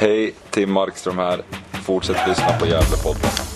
Hej, 0.00 0.34
Tim 0.50 0.72
Markström 0.72 1.18
här. 1.18 1.42
Fortsätt 1.72 2.28
lyssna 2.28 2.58
på 2.58 2.66
Gävlepodden. 2.66 3.47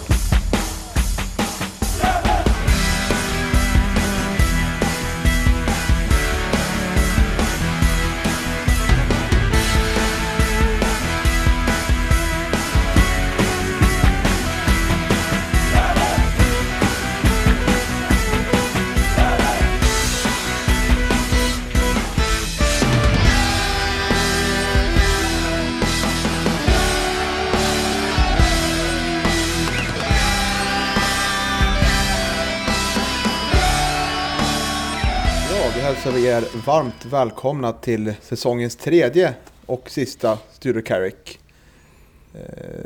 Varmt 36.67 37.05
välkomna 37.05 37.73
till 37.73 38.15
säsongens 38.23 38.77
tredje 38.77 39.35
och 39.67 39.91
sista 39.91 40.39
Studio 40.53 40.83
Carrick. 40.83 41.41
Eh, 42.35 42.85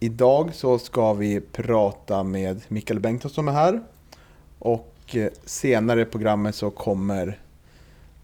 idag 0.00 0.54
så 0.54 0.78
ska 0.78 1.12
vi 1.12 1.40
prata 1.40 2.22
med 2.22 2.62
Mikael 2.68 3.00
Bengtsson 3.00 3.30
som 3.30 3.48
är 3.48 3.52
här. 3.52 3.82
Och 4.58 4.94
eh, 5.12 5.28
senare 5.44 6.02
i 6.02 6.04
programmet 6.04 6.54
så 6.54 6.70
kommer 6.70 7.38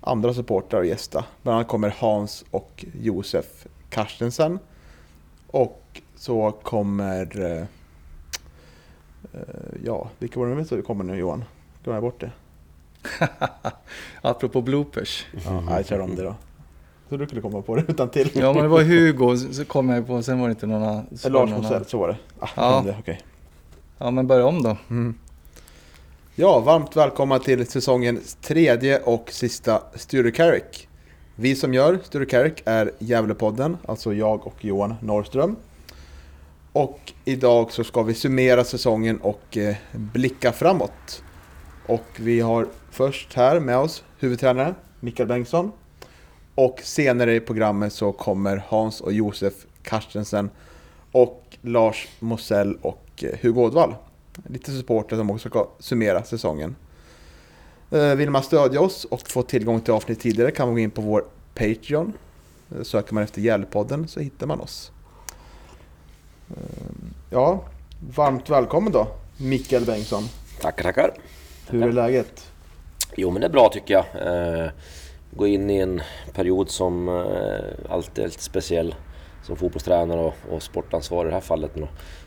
andra 0.01 0.35
supportrar 0.35 0.81
och 0.81 0.87
gästa. 0.87 1.25
Bland 1.43 1.57
annat 1.57 1.69
kommer 1.69 1.95
Hans 1.99 2.45
och 2.51 2.85
Josef 3.01 3.67
Karstensen. 3.91 4.59
Och 5.47 6.01
så 6.17 6.53
kommer... 6.63 7.41
Eh, 7.41 7.63
eh, 9.33 9.81
ja, 9.85 10.11
vilka 10.19 10.41
var 10.41 10.47
det 10.47 10.55
nu 10.55 10.65
som 10.65 10.83
kommer 10.83 11.05
nu 11.05 11.17
Johan? 11.17 11.45
Glömde 11.83 11.97
jag 11.97 12.03
bort 12.03 12.21
det? 12.21 12.31
Apropå 14.23 14.63
bloopers. 14.63 15.27
Ja, 15.45 15.63
jag 15.77 15.87
kör 15.87 16.01
om 16.01 16.17
det 16.17 16.23
då. 16.23 16.35
Så 17.09 17.17
du 17.17 17.27
kunde 17.27 17.43
komma 17.43 17.63
på 17.63 17.77
det 17.77 17.85
utan 17.89 18.09
till. 18.11 18.31
Ja 18.35 18.53
men 18.53 18.63
det 18.63 18.69
var 18.69 18.83
Hugo, 18.83 19.37
så 19.37 19.65
kom 19.65 19.89
jag 19.89 20.07
på, 20.07 20.23
sen 20.23 20.41
var 20.41 20.49
det 20.49 20.53
inte 20.53 20.67
någon 20.67 20.83
annan. 20.83 21.07
Lars 21.25 21.51
annan. 21.51 21.85
så 21.85 21.99
var 21.99 22.09
det. 22.09 22.17
Ah, 22.39 22.49
Ja. 22.57 22.83
Det, 22.87 22.97
okej. 22.99 23.21
Ja 23.99 24.11
men 24.11 24.27
börja 24.27 24.47
om 24.47 24.63
då. 24.63 24.77
Mm. 24.91 25.15
Ja, 26.35 26.61
varmt 26.61 26.97
välkomna 26.97 27.39
till 27.39 27.67
säsongens 27.67 28.35
tredje 28.43 29.01
och 29.01 29.29
sista 29.33 29.83
Studio 29.95 30.33
Carrick. 30.33 30.89
Vi 31.37 31.55
som 31.57 31.75
gör 31.75 31.99
Studio 32.05 32.29
Carrick 32.29 32.63
är 32.65 32.93
Gävlepodden, 32.99 33.77
alltså 33.87 34.15
jag 34.15 34.47
och 34.47 34.65
Johan 34.65 34.95
Norrström. 35.03 35.57
Och 36.73 37.13
idag 37.25 37.73
så 37.73 37.85
ska 37.85 38.03
vi 38.03 38.15
summera 38.15 38.65
säsongen 38.65 39.19
och 39.21 39.57
eh, 39.57 39.77
blicka 39.93 40.53
framåt. 40.53 41.23
Och 41.87 42.07
vi 42.17 42.41
har 42.41 42.67
först 42.91 43.35
här 43.35 43.61
med 43.61 43.79
oss 43.79 44.05
huvudtränaren 44.19 44.75
Mikael 45.01 45.29
Bengtsson. 45.29 45.73
Och 46.55 46.81
senare 46.85 47.35
i 47.35 47.41
programmet 47.41 47.93
så 47.93 48.13
kommer 48.13 48.63
Hans 48.69 49.01
och 49.01 49.13
Josef 49.13 49.55
Carstensen 49.83 50.51
och 51.13 51.57
Lars 51.61 52.09
Mosell 52.19 52.79
och 52.83 53.25
eh, 53.25 53.39
Hugo 53.41 53.61
Ådvall. 53.61 53.95
Lite 54.47 54.73
supporter 54.73 55.17
som 55.17 55.31
också 55.31 55.49
ska 55.49 55.69
summera 55.79 56.25
säsongen. 56.25 56.77
Eh, 57.91 58.15
vill 58.15 58.31
man 58.31 58.43
stödja 58.43 58.81
oss 58.81 59.05
och 59.05 59.29
få 59.29 59.43
tillgång 59.43 59.81
till 59.81 59.93
avsnitt 59.93 60.21
tidigare 60.21 60.51
kan 60.51 60.67
man 60.67 60.75
gå 60.75 60.81
in 60.81 60.91
på 60.91 61.03
vår 61.03 61.25
Patreon. 61.55 62.13
Eh, 62.77 62.83
söker 62.83 63.15
man 63.15 63.23
efter 63.25 63.41
Hjälpodden 63.41 64.09
så 64.09 64.21
hittar 64.21 64.47
man 64.47 64.61
oss. 64.61 64.93
Ja, 67.31 67.65
varmt 68.15 68.51
välkommen 68.51 68.93
då 68.93 69.09
Mikael 69.37 69.85
Bengtsson. 69.85 70.23
Tackar, 70.61 70.83
tackar. 70.83 71.15
Hur 71.71 71.89
är 71.89 71.93
läget? 71.93 72.51
Jo 73.17 73.31
men 73.31 73.41
det 73.41 73.47
är 73.47 73.51
bra 73.51 73.69
tycker 73.73 73.95
jag. 73.95 74.05
Eh, 74.27 74.71
gå 75.31 75.47
in 75.47 75.71
i 75.71 75.77
en 75.77 76.01
period 76.35 76.71
som 76.71 77.09
eh, 77.09 77.93
alltid 77.93 78.25
är 78.25 78.29
lite 78.29 78.43
speciell 78.43 78.95
som 79.43 79.57
fotbollstränare 79.57 80.21
och, 80.21 80.35
och 80.51 80.63
sportansvarig 80.63 81.29
i 81.29 81.31
det 81.31 81.35
här 81.35 81.41
fallet. 81.41 81.71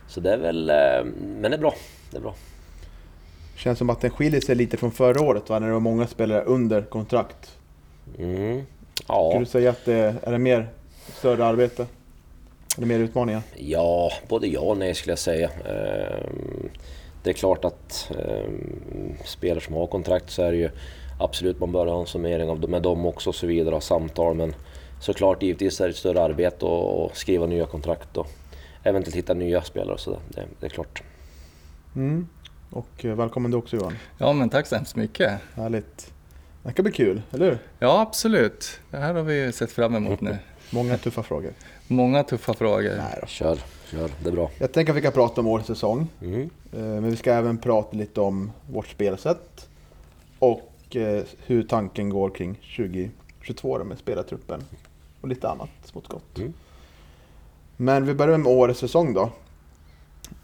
Så 0.07 0.19
det 0.19 0.33
är 0.33 0.37
väl, 0.37 0.69
eh, 0.69 0.75
men 1.39 1.51
det 1.51 1.57
är 1.57 1.61
bra. 1.61 1.73
Det 2.11 2.17
är 2.17 2.21
bra. 2.21 2.35
Känns 3.55 3.77
som 3.77 3.89
att 3.89 4.01
den 4.01 4.11
skiljer 4.11 4.41
sig 4.41 4.55
lite 4.55 4.77
från 4.77 4.91
förra 4.91 5.21
året 5.21 5.49
va? 5.49 5.59
När 5.59 5.67
det 5.67 5.73
var 5.73 5.79
många 5.79 6.07
spelare 6.07 6.41
under 6.43 6.81
kontrakt. 6.81 7.57
Mm. 8.19 8.61
Skulle 8.93 9.07
Ja, 9.07 9.35
du 9.39 9.45
säga 9.45 9.69
att 9.69 9.85
det 9.85 9.93
är, 9.93 10.15
är 10.23 10.31
det 10.31 10.37
mer 10.37 10.69
större 11.19 11.45
arbete? 11.45 11.85
Eller 12.77 12.87
mer 12.87 12.99
utmaningar? 12.99 13.41
ja, 13.55 14.11
både 14.27 14.47
ja 14.47 14.59
och 14.59 14.77
nej 14.77 14.93
skulle 14.95 15.11
jag 15.11 15.19
säga. 15.19 15.49
Eh, 15.65 16.23
det 17.23 17.29
är 17.29 17.33
klart 17.33 17.65
att 17.65 18.11
eh, 18.19 18.49
spelare 19.25 19.61
som 19.61 19.73
har 19.73 19.87
kontrakt 19.87 20.29
så 20.29 20.41
är 20.41 20.51
det 20.51 20.57
ju 20.57 20.69
absolut 21.19 21.59
man 21.59 21.71
bör 21.71 21.87
ha 21.87 21.99
en 21.99 22.07
summering 22.07 22.49
av, 22.49 22.69
med 22.69 22.81
dem 22.81 23.05
också 23.05 23.29
och 23.29 23.35
så 23.35 23.47
vidare, 23.47 23.75
och 23.75 23.83
samtal. 23.83 24.35
Men 24.35 24.55
såklart 24.99 25.43
givetvis 25.43 25.81
är 25.81 25.85
det 25.85 25.89
ett 25.89 25.97
större 25.97 26.21
arbete 26.21 26.65
att 26.65 27.17
skriva 27.17 27.45
nya 27.45 27.65
kontrakt 27.65 28.17
och 28.17 28.27
eventuellt 28.83 29.15
hitta 29.15 29.33
nya 29.33 29.61
spelare 29.61 29.93
och 29.93 29.99
så 29.99 30.11
där. 30.11 30.19
Det, 30.29 30.45
det 30.59 30.65
är 30.65 30.69
klart. 30.69 31.03
Mm. 31.95 32.27
Och 32.69 33.05
eh, 33.05 33.15
välkommen 33.15 33.51
du 33.51 33.57
också 33.57 33.75
Johan. 33.75 33.97
Ja 34.17 34.33
men 34.33 34.49
tack 34.49 34.67
så 34.67 34.75
hemskt 34.75 34.95
mycket. 34.95 35.39
Härligt. 35.55 36.13
Det 36.63 36.73
kan 36.73 36.83
bli 36.83 36.91
kul, 36.91 37.21
eller 37.31 37.45
hur? 37.45 37.57
Ja 37.79 38.01
absolut. 38.01 38.79
Det 38.91 38.97
här 38.97 39.13
har 39.13 39.23
vi 39.23 39.51
sett 39.51 39.71
fram 39.71 39.95
emot 39.95 40.21
nu. 40.21 40.37
Många 40.69 40.97
tuffa 40.97 41.23
frågor. 41.23 41.53
Många 41.87 42.23
tuffa 42.23 42.53
frågor. 42.53 42.93
Nej 42.97 43.17
då. 43.21 43.27
Kör, 43.27 43.59
kör. 43.93 44.09
Det 44.23 44.29
är 44.29 44.33
bra. 44.33 44.49
Jag 44.57 44.71
tänker 44.71 44.93
att 44.93 44.97
vi 44.97 45.01
kan 45.01 45.11
prata 45.11 45.41
om 45.41 45.47
årets 45.47 45.67
säsong. 45.67 46.07
Mm. 46.21 46.41
Eh, 46.73 46.79
Men 46.79 47.09
vi 47.09 47.15
ska 47.15 47.33
även 47.33 47.57
prata 47.57 47.97
lite 47.97 48.21
om 48.21 48.51
vårt 48.71 48.87
spelsätt. 48.87 49.67
Och 50.39 50.95
eh, 50.95 51.23
hur 51.45 51.63
tanken 51.63 52.09
går 52.09 52.29
kring 52.29 52.55
2022 52.77 53.77
då 53.77 53.83
med 53.83 53.97
spelartruppen. 53.97 54.61
Och 55.21 55.27
lite 55.27 55.49
annat 55.49 55.69
smått 55.83 56.07
gott. 56.07 56.37
Mm. 56.37 56.53
Men 57.77 58.05
vi 58.05 58.13
börjar 58.13 58.37
med 58.37 58.51
årets 58.51 58.79
säsong 58.79 59.13
då. 59.13 59.29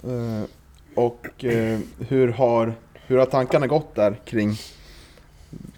Eh, 0.10 0.44
Och 0.96 1.28
hur 2.00 2.28
har, 2.28 2.74
hur 3.08 3.18
har 3.18 3.26
tankarna 3.26 3.68
gått 3.68 3.96
där 3.96 4.20
kring, 4.26 4.54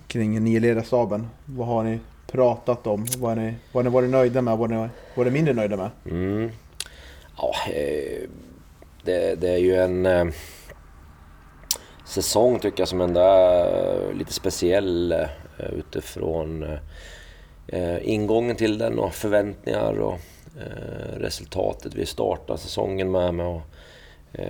kring 0.08 0.44
nioledarstaben? 0.44 1.28
Vad 1.46 1.68
har 1.68 1.84
ni 1.84 2.00
pratat 2.28 2.88
om? 2.88 3.06
Vad 3.18 3.30
har 3.31 3.36
ni, 3.44 3.54
vad 3.72 3.84
har 3.86 3.90
ni 3.90 3.94
varit 3.94 4.10
nöjda 4.10 4.42
med? 4.42 4.58
Vad 4.58 4.72
har 4.72 4.84
ni 4.84 4.90
varit 5.16 5.34
mindre 5.34 5.54
nöjda 5.54 5.78
med? 5.78 5.90
Mm. 6.06 6.50
Ja, 7.41 7.56
eh, 7.72 8.29
det, 9.03 9.35
det 9.35 9.50
är 9.50 9.57
ju 9.57 9.75
en 9.75 10.06
eh, 10.06 10.25
säsong 12.06 12.59
tycker 12.59 12.81
jag 12.81 12.88
som 12.88 13.02
ändå 13.02 13.19
är 13.19 14.09
eh, 14.09 14.13
lite 14.13 14.34
speciell 14.34 15.16
utifrån 15.74 16.66
ingången 18.01 18.56
till 18.56 18.78
den 18.78 19.00
och 19.00 19.13
förväntningar 19.13 20.00
och 20.00 20.19
resultatet. 21.18 21.96
Vi 21.96 22.06
startar 22.06 22.57
säsongen 22.57 23.12
med, 23.12 23.34
med 23.34 23.47
att 23.47 23.62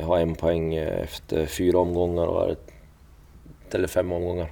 ha 0.04 0.20
en 0.20 0.36
poäng 0.36 0.76
efter 0.76 1.46
fyra 1.46 1.80
omgångar 1.80 2.26
och 2.26 2.56
eller 3.72 3.88
fem 3.88 4.12
omgångar. 4.12 4.50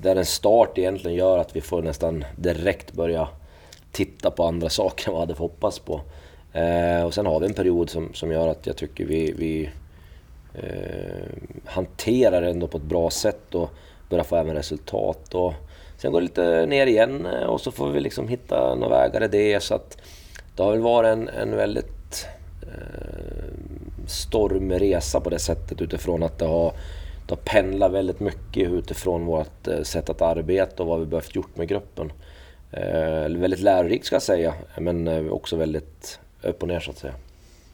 Där 0.00 0.16
en 0.16 0.26
start 0.26 0.78
egentligen 0.78 1.16
gör 1.16 1.38
att 1.38 1.56
vi 1.56 1.60
får 1.60 1.82
nästan 1.82 2.24
direkt 2.36 2.92
börja 2.92 3.28
titta 3.94 4.30
på 4.30 4.44
andra 4.44 4.68
saker 4.80 5.08
än 5.08 5.12
vad 5.12 5.22
jag 5.22 5.26
hade 5.26 5.38
hoppats 5.38 5.78
på. 5.78 6.00
Eh, 6.52 7.02
och 7.02 7.14
sen 7.14 7.26
har 7.26 7.40
vi 7.40 7.46
en 7.46 7.54
period 7.54 7.90
som, 7.90 8.14
som 8.14 8.32
gör 8.32 8.48
att 8.48 8.66
jag 8.66 8.76
tycker 8.76 9.04
vi, 9.04 9.32
vi 9.32 9.70
eh, 10.54 11.26
hanterar 11.64 12.42
det 12.42 12.50
ändå 12.50 12.66
på 12.66 12.76
ett 12.76 12.84
bra 12.84 13.10
sätt 13.10 13.54
och 13.54 13.70
börjar 14.08 14.24
få 14.24 14.36
även 14.36 14.54
resultat. 14.54 15.34
Och 15.34 15.54
sen 15.96 16.12
går 16.12 16.20
det 16.20 16.26
lite 16.26 16.66
ner 16.66 16.86
igen 16.86 17.26
eh, 17.26 17.46
och 17.46 17.60
så 17.60 17.72
får 17.72 17.90
vi 17.90 18.00
liksom 18.00 18.28
hitta 18.28 18.74
några 18.74 18.98
vägar 18.98 19.24
i 19.24 19.28
det. 19.28 19.62
Så 19.62 19.74
att 19.74 19.98
det 20.56 20.62
har 20.62 20.70
väl 20.70 20.80
varit 20.80 21.08
en, 21.08 21.28
en 21.28 21.56
väldigt 21.56 22.26
eh, 22.62 23.44
stormig 24.06 24.80
resa 24.80 25.20
på 25.20 25.30
det 25.30 25.38
sättet 25.38 25.82
utifrån 25.82 26.22
att 26.22 26.38
det 26.38 26.46
har, 26.46 26.72
det 27.26 27.34
har 27.34 27.42
pendlat 27.44 27.92
väldigt 27.92 28.20
mycket 28.20 28.68
utifrån 28.68 29.26
vårt 29.26 29.68
eh, 29.68 29.82
sätt 29.82 30.10
att 30.10 30.22
arbeta 30.22 30.82
och 30.82 30.88
vad 30.88 31.00
vi 31.00 31.06
behövt 31.06 31.34
gjort 31.34 31.56
med 31.56 31.68
gruppen. 31.68 32.12
Eh, 32.76 33.40
väldigt 33.40 33.60
lärorikt 33.60 34.06
ska 34.06 34.14
jag 34.14 34.22
säga, 34.22 34.54
men 34.78 35.08
eh, 35.08 35.26
också 35.26 35.56
väldigt 35.56 36.18
upp 36.42 36.62
och 36.62 36.68
ner 36.68 36.80
så 36.80 36.90
att 36.90 36.98
säga. 36.98 37.14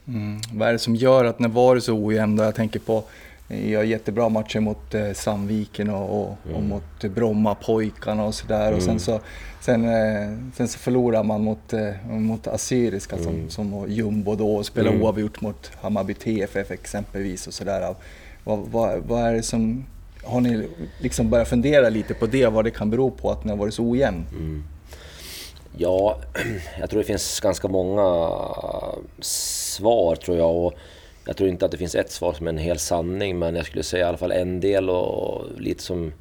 Mm. 0.09 0.41
Vad 0.53 0.69
är 0.69 0.73
det 0.73 0.79
som 0.79 0.97
gör 0.97 1.25
att 1.25 1.39
när 1.39 1.49
var 1.49 1.75
det 1.75 1.81
så 1.81 1.95
ojämn? 1.95 2.39
Jag 2.39 2.55
tänker 2.55 2.81
på 2.81 3.05
jag 3.51 3.61
gör 3.69 3.83
jättebra 3.83 4.29
matcher 4.29 4.61
mot 4.61 4.95
eh, 4.95 5.13
Sandviken 5.13 5.91
och, 5.91 6.21
och, 6.21 6.37
och 6.55 6.63
mot 6.63 7.01
Brommapojkarna 7.15 8.25
och 8.25 8.35
sådär. 8.35 8.73
Och 8.73 8.83
sen 8.83 9.01
så, 9.01 9.21
sen, 9.61 9.85
eh, 9.85 10.37
sen 10.55 10.69
så 10.69 10.79
förlorar 10.79 11.25
man 11.25 11.45
mot, 11.45 11.73
eh, 11.73 12.07
mot 12.09 12.47
Assyriska 12.47 13.19
som, 13.19 13.51
som 13.51 13.71
var 13.71 13.87
jumbo 13.87 14.35
då 14.35 14.57
och 14.57 14.67
spelar 14.67 14.91
Mm. 14.91 15.03
oavgjort 15.03 15.41
mot 15.41 15.71
Hammarby 15.81 16.15
TFF 16.15 16.71
exempelvis 16.71 17.47
och 17.47 17.55
sådär. 17.55 17.95
Vad, 18.45 18.59
vad, 18.59 18.99
vad 18.99 19.23
är 19.23 19.33
det 19.33 19.43
som... 19.43 19.85
Har 20.25 20.41
ni 20.41 20.69
liksom 20.99 21.31
börjat 21.31 21.49
fundera 21.49 21.89
lite 21.89 22.15
på 22.15 22.27
det, 22.27 22.47
vad 22.47 22.65
det 22.65 22.71
kan 22.71 22.91
bero 22.91 23.11
på 23.11 23.31
att 23.31 23.45
ni 23.45 23.51
har 23.51 23.57
varit 23.57 23.75
så 23.75 23.85
ojämn? 23.85 24.25
Mm. 25.71 25.83
Ja, 25.83 26.19
jag 26.81 26.91
tror 26.91 26.99
det 26.99 27.07
finns 27.07 27.41
ganska 27.41 27.69
många 27.69 28.39
svar 29.21 30.17
tror 30.17 30.37
jag. 30.37 30.57
Och 30.57 30.75
jag 31.27 31.37
tror 31.37 31.49
inte 31.49 31.65
att 31.65 31.71
det 31.71 31.79
finns 31.79 31.95
ett 31.95 32.11
svar 32.11 32.33
som 32.33 32.47
är 32.47 32.51
en 32.51 32.59
hel 32.59 32.79
sanning, 32.79 33.39
men 33.39 33.57
jag 33.57 33.67
skulle 33.67 33.83
säga 33.83 34.05
i 34.05 34.09
alla 34.09 34.19
fall 34.19 34.33
en 34.33 34.61
del 34.61 34.91
och 34.91 35.45
lite 35.59 35.83
som, 35.83 36.13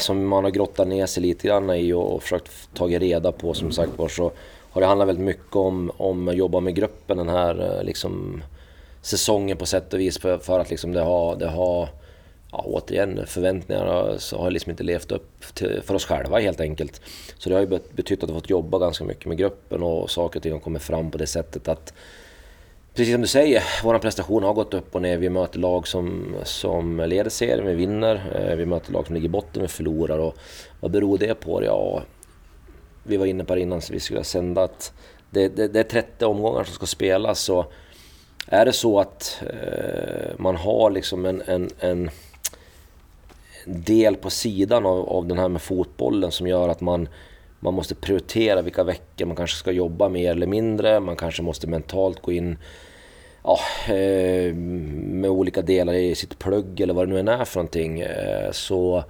som 0.00 0.26
man 0.26 0.44
har 0.44 0.50
grottat 0.50 0.88
ner 0.88 1.06
sig 1.06 1.22
lite 1.22 1.48
grann 1.48 1.70
i 1.70 1.92
och 1.92 2.22
försökt 2.22 2.50
ta 2.74 2.86
reda 2.86 3.32
på 3.32 3.54
som 3.54 3.72
sagt 3.72 3.98
var 3.98 4.08
så 4.08 4.32
har 4.70 4.80
det 4.80 4.86
handlat 4.86 5.08
väldigt 5.08 5.24
mycket 5.24 5.56
om, 5.56 5.90
om 5.96 6.28
att 6.28 6.36
jobba 6.36 6.60
med 6.60 6.74
gruppen 6.74 7.16
den 7.16 7.28
här 7.28 7.82
liksom, 7.84 8.42
säsongen 9.02 9.56
på 9.56 9.66
sätt 9.66 9.92
och 9.92 10.00
vis 10.00 10.18
för, 10.18 10.38
för 10.38 10.60
att 10.60 10.70
liksom 10.70 10.92
det 10.92 11.00
har, 11.00 11.36
det 11.36 11.48
har 11.48 11.88
ja, 12.54 12.64
återigen, 12.66 13.26
förväntningarna 13.26 14.18
så 14.18 14.38
har 14.38 14.50
liksom 14.50 14.70
inte 14.70 14.82
levt 14.82 15.12
upp 15.12 15.54
till, 15.54 15.82
för 15.84 15.94
oss 15.94 16.04
själva 16.04 16.38
helt 16.38 16.60
enkelt. 16.60 17.00
Så 17.38 17.48
det 17.48 17.54
har 17.54 17.60
ju 17.60 17.78
betytt 17.92 18.22
att 18.22 18.30
vi 18.30 18.34
fått 18.34 18.50
jobba 18.50 18.78
ganska 18.78 19.04
mycket 19.04 19.26
med 19.26 19.38
gruppen 19.38 19.82
och 19.82 20.10
saker 20.10 20.38
och 20.38 20.42
ting 20.42 20.52
har 20.52 20.60
kommit 20.60 20.82
fram 20.82 21.10
på 21.10 21.18
det 21.18 21.26
sättet 21.26 21.68
att 21.68 21.94
Precis 22.94 23.14
som 23.14 23.20
du 23.20 23.26
säger, 23.26 23.62
vår 23.82 23.98
prestation 23.98 24.42
har 24.42 24.54
gått 24.54 24.74
upp 24.74 24.94
och 24.94 25.02
ner. 25.02 25.18
Vi 25.18 25.30
möter 25.30 25.58
lag 25.58 25.88
som, 25.88 26.34
som 26.44 27.00
leder 27.00 27.30
serien, 27.30 27.66
vi 27.66 27.74
vinner. 27.74 28.22
Eh, 28.34 28.56
vi 28.56 28.66
möter 28.66 28.92
lag 28.92 29.06
som 29.06 29.14
ligger 29.14 29.28
i 29.28 29.30
botten, 29.30 29.62
vi 29.62 29.68
förlorar. 29.68 30.18
Och 30.18 30.34
vad 30.80 30.90
beror 30.90 31.18
det 31.18 31.34
på? 31.34 31.64
Ja, 31.64 32.02
vi 33.02 33.16
var 33.16 33.26
inne 33.26 33.44
på 33.44 33.54
det 33.54 33.60
innan 33.60 33.80
så 33.80 33.92
vi 33.92 34.00
skulle 34.00 34.24
sända 34.24 34.62
att 34.62 34.92
det, 35.30 35.48
det, 35.48 35.68
det 35.68 35.80
är 35.80 35.84
30 35.84 36.24
omgångar 36.24 36.64
som 36.64 36.74
ska 36.74 36.86
spelas. 36.86 37.40
Så 37.40 37.66
är 38.46 38.64
det 38.64 38.72
så 38.72 39.00
att 39.00 39.42
eh, 39.42 40.30
man 40.36 40.56
har 40.56 40.90
liksom 40.90 41.26
en, 41.26 41.42
en, 41.46 41.70
en 41.78 42.10
del 43.66 44.16
på 44.16 44.30
sidan 44.30 44.86
av, 44.86 45.08
av 45.08 45.26
den 45.26 45.38
här 45.38 45.48
med 45.48 45.62
fotbollen 45.62 46.32
som 46.32 46.46
gör 46.46 46.68
att 46.68 46.80
man, 46.80 47.08
man 47.60 47.74
måste 47.74 47.94
prioritera 47.94 48.62
vilka 48.62 48.84
veckor 48.84 49.26
man 49.26 49.36
kanske 49.36 49.56
ska 49.56 49.72
jobba 49.72 50.08
mer 50.08 50.30
eller 50.30 50.46
mindre. 50.46 51.00
Man 51.00 51.16
kanske 51.16 51.42
måste 51.42 51.66
mentalt 51.66 52.22
gå 52.22 52.32
in 52.32 52.58
ja, 53.44 53.58
eh, 53.94 54.54
med 54.54 55.30
olika 55.30 55.62
delar 55.62 55.92
i 55.92 56.14
sitt 56.14 56.38
plugg 56.38 56.80
eller 56.80 56.94
vad 56.94 57.08
det 57.08 57.12
nu 57.12 57.20
än 57.20 57.28
är 57.28 57.44
för 57.44 57.56
någonting. 57.56 58.00
Eh, 58.00 58.50
så 58.52 59.04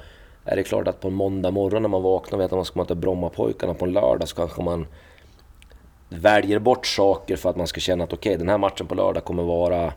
är 0.44 0.56
det 0.56 0.62
klart 0.62 0.88
att 0.88 1.00
på 1.00 1.08
en 1.08 1.14
måndag 1.14 1.50
morgon 1.50 1.82
när 1.82 1.88
man 1.88 2.02
vaknar 2.02 2.38
och 2.38 2.42
vet 2.42 2.52
att 2.52 2.58
man 2.58 2.64
ska 2.64 2.78
möta 2.78 2.94
Brommapojkarna 2.94 3.74
på 3.74 3.84
en 3.84 3.92
lördag 3.92 4.28
så 4.28 4.36
kanske 4.36 4.62
man 4.62 4.86
väljer 6.08 6.58
bort 6.58 6.86
saker 6.86 7.36
för 7.36 7.50
att 7.50 7.56
man 7.56 7.66
ska 7.66 7.80
känna 7.80 8.04
att 8.04 8.12
okej, 8.12 8.30
okay, 8.30 8.38
den 8.38 8.48
här 8.48 8.58
matchen 8.58 8.86
på 8.86 8.94
lördag 8.94 9.24
kommer 9.24 9.42
vara 9.42 9.92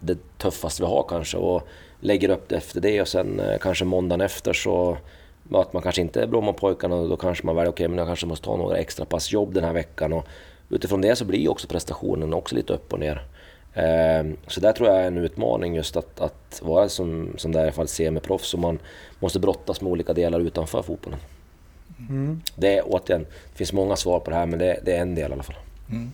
det 0.00 0.38
tuffaste 0.38 0.82
vi 0.82 0.88
har 0.88 1.04
kanske. 1.08 1.36
Och 1.36 1.68
lägger 2.00 2.28
upp 2.28 2.48
det 2.48 2.56
efter 2.56 2.80
det 2.80 3.00
och 3.00 3.08
sen 3.08 3.40
eh, 3.40 3.58
kanske 3.58 3.84
måndagen 3.84 4.20
efter 4.20 4.52
så 4.52 4.96
möter 5.42 5.70
man 5.72 5.82
kanske 5.82 6.00
inte 6.00 6.26
Brommapojkarna 6.26 6.96
och 6.96 7.08
då 7.08 7.16
kanske 7.16 7.46
man 7.46 7.56
väljer, 7.56 7.70
okej 7.70 7.84
okay, 7.84 7.88
men 7.88 7.98
jag 7.98 8.06
kanske 8.06 8.26
måste 8.26 8.44
ta 8.44 8.56
några 8.56 8.76
extra 8.76 9.04
pass 9.04 9.32
jobb 9.32 9.54
den 9.54 9.64
här 9.64 9.72
veckan. 9.72 10.12
Och 10.12 10.26
utifrån 10.68 11.00
det 11.00 11.16
så 11.16 11.24
blir 11.24 11.50
också 11.50 11.68
prestationen 11.68 12.34
också 12.34 12.54
lite 12.54 12.72
upp 12.72 12.92
och 12.92 13.00
ner. 13.00 13.26
Ehm, 13.74 14.36
så 14.46 14.60
där 14.60 14.72
tror 14.72 14.88
jag 14.88 14.98
är 14.98 15.06
en 15.06 15.18
utmaning 15.18 15.74
just 15.74 15.96
att, 15.96 16.20
att 16.20 16.62
vara 16.64 16.88
som, 16.88 17.28
som 17.36 17.52
där 17.52 17.60
i 17.60 17.62
alla 17.62 17.72
fall 17.72 17.88
semiproffs 17.88 18.54
och 18.54 18.60
man 18.60 18.78
måste 19.20 19.40
brottas 19.40 19.80
med 19.80 19.92
olika 19.92 20.12
delar 20.12 20.40
utanför 20.40 20.82
fotbollen. 20.82 21.18
Mm. 22.08 22.40
Det 22.56 22.78
är 22.78 22.82
återigen, 22.86 23.26
det 23.52 23.58
finns 23.58 23.72
många 23.72 23.96
svar 23.96 24.20
på 24.20 24.30
det 24.30 24.36
här 24.36 24.46
men 24.46 24.58
det, 24.58 24.80
det 24.84 24.96
är 24.96 25.00
en 25.00 25.14
del 25.14 25.30
i 25.30 25.34
alla 25.34 25.42
fall. 25.42 25.56
Mm. 25.90 26.12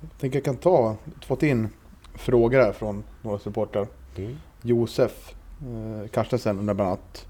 Jag 0.00 0.20
tänker 0.20 0.36
jag 0.36 0.44
kan 0.44 0.56
ta, 0.56 0.96
fått 1.26 1.42
in 1.42 1.68
frågor 2.14 2.60
här 2.60 2.72
från 2.72 3.04
några 3.22 3.38
supportrar. 3.38 3.86
Mm. 4.16 4.38
Josef 4.66 5.34
eh, 5.60 6.08
Carstensen 6.08 6.58
undrar 6.58 6.74
bland 6.74 6.88
annat. 6.88 7.26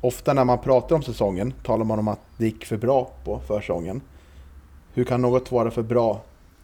Ofta 0.00 0.32
när 0.32 0.44
man 0.44 0.58
pratar 0.58 0.96
om 0.96 1.02
säsongen 1.02 1.52
talar 1.64 1.84
man 1.84 1.98
om 1.98 2.08
att 2.08 2.20
det 2.36 2.44
gick 2.44 2.64
för 2.64 2.76
bra 2.76 3.10
på 3.24 3.40
försäsongen. 3.46 4.00
Hur 4.94 5.04
kan 5.04 5.22
något 5.22 5.52
vara 5.52 5.70
för 5.70 5.82
bra 5.82 6.20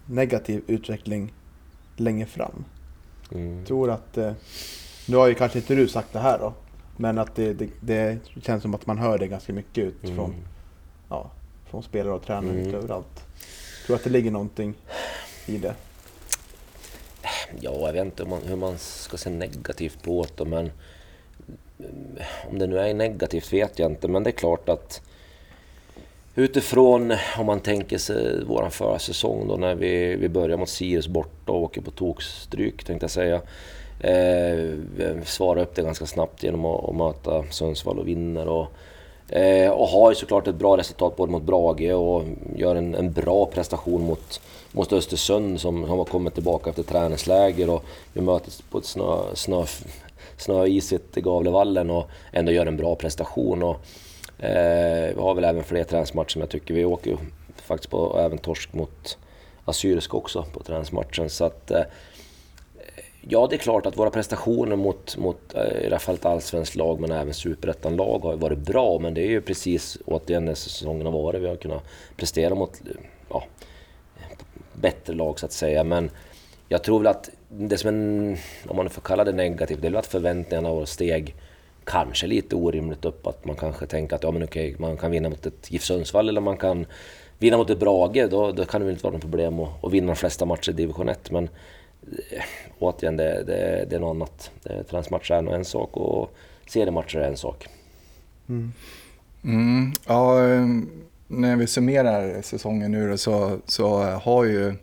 negativ 0.06 0.62
utveckling 0.66 1.32
längre 1.96 2.26
fram? 2.26 2.64
Mm. 3.32 3.58
Jag 3.58 3.66
tror 3.66 3.90
att, 3.90 4.18
eh, 4.18 4.32
nu 5.08 5.16
har 5.16 5.26
ju 5.26 5.34
kanske 5.34 5.58
inte 5.58 5.74
du 5.74 5.88
sagt 5.88 6.12
det 6.12 6.18
här 6.18 6.38
då, 6.38 6.52
men 6.96 7.18
att 7.18 7.34
det, 7.34 7.52
det, 7.52 7.68
det 7.80 8.18
känns 8.42 8.62
som 8.62 8.74
att 8.74 8.86
man 8.86 8.98
hör 8.98 9.18
det 9.18 9.26
ganska 9.26 9.52
mycket 9.52 9.84
ut 9.84 10.04
mm. 10.04 10.16
från, 10.16 10.34
ja, 11.08 11.30
från 11.64 11.82
spelare 11.82 12.14
och 12.14 12.22
tränare 12.22 12.60
mm. 12.60 12.74
överallt. 12.74 13.24
Tror 13.86 13.96
att 13.96 14.04
det 14.04 14.10
ligger 14.10 14.30
någonting 14.30 14.74
i 15.46 15.58
det? 15.58 15.74
Ja, 17.60 17.72
jag 17.80 17.92
vet 17.92 18.04
inte 18.04 18.24
hur 18.46 18.56
man 18.56 18.78
ska 18.78 19.16
se 19.16 19.30
negativt 19.30 20.02
på 20.02 20.26
det, 20.36 20.44
men 20.44 20.66
eh, 21.78 22.50
om 22.50 22.58
det 22.58 22.66
nu 22.66 22.78
är 22.78 22.94
negativt 22.94 23.52
vet 23.52 23.78
jag 23.78 23.90
inte, 23.90 24.08
men 24.08 24.22
det 24.22 24.30
är 24.30 24.32
klart 24.32 24.68
att 24.68 25.02
utifrån 26.34 27.14
om 27.38 27.46
man 27.46 27.60
tänker 27.60 27.98
sig 27.98 28.44
våran 28.44 28.70
förra 28.70 28.98
säsong 28.98 29.48
då 29.48 29.56
när 29.56 29.74
vi, 29.74 30.16
vi 30.16 30.28
börjar 30.28 30.56
mot 30.56 30.68
Sirius 30.68 31.08
borta 31.08 31.52
och 31.52 31.62
åker 31.62 31.80
på 31.80 31.90
tokstryk 31.90 32.84
tänkte 32.84 33.04
jag 33.04 33.10
säga. 33.10 33.40
Eh, 34.00 35.22
svarar 35.24 35.62
upp 35.62 35.74
det 35.74 35.82
ganska 35.82 36.06
snabbt 36.06 36.42
genom 36.42 36.64
att, 36.64 36.88
att 36.88 36.96
möta 36.96 37.44
Sundsvall 37.50 37.98
och 37.98 38.08
vinner. 38.08 38.48
Och, 38.48 38.66
eh, 39.28 39.70
och 39.70 39.88
har 39.88 40.10
ju 40.10 40.14
såklart 40.14 40.46
ett 40.46 40.54
bra 40.54 40.76
resultat 40.76 41.16
både 41.16 41.32
mot 41.32 41.42
Brage 41.42 41.92
och 41.92 42.24
gör 42.56 42.76
en, 42.76 42.94
en 42.94 43.12
bra 43.12 43.46
prestation 43.46 44.02
mot 44.02 44.40
mot 44.76 44.92
Östersund 44.92 45.60
som, 45.60 45.86
som 45.86 45.98
har 45.98 46.04
kommit 46.04 46.34
tillbaka 46.34 46.70
efter 46.70 46.82
träningsläger 46.82 47.70
och 47.70 47.84
vi 48.12 48.20
möts 48.20 48.62
på 48.70 48.78
ett 48.78 48.84
snö, 48.84 49.34
snö, 49.34 49.64
snöisigt 50.36 51.14
Gavlevallen 51.14 51.90
och 51.90 52.10
ändå 52.32 52.52
gör 52.52 52.66
en 52.66 52.76
bra 52.76 52.94
prestation. 52.94 53.62
Och, 53.62 53.76
eh, 54.44 55.14
vi 55.14 55.20
har 55.20 55.34
väl 55.34 55.44
även 55.44 55.64
fler 55.64 55.84
träningsmatcher 55.84 56.28
som 56.28 56.40
jag 56.40 56.50
tycker. 56.50 56.74
Vi 56.74 56.84
åker 56.84 57.10
ju 57.10 57.16
faktiskt 57.56 57.90
på 57.90 58.18
även 58.20 58.38
torsk 58.38 58.72
mot 58.72 59.18
Assyrisk 59.64 60.14
också 60.14 60.44
på 60.52 60.62
träningsmatchen. 60.62 61.30
Så 61.30 61.44
att, 61.44 61.70
eh, 61.70 61.82
ja, 63.28 63.46
det 63.50 63.56
är 63.56 63.58
klart 63.58 63.86
att 63.86 63.96
våra 63.96 64.10
prestationer 64.10 64.76
mot, 64.76 65.16
mot 65.16 65.54
eh, 65.54 65.82
i 65.82 65.86
alla 65.86 65.98
fall 65.98 66.14
ett 66.14 66.24
allsvenskt 66.24 66.76
lag 66.76 67.00
men 67.00 67.10
även 67.10 67.34
superettan-lag 67.34 68.18
har 68.18 68.36
varit 68.36 68.58
bra. 68.58 68.98
Men 68.98 69.14
det 69.14 69.20
är 69.20 69.28
ju 69.28 69.40
precis 69.40 69.98
återigen 70.04 70.44
när 70.44 70.54
säsongen 70.54 71.06
har 71.06 71.12
varit. 71.12 71.42
Vi 71.42 71.48
har 71.48 71.56
kunnat 71.56 71.84
prestera 72.16 72.54
mot 72.54 72.80
eh, 72.86 72.92
ja, 73.30 73.44
bättre 74.72 75.14
lag 75.14 75.38
så 75.38 75.46
att 75.46 75.52
säga. 75.52 75.84
Men 75.84 76.10
jag 76.68 76.84
tror 76.84 76.98
väl 76.98 77.06
att 77.06 77.30
det 77.48 77.78
som 77.78 77.88
en, 77.88 78.36
om 78.68 78.76
man 78.76 78.90
får 78.90 79.02
kalla 79.02 79.24
det 79.24 79.32
negativt, 79.32 79.80
det 79.80 79.86
är 79.86 79.90
väl 79.90 79.98
att 79.98 80.06
förväntningarna 80.06 80.70
och 80.70 80.88
steg 80.88 81.34
kanske 81.84 82.26
lite 82.26 82.56
orimligt 82.56 83.04
upp. 83.04 83.26
Att 83.26 83.44
man 83.44 83.56
kanske 83.56 83.86
tänker 83.86 84.16
att 84.16 84.22
ja, 84.22 84.30
men 84.30 84.44
okej, 84.44 84.76
man 84.78 84.96
kan 84.96 85.10
vinna 85.10 85.28
mot 85.28 85.46
ett 85.46 85.72
GIF 85.72 85.82
Sundsvall 85.82 86.28
eller 86.28 86.40
man 86.40 86.56
kan 86.56 86.86
vinna 87.38 87.56
mot 87.56 87.70
ett 87.70 87.78
Brage. 87.78 88.30
Då, 88.30 88.52
då 88.52 88.64
kan 88.64 88.80
det 88.80 88.84
väl 88.84 88.92
inte 88.92 89.04
vara 89.04 89.12
något 89.12 89.22
problem 89.22 89.60
att, 89.60 89.84
att 89.84 89.92
vinna 89.92 90.06
de 90.06 90.16
flesta 90.16 90.44
matcher 90.44 90.70
i 90.70 90.72
division 90.72 91.08
1. 91.08 91.30
Men 91.30 91.48
eh, 92.02 92.42
återigen, 92.78 93.16
det, 93.16 93.44
det, 93.46 93.86
det 93.90 93.96
är 93.96 94.00
något 94.00 94.16
annat. 94.16 94.50
Träningsmatcher 94.90 95.34
är 95.34 95.42
nog 95.42 95.54
en 95.54 95.64
sak 95.64 95.96
och 95.96 96.30
seriematcher 96.68 97.18
är 97.18 97.28
en 97.28 97.36
sak. 97.36 97.66
Mm. 98.48 98.72
Mm, 99.44 99.92
ja, 100.06 100.38
när 101.26 101.56
vi 101.56 101.66
summerar 101.66 102.42
säsongen 102.42 102.92
nu 102.92 103.10
då, 103.10 103.16
så, 103.16 103.58
så 103.66 104.02
har 104.02 104.44
ju 104.44 104.74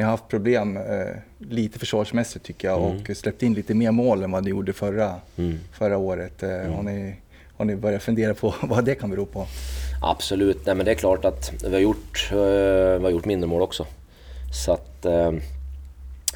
ni 0.00 0.02
haft 0.04 0.28
problem 0.28 0.76
eh, 0.76 1.16
lite 1.38 1.78
försvarsmässigt 1.78 2.44
tycker 2.44 2.68
jag 2.68 2.82
mm. 2.82 3.02
och 3.10 3.16
släppt 3.16 3.42
in 3.42 3.54
lite 3.54 3.74
mer 3.74 3.90
mål 3.90 4.22
än 4.22 4.30
vad 4.30 4.44
ni 4.44 4.50
gjorde 4.50 4.72
förra, 4.72 5.14
mm. 5.36 5.58
förra 5.72 5.98
året. 5.98 6.42
Eh, 6.42 6.50
mm. 6.50 6.72
har, 6.72 6.82
ni, 6.82 7.14
har 7.56 7.64
ni 7.64 7.76
börjat 7.76 8.02
fundera 8.02 8.34
på 8.34 8.54
vad 8.62 8.84
det 8.84 8.94
kan 8.94 9.10
bero 9.10 9.26
på? 9.26 9.46
Absolut, 10.02 10.66
nej 10.66 10.74
men 10.74 10.86
det 10.86 10.92
är 10.92 10.96
klart 10.96 11.24
att 11.24 11.52
vi 11.64 11.72
har 11.72 11.80
gjort, 11.80 12.28
eh, 12.32 12.38
vi 12.38 13.02
har 13.02 13.10
gjort 13.10 13.24
mindre 13.24 13.48
mål 13.48 13.62
också. 13.62 13.86
Så 14.64 14.72
att... 14.72 15.06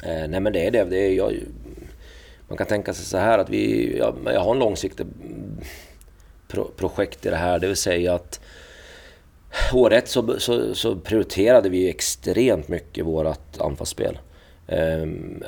Eh, 0.03 0.27
nej 0.27 0.39
men 0.39 0.53
det 0.53 0.67
är 0.67 0.71
det. 0.71 0.83
det 0.83 0.97
är, 0.97 1.13
jag, 1.13 1.33
man 2.47 2.57
kan 2.57 2.67
tänka 2.67 2.93
sig 2.93 3.05
så 3.05 3.17
här 3.17 3.39
att 3.39 3.49
vi... 3.49 3.97
Jag, 3.97 4.17
jag 4.25 4.39
har 4.39 4.51
en 4.51 4.59
långsiktig 4.59 5.05
pro, 6.47 6.71
projekt 6.75 7.25
i 7.25 7.29
det 7.29 7.35
här, 7.35 7.59
det 7.59 7.67
vill 7.67 7.75
säga 7.75 8.13
att 8.13 8.39
år 9.73 9.93
ett 9.93 10.07
så, 10.07 10.39
så, 10.39 10.75
så, 10.75 10.95
prioriterade 10.95 11.69
vi 11.69 11.89
extremt 11.89 12.67
mycket 12.67 13.05
vårt 13.05 13.57
anfallsspel. 13.59 14.17
Ehm, 14.67 15.43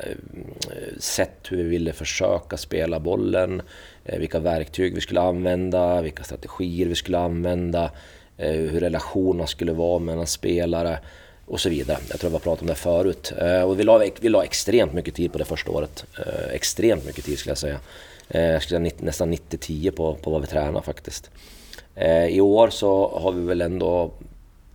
sett 1.00 1.52
hur 1.52 1.58
vi 1.58 1.64
ville 1.64 1.94
försöka 1.94 2.58
spela 2.58 3.00
bollen, 3.00 3.62
eh, 4.06 4.20
vilka 4.20 4.40
verktyg 4.40 4.96
vi 4.96 5.02
skulle 5.02 5.22
använda, 5.22 6.02
vilka 6.02 6.24
strategier 6.24 6.88
vi 6.88 6.96
skulle 6.96 7.18
använda, 7.18 7.92
eh, 8.38 8.52
hur 8.52 8.80
relationerna 8.80 9.48
skulle 9.48 9.74
vara 9.74 10.00
mellan 10.00 10.28
spelare 10.28 11.00
och 11.48 11.60
så 11.60 11.70
vidare. 11.70 11.98
Jag 12.10 12.20
tror 12.20 12.32
jag 12.32 12.44
pratat 12.44 12.62
om 12.62 12.68
det 12.68 12.76
förut. 12.76 13.34
Eh, 13.38 13.62
och 13.62 13.80
vi 13.80 13.84
la, 13.84 14.04
vi 14.20 14.30
la 14.30 14.44
extremt 14.44 14.94
mycket 14.94 15.16
tid 15.16 15.32
på 15.32 15.38
det 15.38 15.46
första 15.46 15.72
året. 15.72 16.06
Eh, 16.20 16.54
extremt 16.54 17.06
mycket 17.06 17.26
tid 17.26 17.40
skulle 17.40 17.52
jag 17.52 17.58
säga. 17.58 17.80
Eh, 18.30 18.42
jag 18.42 18.62
skulle 18.62 18.90
säga 18.90 19.00
nästan 19.00 19.34
90-10 19.34 19.92
på, 19.92 20.16
på 20.16 20.32
vad 20.32 20.42
vi 20.42 20.48
tränar 20.48 20.82
faktiskt. 20.82 21.30
Eh, 21.96 22.26
I 22.26 22.42
år 22.42 22.70
så 22.70 23.20
har 23.20 23.32
vi 23.32 23.42
väl 23.42 23.62
ändå 23.62 24.12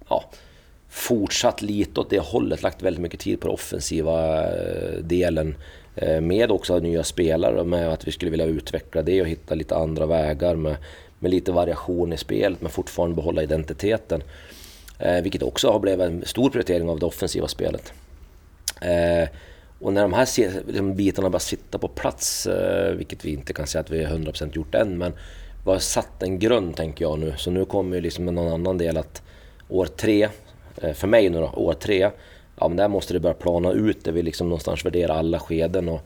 ja, 0.08 0.24
fortsatt 0.88 1.62
lite 1.62 2.00
åt 2.00 2.10
det 2.10 2.18
hållet, 2.18 2.62
lagt 2.62 2.82
väldigt 2.82 3.02
mycket 3.02 3.20
tid 3.20 3.40
på 3.40 3.46
den 3.46 3.54
offensiva 3.54 4.46
eh, 4.46 4.98
delen. 5.00 5.54
Eh, 5.96 6.20
med 6.20 6.50
också 6.50 6.78
nya 6.78 7.04
spelare, 7.04 7.64
med 7.64 7.88
att 7.88 8.08
vi 8.08 8.12
skulle 8.12 8.30
vilja 8.30 8.46
utveckla 8.46 9.02
det 9.02 9.20
och 9.20 9.28
hitta 9.28 9.54
lite 9.54 9.76
andra 9.76 10.06
vägar 10.06 10.54
med, 10.54 10.76
med 11.18 11.30
lite 11.30 11.52
variation 11.52 12.12
i 12.12 12.16
spelet 12.16 12.60
men 12.60 12.70
fortfarande 12.70 13.16
behålla 13.16 13.42
identiteten. 13.42 14.22
Eh, 14.98 15.22
vilket 15.22 15.42
också 15.42 15.70
har 15.70 15.78
blivit 15.78 16.06
en 16.06 16.24
stor 16.24 16.50
prioritering 16.50 16.88
av 16.88 16.98
det 16.98 17.06
offensiva 17.06 17.48
spelet. 17.48 17.92
Eh, 18.80 19.28
och 19.80 19.92
när 19.92 20.02
de 20.02 20.12
här 20.12 20.28
liksom, 20.66 20.94
bitarna 20.94 21.30
börjar 21.30 21.40
sitta 21.40 21.78
på 21.78 21.88
plats, 21.88 22.46
eh, 22.46 22.94
vilket 22.94 23.24
vi 23.24 23.32
inte 23.32 23.52
kan 23.52 23.66
säga 23.66 23.80
att 23.80 23.90
vi 23.90 24.04
har 24.04 24.12
100% 24.12 24.56
gjort 24.56 24.74
än, 24.74 24.98
men 24.98 25.12
vi 25.64 25.70
har 25.70 25.78
satt 25.78 26.22
en 26.22 26.38
grund 26.38 26.76
tänker 26.76 27.04
jag 27.04 27.18
nu. 27.18 27.34
Så 27.36 27.50
nu 27.50 27.64
kommer 27.64 27.96
ju 27.96 28.02
liksom 28.02 28.24
någon 28.24 28.52
annan 28.52 28.78
del 28.78 28.96
att 28.96 29.22
år 29.68 29.86
tre, 29.86 30.28
eh, 30.76 30.92
för 30.92 31.06
mig 31.06 31.30
nu 31.30 31.40
då, 31.40 31.52
år 31.56 31.74
tre, 31.74 32.10
ja 32.56 32.68
men 32.68 32.76
där 32.76 32.88
måste 32.88 33.12
det 33.12 33.20
börja 33.20 33.34
plana 33.34 33.72
ut 33.72 34.04
där 34.04 34.12
vi 34.12 34.22
liksom 34.22 34.48
någonstans 34.48 34.84
värderar 34.84 35.14
alla 35.14 35.38
skeden. 35.38 35.88
Och, 35.88 36.00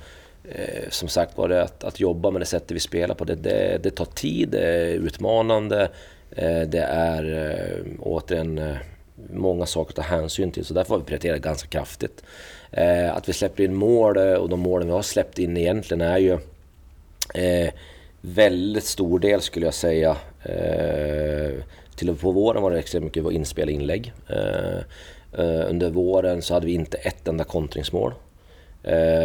eh, 0.44 0.88
som 0.90 1.08
sagt 1.08 1.38
var, 1.38 1.48
det 1.48 1.62
att, 1.62 1.84
att 1.84 2.00
jobba 2.00 2.30
med 2.30 2.42
det 2.42 2.46
sättet 2.46 2.70
vi 2.70 2.80
spelar 2.80 3.14
på, 3.14 3.24
det, 3.24 3.34
det, 3.34 3.78
det 3.82 3.90
tar 3.90 4.04
tid, 4.04 4.48
det 4.48 4.60
är 4.60 4.86
utmanande, 4.86 5.88
Eh, 6.30 6.60
det 6.60 6.82
är 6.82 7.24
eh, 7.24 7.92
återigen 8.00 8.58
eh, 8.58 8.76
många 9.32 9.66
saker 9.66 9.90
att 9.90 9.96
ta 9.96 10.02
hänsyn 10.02 10.52
till, 10.52 10.64
så 10.64 10.74
därför 10.74 10.90
har 10.90 10.98
vi 10.98 11.04
prioriterat 11.04 11.42
ganska 11.42 11.68
kraftigt. 11.68 12.22
Att 13.12 13.28
vi 13.28 13.32
släpper 13.32 13.64
in 13.64 13.74
mål 13.74 14.16
och 14.16 14.48
de 14.48 14.60
målen 14.60 14.86
vi 14.86 14.92
har 14.92 15.02
släppt 15.02 15.38
in 15.38 15.56
egentligen 15.56 16.00
är 16.00 16.18
ju 16.18 16.38
väldigt 18.20 18.84
stor 18.84 19.18
del 19.18 19.40
skulle 19.40 19.66
jag 19.66 19.74
säga. 19.74 20.16
Till 21.96 22.10
och 22.10 22.20
på 22.20 22.30
våren 22.30 22.62
var 22.62 22.70
det 22.70 22.78
extremt 22.78 23.04
mycket 23.04 23.32
inspel 23.32 23.68
inlägg. 23.68 24.12
Under 25.68 25.90
våren 25.90 26.42
så 26.42 26.54
hade 26.54 26.66
vi 26.66 26.72
inte 26.72 26.96
ett 26.96 27.28
enda 27.28 27.44
kontringsmål. 27.44 28.14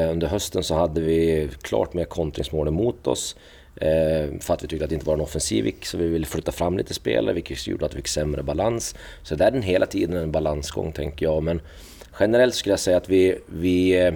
Under 0.09 0.27
hösten 0.27 0.63
så 0.63 0.75
hade 0.75 1.01
vi 1.01 1.49
klart 1.61 1.93
mer 1.93 2.05
kontringsmål 2.05 2.67
emot 2.67 3.07
oss. 3.07 3.35
Eh, 3.81 4.39
för 4.39 4.53
att 4.53 4.63
vi 4.63 4.67
tyckte 4.67 4.83
att 4.83 4.89
det 4.89 4.93
inte 4.93 5.07
var 5.07 5.13
en 5.13 5.21
offensiv 5.21 5.75
så 5.81 5.97
vi 5.97 6.07
ville 6.07 6.25
flytta 6.25 6.51
fram 6.51 6.77
lite 6.77 6.93
spelare 6.93 7.33
vilket 7.33 7.67
gjorde 7.67 7.85
att 7.85 7.93
vi 7.93 7.97
fick 7.97 8.07
sämre 8.07 8.43
balans. 8.43 8.95
Så 9.23 9.35
det 9.35 9.45
är 9.45 9.51
den 9.51 9.61
hela 9.61 9.85
tiden 9.85 10.17
en 10.17 10.31
balansgång 10.31 10.91
tänker 10.91 11.25
jag. 11.25 11.43
Men 11.43 11.61
generellt 12.19 12.55
skulle 12.55 12.73
jag 12.73 12.79
säga 12.79 12.97
att 12.97 13.09
vi, 13.09 13.37
vi 13.45 13.99
eh, 13.99 14.13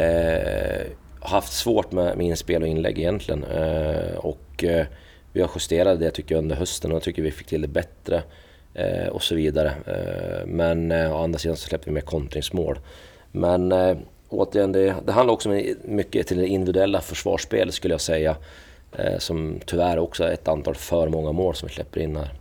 eh, 0.00 0.86
har 1.20 1.30
haft 1.30 1.52
svårt 1.52 1.92
med, 1.92 2.16
med 2.16 2.26
inspel 2.26 2.62
och 2.62 2.68
inlägg 2.68 2.98
egentligen. 2.98 3.44
Eh, 3.44 4.16
och 4.16 4.64
eh, 4.64 4.86
vi 5.32 5.40
har 5.40 5.50
justerat 5.54 6.00
det 6.00 6.10
tycker 6.10 6.34
jag 6.34 6.42
under 6.42 6.56
hösten 6.56 6.90
och 6.90 6.96
jag 6.96 7.02
tycker 7.02 7.22
vi 7.22 7.30
fick 7.30 7.46
till 7.46 7.62
det 7.62 7.68
bättre. 7.68 8.22
Eh, 8.74 9.06
och 9.06 9.22
så 9.22 9.34
vidare. 9.34 9.72
Eh, 9.86 10.46
men 10.46 10.92
eh, 10.92 11.12
å 11.12 11.24
andra 11.24 11.38
sidan 11.38 11.56
så 11.56 11.68
släppte 11.68 11.90
vi 11.90 11.94
mer 11.94 12.00
kontringsmål. 12.00 12.78
Men 13.32 13.72
eh, 13.72 13.96
återigen, 14.32 14.72
det, 14.72 14.94
det 15.06 15.12
handlar 15.12 15.34
också 15.34 15.48
mycket 15.84 16.26
till 16.26 16.36
det 16.36 16.46
individuella 16.46 17.00
försvarsspelet 17.00 17.74
skulle 17.74 17.94
jag 17.94 18.00
säga. 18.00 18.36
Eh, 18.92 19.18
som 19.18 19.60
tyvärr 19.66 19.98
också 19.98 20.24
är 20.24 20.32
ett 20.32 20.48
antal 20.48 20.74
för 20.74 21.08
många 21.08 21.32
mål 21.32 21.54
som 21.54 21.66
vi 21.68 21.74
släpper 21.74 22.00
in 22.00 22.12
när, 22.12 22.32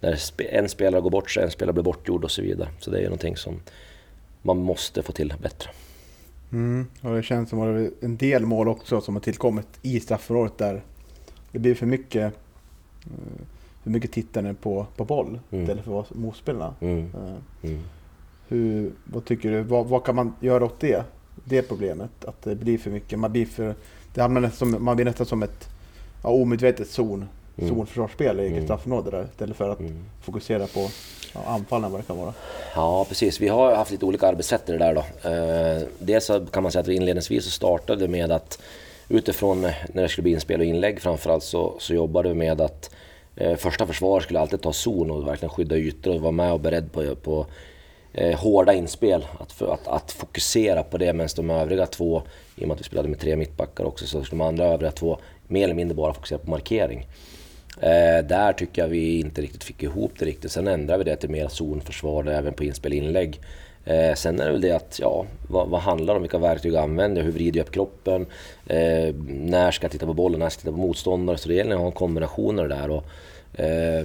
när 0.00 0.18
en 0.38 0.68
spelare 0.68 1.00
går 1.00 1.10
bort 1.10 1.30
sig, 1.30 1.44
en 1.44 1.50
spelare 1.50 1.72
blir 1.72 1.84
bortgjord 1.84 2.24
och 2.24 2.30
så 2.30 2.42
vidare. 2.42 2.68
Så 2.78 2.90
det 2.90 2.96
är 2.96 3.00
ju 3.00 3.06
någonting 3.06 3.36
som 3.36 3.60
man 4.42 4.56
måste 4.56 5.02
få 5.02 5.12
till 5.12 5.34
bättre. 5.42 5.70
Mm, 6.52 6.86
och 7.00 7.14
det 7.14 7.22
känns 7.22 7.50
som 7.50 7.60
att 7.60 7.74
det 7.74 7.80
är 7.80 7.90
en 8.00 8.16
del 8.16 8.46
mål 8.46 8.68
också 8.68 9.00
som 9.00 9.14
har 9.14 9.20
tillkommit 9.20 9.66
i 9.82 10.00
straffområdet 10.00 10.58
där 10.58 10.82
det 11.52 11.58
blir 11.58 11.74
för 11.74 11.86
mycket 11.86 12.34
eh, 13.04 13.44
för 13.82 13.90
mycket 13.90 14.12
tittande 14.12 14.54
på, 14.54 14.86
på 14.96 15.04
boll 15.04 15.40
mm. 15.50 15.62
istället 15.62 15.84
för 15.84 16.04
motspelarna. 16.14 16.74
Mm. 16.80 17.10
Eh, 17.14 17.70
mm. 17.70 17.82
Hur, 18.48 18.92
vad 19.04 19.24
tycker 19.24 19.50
du? 19.50 19.62
Vad, 19.62 19.86
vad, 19.86 20.04
kan 20.04 20.14
man 20.14 20.34
göra 20.40 20.64
åt 20.64 20.80
det? 20.80 21.04
Det 21.44 21.62
problemet. 21.62 22.24
Att 22.24 22.42
det 22.42 22.54
blir 22.54 22.78
för 22.78 22.90
mycket. 22.90 23.18
Man 23.18 23.32
blir, 23.32 23.46
för, 23.46 23.74
det 24.14 24.22
hamnar 24.22 24.40
nästan 24.40 24.72
som, 24.72 24.84
man 24.84 24.96
blir 24.96 25.06
nästan 25.06 25.26
som 25.26 25.42
ett 25.42 25.68
ja, 26.22 26.30
omedvetet 26.30 26.90
zon, 26.90 27.28
mm. 27.56 27.70
zonförsvarsspel 27.70 28.40
i 28.40 28.42
eget 28.42 28.52
mm. 28.52 28.64
straffområde 28.64 29.10
där 29.10 29.24
istället 29.32 29.56
för 29.56 29.68
att 29.68 29.80
mm. 29.80 30.04
fokusera 30.22 30.66
på 30.66 30.88
ja, 31.34 31.40
anfallen 31.46 31.92
vad 31.92 32.00
det 32.00 32.04
kan 32.04 32.16
vara. 32.16 32.34
Ja 32.74 33.04
precis, 33.08 33.40
vi 33.40 33.48
har 33.48 33.74
haft 33.74 33.90
lite 33.90 34.04
olika 34.04 34.26
arbetssätt 34.26 34.68
i 34.68 34.72
det 34.72 34.78
där 34.78 34.94
då. 34.94 35.28
Eh, 35.28 35.88
dels 35.98 36.24
så 36.24 36.46
kan 36.46 36.62
man 36.62 36.72
säga 36.72 36.80
att 36.80 36.88
vi 36.88 36.94
inledningsvis 36.94 37.44
så 37.44 37.50
startade 37.50 38.08
med 38.08 38.32
att 38.32 38.58
utifrån 39.08 39.60
när 39.62 40.02
det 40.02 40.08
skulle 40.08 40.22
bli 40.22 40.32
inspel 40.32 40.60
och 40.60 40.66
inlägg 40.66 41.00
framförallt 41.00 41.44
så, 41.44 41.76
så 41.78 41.94
jobbade 41.94 42.28
vi 42.28 42.34
med 42.34 42.60
att 42.60 42.90
eh, 43.36 43.56
första 43.56 43.86
försvar 43.86 44.20
skulle 44.20 44.40
alltid 44.40 44.60
ta 44.60 44.72
zon 44.72 45.10
och 45.10 45.28
verkligen 45.28 45.50
skydda 45.50 45.76
ytor 45.76 46.14
och 46.14 46.20
vara 46.20 46.32
med 46.32 46.52
och 46.52 46.60
beredd 46.60 46.92
på, 46.92 47.14
på 47.14 47.46
eh, 48.18 48.38
hårda 48.38 48.72
inspel. 48.72 49.26
Att, 49.40 49.62
att, 49.62 49.88
att, 49.88 50.12
fokusera 50.12 50.82
på 50.82 50.98
det 50.98 51.12
medan 51.12 51.28
de 51.36 51.50
övriga 51.50 51.86
två, 51.86 52.22
i 52.56 52.64
och 52.64 52.68
med 52.68 52.74
att 52.74 52.80
vi 52.80 52.84
spelade 52.84 53.08
med 53.08 53.20
tre 53.20 53.36
mittbackar 53.36 53.84
också, 53.84 54.06
så 54.06 54.24
skulle 54.24 54.42
de 54.42 54.48
andra 54.48 54.64
övriga 54.64 54.92
två 54.92 55.18
mer 55.46 55.64
eller 55.64 55.74
mindre 55.74 55.94
bara 55.94 56.14
fokusera 56.14 56.38
på 56.38 56.50
markering. 56.50 57.06
Eh, 57.80 58.24
där 58.24 58.52
tycker 58.52 58.82
jag 58.82 58.88
vi 58.88 59.20
inte 59.20 59.42
riktigt 59.42 59.64
fick 59.64 59.82
ihop 59.82 60.12
det 60.18 60.24
riktigt. 60.24 60.52
Sen 60.52 60.68
ändrade 60.68 61.04
vi 61.04 61.10
det 61.10 61.16
till 61.16 61.30
mer 61.30 61.48
zonförsvar 61.48 62.26
även 62.26 62.52
på 62.52 62.64
inspel 62.64 62.92
inlägg. 62.92 63.40
Eh, 63.84 64.14
sen 64.14 64.40
är 64.40 64.46
det 64.46 64.52
väl 64.52 64.60
det 64.60 64.72
att, 64.72 64.98
ja, 65.02 65.26
vad, 65.48 65.68
vad 65.68 65.80
handlar 65.80 66.14
det 66.14 66.16
om? 66.16 66.22
Vilka 66.22 66.38
verktyg 66.38 66.76
använder 66.76 67.20
jag? 67.20 67.26
Hur 67.26 67.32
vrider 67.32 67.58
jag 67.58 67.66
upp 67.66 67.72
kroppen? 67.72 68.26
Eh, 68.66 69.14
när 69.28 69.70
ska 69.70 69.84
jag 69.84 69.92
titta 69.92 70.06
på 70.06 70.14
bollen? 70.14 70.40
När 70.40 70.48
ska 70.48 70.58
jag 70.58 70.62
titta 70.62 70.72
på 70.72 70.86
motståndare? 70.86 71.38
Så 71.38 71.48
det 71.48 71.54
gäller 71.54 71.74
att 71.74 71.80
ha 71.80 71.86
en 71.86 71.92
kombination 71.92 72.58
av 72.58 72.68
det 72.68 72.74
där. 72.74 72.90
Och, 72.90 73.04
eh, 73.60 74.04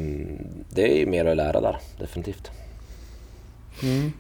det 0.70 1.02
är 1.02 1.06
mer 1.06 1.26
att 1.26 1.38
lära 1.38 1.62
där, 1.62 1.78
definitivt. 2.00 2.52
Mm. 3.84 4.12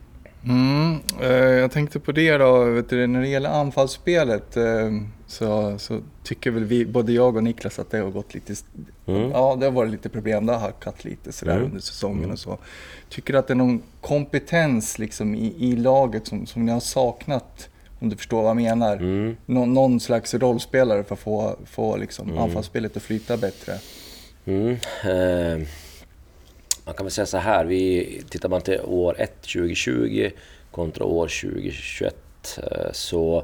Mm, 0.45 0.99
eh, 1.21 1.31
jag 1.31 1.71
tänkte 1.71 1.99
på 1.99 2.11
det 2.11 2.37
då, 2.37 2.63
vet 2.63 2.89
du, 2.89 3.07
när 3.07 3.21
det 3.21 3.27
gäller 3.27 3.49
anfallsspelet 3.49 4.57
eh, 4.57 4.91
så, 5.27 5.79
så, 5.79 5.99
tycker 6.23 6.51
väl 6.51 6.63
vi, 6.63 6.85
både 6.85 7.11
jag 7.11 7.35
och 7.35 7.43
Niklas 7.43 7.79
att 7.79 7.91
det 7.91 7.97
har 7.97 8.11
gått 8.11 8.33
lite, 8.33 8.53
mm. 9.05 9.31
ja 9.31 9.57
det 9.59 9.65
har 9.65 9.71
varit 9.71 9.91
lite 9.91 10.09
problem, 10.09 10.45
det 10.45 10.53
har 10.53 10.59
hackat 10.59 11.05
lite 11.05 11.31
sådär 11.31 11.53
mm. 11.53 11.65
under 11.65 11.79
säsongen 11.79 12.31
och 12.31 12.39
så. 12.39 12.57
Tycker 13.09 13.33
du 13.33 13.39
att 13.39 13.47
det 13.47 13.53
är 13.53 13.55
någon 13.55 13.81
kompetens 14.01 14.99
liksom 14.99 15.35
i, 15.35 15.55
i 15.59 15.75
laget 15.75 16.27
som, 16.27 16.45
som 16.45 16.65
ni 16.65 16.71
har 16.71 16.79
saknat? 16.79 17.69
Om 17.99 18.09
du 18.09 18.15
förstår 18.15 18.41
vad 18.41 18.49
jag 18.49 18.55
menar. 18.55 18.97
Mm. 18.97 19.37
Nå, 19.45 19.65
någon 19.65 19.99
slags 19.99 20.33
rollspelare 20.33 21.03
för 21.03 21.15
att 21.15 21.19
få, 21.19 21.55
få 21.65 21.97
liksom 21.97 22.29
mm. 22.29 22.43
anfallsspelet 22.43 22.97
att 22.97 23.03
flyta 23.03 23.37
bättre. 23.37 23.73
Mm. 24.45 24.77
Eh 25.03 25.67
man 26.85 26.95
kan 26.95 27.05
väl 27.05 27.11
säga 27.11 27.25
så 27.25 27.37
här, 27.37 27.65
vi, 27.65 28.23
tittar 28.29 28.49
man 28.49 28.61
till 28.61 28.79
år 28.81 29.15
1 29.19 29.41
2020 29.41 30.31
kontra 30.71 31.05
år 31.05 31.27
2021 31.27 32.15
eh, 32.57 32.91
så, 32.91 33.43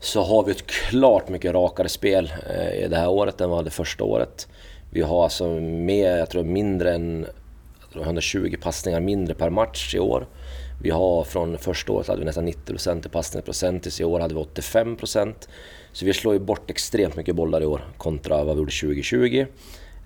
så 0.00 0.22
har 0.22 0.44
vi 0.44 0.52
ett 0.52 0.66
klart 0.66 1.28
mycket 1.28 1.52
rakare 1.52 1.88
spel 1.88 2.32
eh, 2.50 2.84
i 2.84 2.88
det 2.88 2.96
här 2.96 3.08
året 3.08 3.40
än 3.40 3.50
vad 3.50 3.64
det 3.64 3.70
första 3.70 4.04
året. 4.04 4.48
Vi 4.90 5.02
har 5.02 5.24
alltså 5.24 5.48
mer, 5.60 6.16
jag 6.16 6.30
tror 6.30 6.44
mindre 6.44 6.94
än 6.94 7.26
tror 7.96 8.04
120 8.04 8.56
passningar 8.60 9.00
mindre 9.00 9.34
per 9.34 9.50
match 9.50 9.94
i 9.94 9.98
år. 9.98 10.26
Vi 10.82 10.90
har 10.90 11.24
från 11.24 11.58
första 11.58 11.92
året 11.92 12.08
hade 12.08 12.18
vi 12.18 12.24
nästan 12.24 12.44
90 12.44 12.72
procent 12.72 13.06
i 13.06 13.08
passningsprocent, 13.08 14.00
i 14.00 14.04
år 14.04 14.20
hade 14.20 14.34
vi 14.34 14.40
85 14.40 14.96
procent. 14.96 15.48
Så 15.92 16.04
vi 16.04 16.12
slår 16.12 16.34
ju 16.34 16.40
bort 16.40 16.70
extremt 16.70 17.16
mycket 17.16 17.34
bollar 17.34 17.62
i 17.62 17.66
år 17.66 17.88
kontra 17.96 18.44
vad 18.44 18.56
vi 18.56 18.60
gjorde 18.60 18.72
2020. 18.72 19.46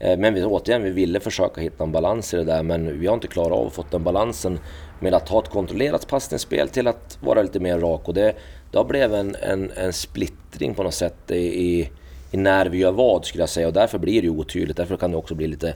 Eh, 0.00 0.18
men 0.18 0.34
vi, 0.34 0.44
återigen, 0.44 0.82
vi 0.82 0.90
ville 0.90 1.20
försöka 1.20 1.60
hitta 1.60 1.84
en 1.84 1.92
balans 1.92 2.34
i 2.34 2.36
det 2.36 2.44
där 2.44 2.62
men 2.62 3.00
vi 3.00 3.06
har 3.06 3.14
inte 3.14 3.28
klarat 3.28 3.52
av 3.52 3.66
att 3.66 3.72
få 3.72 3.84
den 3.90 4.04
balansen 4.04 4.58
med 5.00 5.14
att 5.14 5.28
ha 5.28 5.42
ett 5.42 5.48
kontrollerat 5.48 6.08
passningsspel 6.08 6.68
till 6.68 6.88
att 6.88 7.18
vara 7.22 7.42
lite 7.42 7.60
mer 7.60 7.78
rak. 7.78 8.08
Och 8.08 8.14
det, 8.14 8.34
det 8.70 8.78
har 8.78 8.84
blivit 8.84 9.10
en, 9.10 9.36
en, 9.42 9.70
en 9.70 9.92
splittring 9.92 10.74
på 10.74 10.82
något 10.82 10.94
sätt 10.94 11.30
i, 11.30 11.36
i, 11.36 11.90
i, 12.30 12.36
när 12.36 12.66
vi 12.66 12.78
gör 12.78 12.92
vad 12.92 13.24
skulle 13.24 13.42
jag 13.42 13.48
säga 13.48 13.66
och 13.66 13.72
därför 13.72 13.98
blir 13.98 14.22
det 14.22 14.26
ju 14.26 14.30
otydligt. 14.30 14.76
Därför 14.76 14.96
kan 14.96 15.10
det 15.10 15.16
också 15.16 15.34
bli 15.34 15.46
lite 15.46 15.74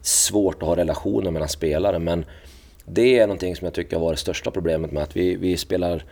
svårt 0.00 0.62
att 0.62 0.68
ha 0.68 0.76
relationer 0.76 1.30
mellan 1.30 1.48
spelare. 1.48 1.98
Men 1.98 2.24
det 2.84 3.18
är 3.18 3.26
någonting 3.26 3.56
som 3.56 3.64
jag 3.64 3.74
tycker 3.74 3.96
har 3.96 4.04
varit 4.04 4.16
det 4.16 4.20
största 4.20 4.50
problemet 4.50 4.92
med 4.92 5.02
att 5.02 5.16
vi, 5.16 5.36
vi 5.36 5.56
spelar 5.56 6.04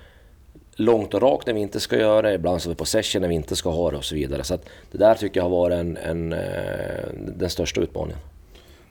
långt 0.77 1.15
och 1.15 1.23
rakt 1.23 1.47
när 1.47 1.55
vi 1.55 1.61
inte 1.61 1.81
ska 1.81 1.99
göra 1.99 2.23
det, 2.23 2.35
ibland 2.35 2.63
så 2.63 2.69
har 2.69 2.75
vi 2.75 2.79
possession 2.79 3.23
när 3.23 3.29
vi 3.29 3.35
inte 3.35 3.57
ska 3.57 3.71
ha 3.71 3.91
det 3.91 3.97
och 3.97 4.05
så 4.05 4.15
vidare. 4.15 4.45
Så 4.45 4.59
det 4.91 4.99
där 4.99 5.15
tycker 5.15 5.41
jag 5.41 5.45
har 5.45 5.51
varit 5.51 5.79
en, 5.79 5.97
en, 5.97 6.33
eh, 6.33 7.09
den 7.37 7.51
största 7.51 7.81
utmaningen. 7.81 8.19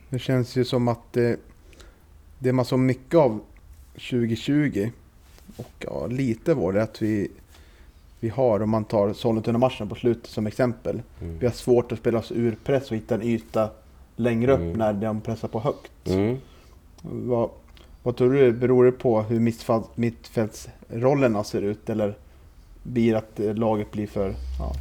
Det 0.10 0.20
känns 0.20 0.56
ju 0.56 0.66
som 0.66 0.88
att 0.88 1.14
det, 1.14 1.40
det 2.40 2.54
man 2.54 2.66
så 2.66 2.78
mycket 2.78 3.16
av 3.16 3.40
2020 3.94 4.90
och 5.58 5.72
ja, 5.80 6.08
lite 6.08 6.54
var 6.54 6.74
det 6.74 6.84
att 6.84 7.02
vi, 7.02 7.32
vi 8.20 8.30
har, 8.30 8.62
om 8.62 8.70
man 8.70 8.86
tar 8.86 9.14
Sollentuna-matchen 9.14 9.90
på 9.90 9.96
slutet 9.96 10.28
som 10.32 10.48
exempel. 10.48 11.02
Mm. 11.22 11.40
Vi 11.40 11.46
har 11.46 11.54
svårt 11.54 11.92
att 11.92 12.00
spela 12.00 12.20
oss 12.20 12.32
ur 12.32 12.58
press 12.64 12.92
och 12.92 12.98
hitta 12.98 13.16
en 13.16 13.22
yta 13.22 13.70
längre 14.16 14.52
upp 14.52 14.60
mm. 14.60 14.78
när 14.78 14.94
de 14.94 15.22
pressar 15.22 15.48
på 15.48 15.60
högt. 15.60 16.08
Mm. 16.08 16.38
Vad, 17.02 17.50
vad 18.04 18.18
tror 18.18 18.34
du, 18.34 18.52
beror 18.52 18.86
det 18.86 18.92
på 18.92 19.22
hur 19.22 19.40
mittfältsrollerna 19.96 21.44
ser 21.44 21.62
ut 21.62 21.90
eller 21.90 22.18
blir 22.84 23.16
att 23.16 23.40
eh, 23.40 23.54
laget 23.54 23.92
blir 23.92 24.08
för... 24.08 24.36
Ja. 24.60 24.74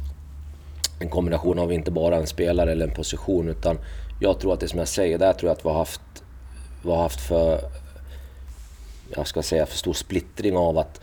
En 0.99 1.09
kombination 1.09 1.59
av 1.59 1.73
inte 1.73 1.91
bara 1.91 2.15
en 2.15 2.27
spelare 2.27 2.71
eller 2.71 2.87
en 2.87 2.93
position 2.93 3.49
utan 3.49 3.77
jag 4.19 4.39
tror 4.39 4.53
att 4.53 4.59
det 4.59 4.67
som 4.67 4.79
jag 4.79 4.87
säger, 4.87 5.17
där 5.17 5.33
tror 5.33 5.49
jag 5.49 5.57
att 5.57 5.65
vi 5.65 5.69
har 5.69 5.77
haft, 5.77 6.23
vi 6.83 6.89
har 6.89 7.01
haft 7.01 7.21
för, 7.21 7.59
jag 9.15 9.27
ska 9.27 9.41
säga 9.41 9.65
för 9.65 9.77
stor 9.77 9.93
splittring 9.93 10.57
av 10.57 10.77
att 10.77 11.01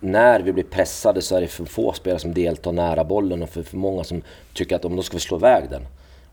när 0.00 0.40
vi 0.40 0.52
blir 0.52 0.64
pressade 0.64 1.22
så 1.22 1.36
är 1.36 1.40
det 1.40 1.46
för 1.46 1.64
få 1.64 1.92
spelare 1.92 2.20
som 2.20 2.34
deltar 2.34 2.72
nära 2.72 3.04
bollen 3.04 3.42
och 3.42 3.48
för, 3.48 3.62
för 3.62 3.76
många 3.76 4.04
som 4.04 4.22
tycker 4.52 4.76
att 4.76 4.84
om 4.84 4.96
de 4.96 5.02
ska 5.02 5.16
vi 5.16 5.20
slå 5.20 5.36
iväg 5.36 5.70
den. 5.70 5.82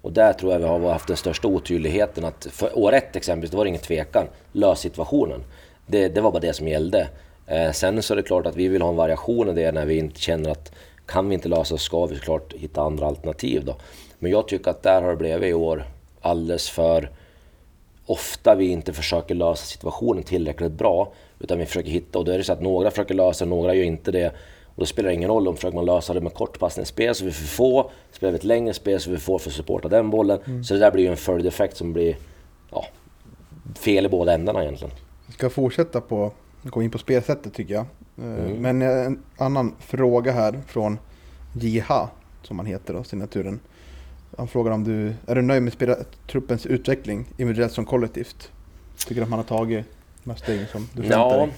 Och 0.02 0.12
där 0.12 0.34
tror 0.34 0.52
jag 0.52 0.60
vi 0.60 0.66
har 0.66 0.92
haft 0.92 1.08
den 1.08 1.18
största 1.18 1.48
otydligheten 1.48 2.26
att 2.26 2.48
för 2.52 2.78
år 2.78 2.94
ett 2.94 3.16
exempelvis, 3.16 3.52
då 3.52 3.58
var 3.58 3.66
det 3.66 3.70
ingen 3.70 3.82
tvekan. 3.82 4.28
Lös 4.52 4.80
situationen. 4.80 5.44
Det, 5.86 6.08
det 6.08 6.22
var 6.22 6.32
bara 6.32 6.40
det 6.40 6.54
som 6.54 6.68
gällde. 6.68 7.08
Eh, 7.48 7.72
sen 7.72 8.04
så 8.04 8.14
är 8.14 8.16
det 8.16 8.24
klart 8.24 8.46
att 8.46 8.56
vi 8.56 8.68
vill 8.68 8.82
ha 8.82 8.90
en 8.90 8.96
variation 8.96 9.50
i 9.50 9.54
det 9.54 9.72
när 9.72 9.86
vi 9.86 9.98
inte 9.98 10.22
känner 10.22 10.50
att 10.50 10.72
kan 11.06 11.30
vi 11.30 11.34
inte 11.34 11.50
lösa 11.50 11.66
så 11.66 11.78
ska 11.78 12.06
vi 12.06 12.16
såklart 12.16 12.54
hitta 12.54 12.82
andra 12.82 13.08
alternativ 13.08 13.66
då. 13.66 13.76
Men 14.20 14.32
jag 14.32 14.48
tycker 14.48 14.72
att 14.72 14.84
där 14.84 15.02
har 15.02 15.10
det 15.10 15.16
blivit 15.16 15.44
i 15.44 15.54
år 15.54 15.86
alldeles 16.22 16.70
för 16.70 17.10
ofta 18.06 18.56
vi 18.56 18.68
inte 18.68 18.94
försöker 18.94 19.36
lösa 19.36 19.66
situationen 19.66 20.24
tillräckligt 20.24 20.72
bra. 20.72 21.14
Utan 21.40 21.58
vi 21.58 21.66
försöker 21.66 21.90
hitta, 21.92 22.20
och 22.20 22.26
då 22.26 22.32
är 22.32 22.38
det 22.38 22.44
så 22.44 22.54
att 22.54 22.62
några 22.62 22.92
försöker 22.92 23.14
lösa 23.16 23.46
några 23.46 23.74
gör 23.74 23.84
inte 23.84 24.12
det. 24.12 24.32
Och 24.76 24.80
då 24.80 24.86
spelar 24.86 25.10
det 25.10 25.16
ingen 25.16 25.30
roll 25.30 25.48
om 25.48 25.56
försöker 25.56 25.76
man 25.76 25.86
lösa 25.86 26.14
det 26.14 26.22
med 26.22 26.34
kortpassningsspel 26.34 27.16
så 27.16 27.26
vi 27.26 27.32
får 27.32 27.48
få, 27.48 27.92
spelar 28.12 28.32
vi 28.32 28.38
ett 28.38 28.44
längre 28.44 28.74
spel 28.74 29.00
så 29.00 29.12
vi 29.12 29.18
får 29.18 29.40
för 29.40 29.50
att 29.50 29.56
supporta 29.56 29.88
den 29.88 30.10
bollen. 30.10 30.40
Mm. 30.46 30.64
Så 30.64 30.74
det 30.74 30.80
där 30.80 30.92
blir 30.92 31.04
ju 31.04 31.10
en 31.10 31.18
följdeffekt 31.18 31.78
som 31.78 31.94
blir 31.94 32.18
ja, 32.72 32.86
fel 33.80 34.06
i 34.06 34.10
båda 34.10 34.34
ändarna 34.34 34.62
egentligen. 34.62 34.94
Vi 35.28 35.34
ska 35.34 35.50
fortsätta 35.50 36.02
på, 36.02 36.32
gå 36.64 36.84
in 36.84 36.92
på 36.92 36.98
spelsättet 36.98 37.54
tycker 37.54 37.74
jag. 37.74 37.86
Eh, 38.18 38.46
mm. 38.46 38.62
Men 38.62 38.82
en 38.82 39.24
annan 39.38 39.76
fråga 39.80 40.32
här 40.32 40.62
från 40.68 41.00
Jiha, 41.54 42.10
som 42.44 42.60
han 42.60 42.66
heter 42.66 42.94
då, 42.94 43.04
signaturen. 43.04 43.60
Han 44.38 44.48
frågar 44.48 44.72
om 44.72 44.84
du 44.84 45.14
är 45.28 45.36
du 45.36 45.42
nöjd 45.42 45.64
med 45.64 46.06
truppens 46.32 46.66
utveckling 46.66 47.26
individuellt 47.38 47.74
som 47.74 47.86
kollektivt? 47.86 48.52
Tycker 48.98 49.16
du 49.16 49.24
att 49.24 49.30
man 49.30 49.40
har 49.40 49.44
tagit 49.44 49.86
de 50.24 50.36
stegen 50.36 50.68
som 50.72 50.82
du 50.94 51.02
förväntar 51.02 51.38
ja, 51.38 51.46
dig? 51.46 51.54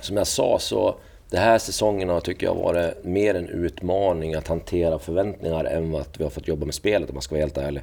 Som 0.00 0.16
jag 0.16 0.26
sa 0.26 0.58
så 0.58 0.96
den 1.34 1.42
här 1.42 1.58
säsongen 1.58 2.08
har 2.08 2.20
tycker 2.20 2.46
jag 2.46 2.54
varit 2.54 3.04
mer 3.04 3.34
en 3.34 3.48
utmaning 3.48 4.34
att 4.34 4.48
hantera 4.48 4.98
förväntningar 4.98 5.64
än 5.64 5.94
att 5.94 6.20
vi 6.20 6.24
har 6.24 6.30
fått 6.30 6.48
jobba 6.48 6.66
med 6.66 6.74
spelet 6.74 7.08
om 7.08 7.14
man 7.14 7.22
ska 7.22 7.34
vara 7.34 7.42
helt 7.42 7.58
ärlig. 7.58 7.82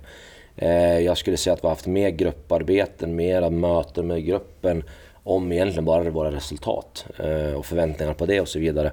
Eh, 0.55 0.99
jag 0.99 1.17
skulle 1.17 1.37
säga 1.37 1.53
att 1.53 1.63
vi 1.63 1.67
har 1.67 1.69
haft 1.69 1.87
mer 1.87 2.09
grupparbeten, 2.09 3.15
mera 3.15 3.49
möten 3.49 4.07
med 4.07 4.25
gruppen 4.25 4.83
om 5.23 5.51
egentligen 5.51 5.85
bara 5.85 6.09
våra 6.09 6.31
resultat 6.31 7.05
eh, 7.19 7.53
och 7.53 7.65
förväntningar 7.65 8.13
på 8.13 8.25
det 8.25 8.41
och 8.41 8.47
så 8.47 8.59
vidare. 8.59 8.87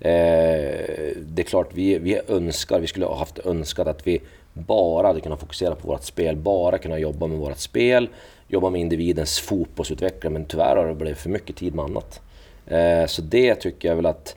Eh, 0.00 0.84
det 1.20 1.42
är 1.42 1.46
klart, 1.46 1.68
vi, 1.72 1.98
vi 1.98 2.20
önskar, 2.28 2.80
vi 2.80 2.86
skulle 2.86 3.06
ha 3.06 3.18
haft 3.18 3.38
önskat 3.38 3.86
att 3.86 4.06
vi 4.06 4.20
bara 4.52 5.06
hade 5.06 5.20
kunnat 5.20 5.40
fokusera 5.40 5.74
på 5.74 5.88
vårt 5.88 6.04
spel, 6.04 6.36
bara 6.36 6.78
kunna 6.78 6.98
jobba 6.98 7.26
med 7.26 7.38
vårt 7.38 7.58
spel, 7.58 8.08
jobba 8.48 8.70
med 8.70 8.80
individens 8.80 9.40
fotbollsutveckling, 9.40 10.32
men 10.32 10.44
tyvärr 10.44 10.76
har 10.76 10.86
det 10.86 10.94
blivit 10.94 11.18
för 11.18 11.30
mycket 11.30 11.56
tid 11.56 11.74
med 11.74 11.84
annat. 11.84 12.20
Eh, 12.66 13.06
så 13.06 13.22
det 13.22 13.54
tycker 13.54 13.88
jag 13.88 13.96
väl 13.96 14.06
att, 14.06 14.36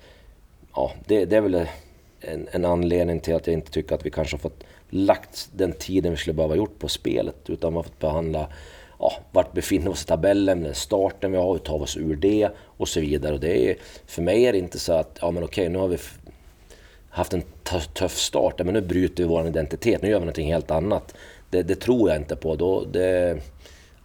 ja, 0.75 0.91
det, 1.05 1.25
det 1.25 1.36
är 1.36 1.41
väl 1.41 1.67
en, 2.22 2.48
en, 2.51 2.65
anledning 2.65 3.19
till 3.19 3.36
att 3.36 3.48
jag 3.48 3.53
inte 3.53 3.72
tycker 3.72 3.96
att 3.96 4.05
vi 4.05 4.12
kanske 4.12 4.36
har 4.36 4.39
fått 4.39 4.63
lagt 4.89 5.50
den 5.51 5.74
tiden 5.74 6.12
vi 6.12 6.17
skulle 6.17 6.34
behöva 6.34 6.55
gjort 6.55 6.79
på 6.79 6.88
spelet, 6.88 7.50
utan 7.50 7.74
man 7.74 7.77
har 7.77 7.84
fått 7.84 8.00
behandla 8.00 8.48
ja, 9.00 9.13
vart 9.31 9.53
befinner 9.53 9.86
vi 9.86 9.89
oss 9.89 10.03
i 10.03 10.07
tabellen, 10.07 10.63
den 10.63 10.75
starten 10.75 11.31
vi 11.31 11.38
har, 11.38 11.51
hur 11.51 11.60
tar 11.60 11.77
vi 11.77 11.84
oss 11.84 11.98
ur 11.98 12.15
det 12.15 12.50
och 12.57 12.88
så 12.88 13.00
vidare. 13.00 13.34
Och 13.34 13.39
det 13.39 13.69
är, 13.69 13.77
för 14.05 14.22
mig 14.22 14.46
är 14.46 14.53
det 14.53 14.60
inte 14.60 14.79
så 14.79 14.93
att, 14.93 15.17
ja 15.22 15.31
men 15.31 15.43
okej, 15.43 15.69
nu 15.69 15.77
har 15.77 15.88
vi 15.88 15.98
haft 17.10 17.34
en 17.34 17.43
tuff 17.93 18.17
start, 18.17 18.60
men 18.65 18.74
nu 18.74 18.81
bryter 18.81 19.24
vi 19.24 19.29
vår 19.29 19.48
identitet, 19.48 20.01
nu 20.01 20.10
gör 20.10 20.19
vi 20.19 20.25
någonting 20.25 20.53
helt 20.53 20.72
annat. 20.72 21.15
Det, 21.50 21.63
det 21.63 21.75
tror 21.75 22.10
jag 22.10 22.17
inte 22.17 22.36
på. 22.36 22.55
Då, 22.55 22.86
det, 22.86 23.38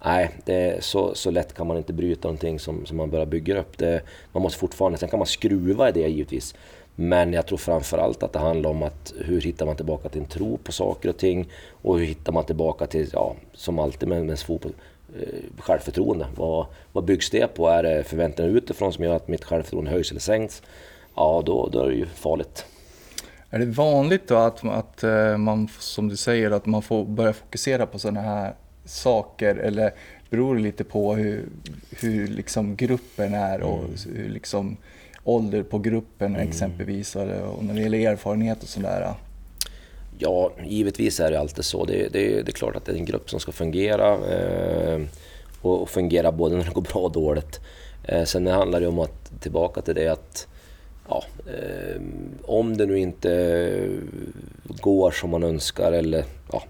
nej, 0.04 0.30
det, 0.44 0.84
så, 0.84 1.14
så 1.14 1.30
lätt 1.30 1.54
kan 1.54 1.66
man 1.66 1.76
inte 1.76 1.92
bryta 1.92 2.28
någonting 2.28 2.58
som, 2.58 2.86
som 2.86 2.96
man 2.96 3.10
börjar 3.10 3.26
bygga 3.26 3.60
upp. 3.60 3.78
Det, 3.78 4.02
man 4.32 4.42
måste 4.42 4.58
fortfarande, 4.58 4.98
sen 4.98 5.08
kan 5.08 5.18
man 5.18 5.26
skruva 5.26 5.88
i 5.88 5.92
det 5.92 6.08
givetvis. 6.08 6.54
Men 6.94 7.32
jag 7.32 7.46
tror 7.46 7.58
framförallt 7.58 8.22
att 8.22 8.32
det 8.32 8.38
handlar 8.38 8.70
om 8.70 8.82
att 8.82 9.12
hur 9.24 9.40
hittar 9.40 9.66
man 9.66 9.76
tillbaka 9.76 10.08
till 10.08 10.20
en 10.20 10.26
tro 10.26 10.56
på 10.56 10.72
saker 10.72 11.08
och 11.08 11.16
ting 11.16 11.48
och 11.82 11.98
hur 11.98 12.06
hittar 12.06 12.32
man 12.32 12.44
tillbaka 12.44 12.86
till, 12.86 13.10
ja, 13.12 13.36
som 13.52 13.78
alltid 13.78 14.08
med, 14.08 14.26
med 14.26 14.38
fotboll, 14.38 14.72
eh, 15.20 15.38
självförtroende. 15.58 16.26
Vad, 16.36 16.66
vad 16.92 17.04
byggs 17.04 17.30
det 17.30 17.46
på? 17.46 17.68
Är 17.68 17.82
det 17.82 18.04
förväntningar 18.04 18.50
utifrån 18.50 18.92
som 18.92 19.04
gör 19.04 19.16
att 19.16 19.28
mitt 19.28 19.44
självförtroende 19.44 19.90
höjs 19.90 20.10
eller 20.10 20.20
sänks? 20.20 20.62
Ja, 21.14 21.42
då, 21.46 21.68
då 21.68 21.80
är 21.80 21.88
det 21.88 21.96
ju 21.96 22.06
farligt. 22.06 22.66
Är 23.50 23.58
det 23.58 23.66
vanligt 23.66 24.28
då 24.28 24.36
att, 24.36 24.64
att 24.64 25.02
eh, 25.02 25.36
man, 25.36 25.68
som 25.78 26.08
du 26.08 26.16
säger, 26.16 26.50
att 26.50 26.66
man 26.66 26.82
får 26.82 27.04
börja 27.04 27.32
fokusera 27.32 27.86
på 27.86 27.98
sådana 27.98 28.20
här 28.20 28.54
saker 28.84 29.54
eller 29.54 29.92
beror 30.30 30.54
det 30.54 30.62
lite 30.62 30.84
på 30.84 31.14
hur, 31.14 31.44
hur 32.00 32.26
liksom 32.26 32.76
gruppen 32.76 33.34
är 33.34 33.60
och 33.60 33.78
mm. 33.78 33.90
hur 34.14 34.28
liksom 34.28 34.76
ålder 35.24 35.62
på 35.62 35.78
gruppen 35.78 36.34
mm. 36.34 36.48
exempelvis 36.48 37.16
och 37.16 37.26
när 37.64 37.74
det 37.74 37.80
gäller 37.80 37.98
erfarenhet 37.98 38.62
och 38.62 38.68
sådär? 38.68 39.14
Ja, 40.18 40.52
givetvis 40.64 41.20
är 41.20 41.30
det 41.30 41.40
alltid 41.40 41.64
så. 41.64 41.84
Det, 41.84 42.08
det, 42.12 42.42
det 42.42 42.50
är 42.50 42.52
klart 42.52 42.76
att 42.76 42.84
det 42.84 42.92
är 42.92 42.96
en 42.96 43.04
grupp 43.04 43.30
som 43.30 43.40
ska 43.40 43.52
fungera 43.52 44.12
eh, 44.12 45.00
och, 45.62 45.82
och 45.82 45.90
fungera 45.90 46.32
både 46.32 46.56
när 46.56 46.64
det 46.64 46.70
går 46.70 46.82
bra 46.82 47.00
och 47.00 47.12
dåligt. 47.12 47.60
Eh, 48.04 48.24
sen 48.24 48.46
handlar 48.46 48.80
det 48.80 48.86
om 48.86 48.98
att, 48.98 49.40
tillbaka 49.40 49.80
till 49.80 49.94
det 49.94 50.08
att 50.08 50.46
ja, 51.08 51.24
eh, 51.46 52.00
om 52.42 52.76
det 52.76 52.86
nu 52.86 52.98
inte 52.98 53.88
går 54.64 55.10
som 55.10 55.30
man 55.30 55.42
önskar 55.42 55.92
eller 55.92 56.24
ja, 56.52 56.62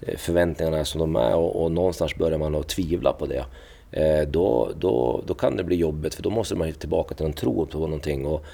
Eh, 0.00 0.16
förväntningarna 0.16 0.84
som 0.84 1.00
de 1.00 1.16
är 1.16 1.34
och, 1.34 1.62
och 1.62 1.72
någonstans 1.72 2.16
börjar 2.16 2.38
man 2.38 2.54
att 2.54 2.68
tvivla 2.68 3.12
på 3.12 3.26
det. 3.26 3.44
Eh, 3.90 4.28
då, 4.28 4.70
då, 4.78 5.22
då 5.26 5.34
kan 5.34 5.56
det 5.56 5.64
bli 5.64 5.76
jobbigt 5.76 6.14
för 6.14 6.22
då 6.22 6.30
måste 6.30 6.54
man 6.54 6.72
tillbaka 6.72 7.14
till 7.14 7.26
en 7.26 7.32
tro 7.32 7.66
på 7.66 7.78
någonting. 7.78 8.26
Och 8.26 8.44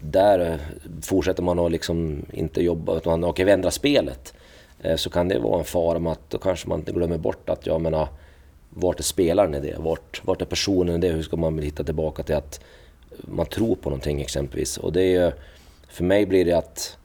där 0.00 0.50
eh, 0.50 0.56
fortsätter 1.02 1.42
man 1.42 1.58
att 1.58 1.72
liksom 1.72 2.22
inte 2.32 2.62
jobba, 2.62 2.96
utan 2.96 3.24
okej, 3.24 3.44
vi 3.44 3.52
ändrar 3.52 3.70
spelet. 3.70 4.34
Eh, 4.82 4.96
så 4.96 5.10
kan 5.10 5.28
det 5.28 5.38
vara 5.38 5.58
en 5.58 5.64
fara 5.64 5.98
med 5.98 6.12
att 6.12 6.30
då 6.30 6.38
kanske 6.38 6.68
man 6.68 6.78
inte 6.78 6.92
glömmer 6.92 7.18
bort 7.18 7.48
att, 7.48 7.66
jag 7.66 7.80
menar, 7.80 7.98
ah, 8.02 8.08
vart 8.70 8.98
är 8.98 9.04
spelaren 9.04 9.54
i 9.54 9.60
det? 9.60 9.76
Vart, 9.78 10.20
vart 10.24 10.42
är 10.42 10.46
personen 10.46 10.94
i 10.94 10.98
det? 10.98 11.08
Hur 11.08 11.22
ska 11.22 11.36
man 11.36 11.58
hitta 11.58 11.84
tillbaka 11.84 12.22
till 12.22 12.34
att 12.34 12.60
man 13.18 13.46
tror 13.46 13.74
på 13.74 13.90
någonting 13.90 14.20
exempelvis? 14.20 14.78
Och 14.78 14.92
det 14.92 15.14
är, 15.14 15.34
för 15.88 16.04
mig 16.04 16.26
blir 16.26 16.44
det 16.44 16.52
att 16.52 16.96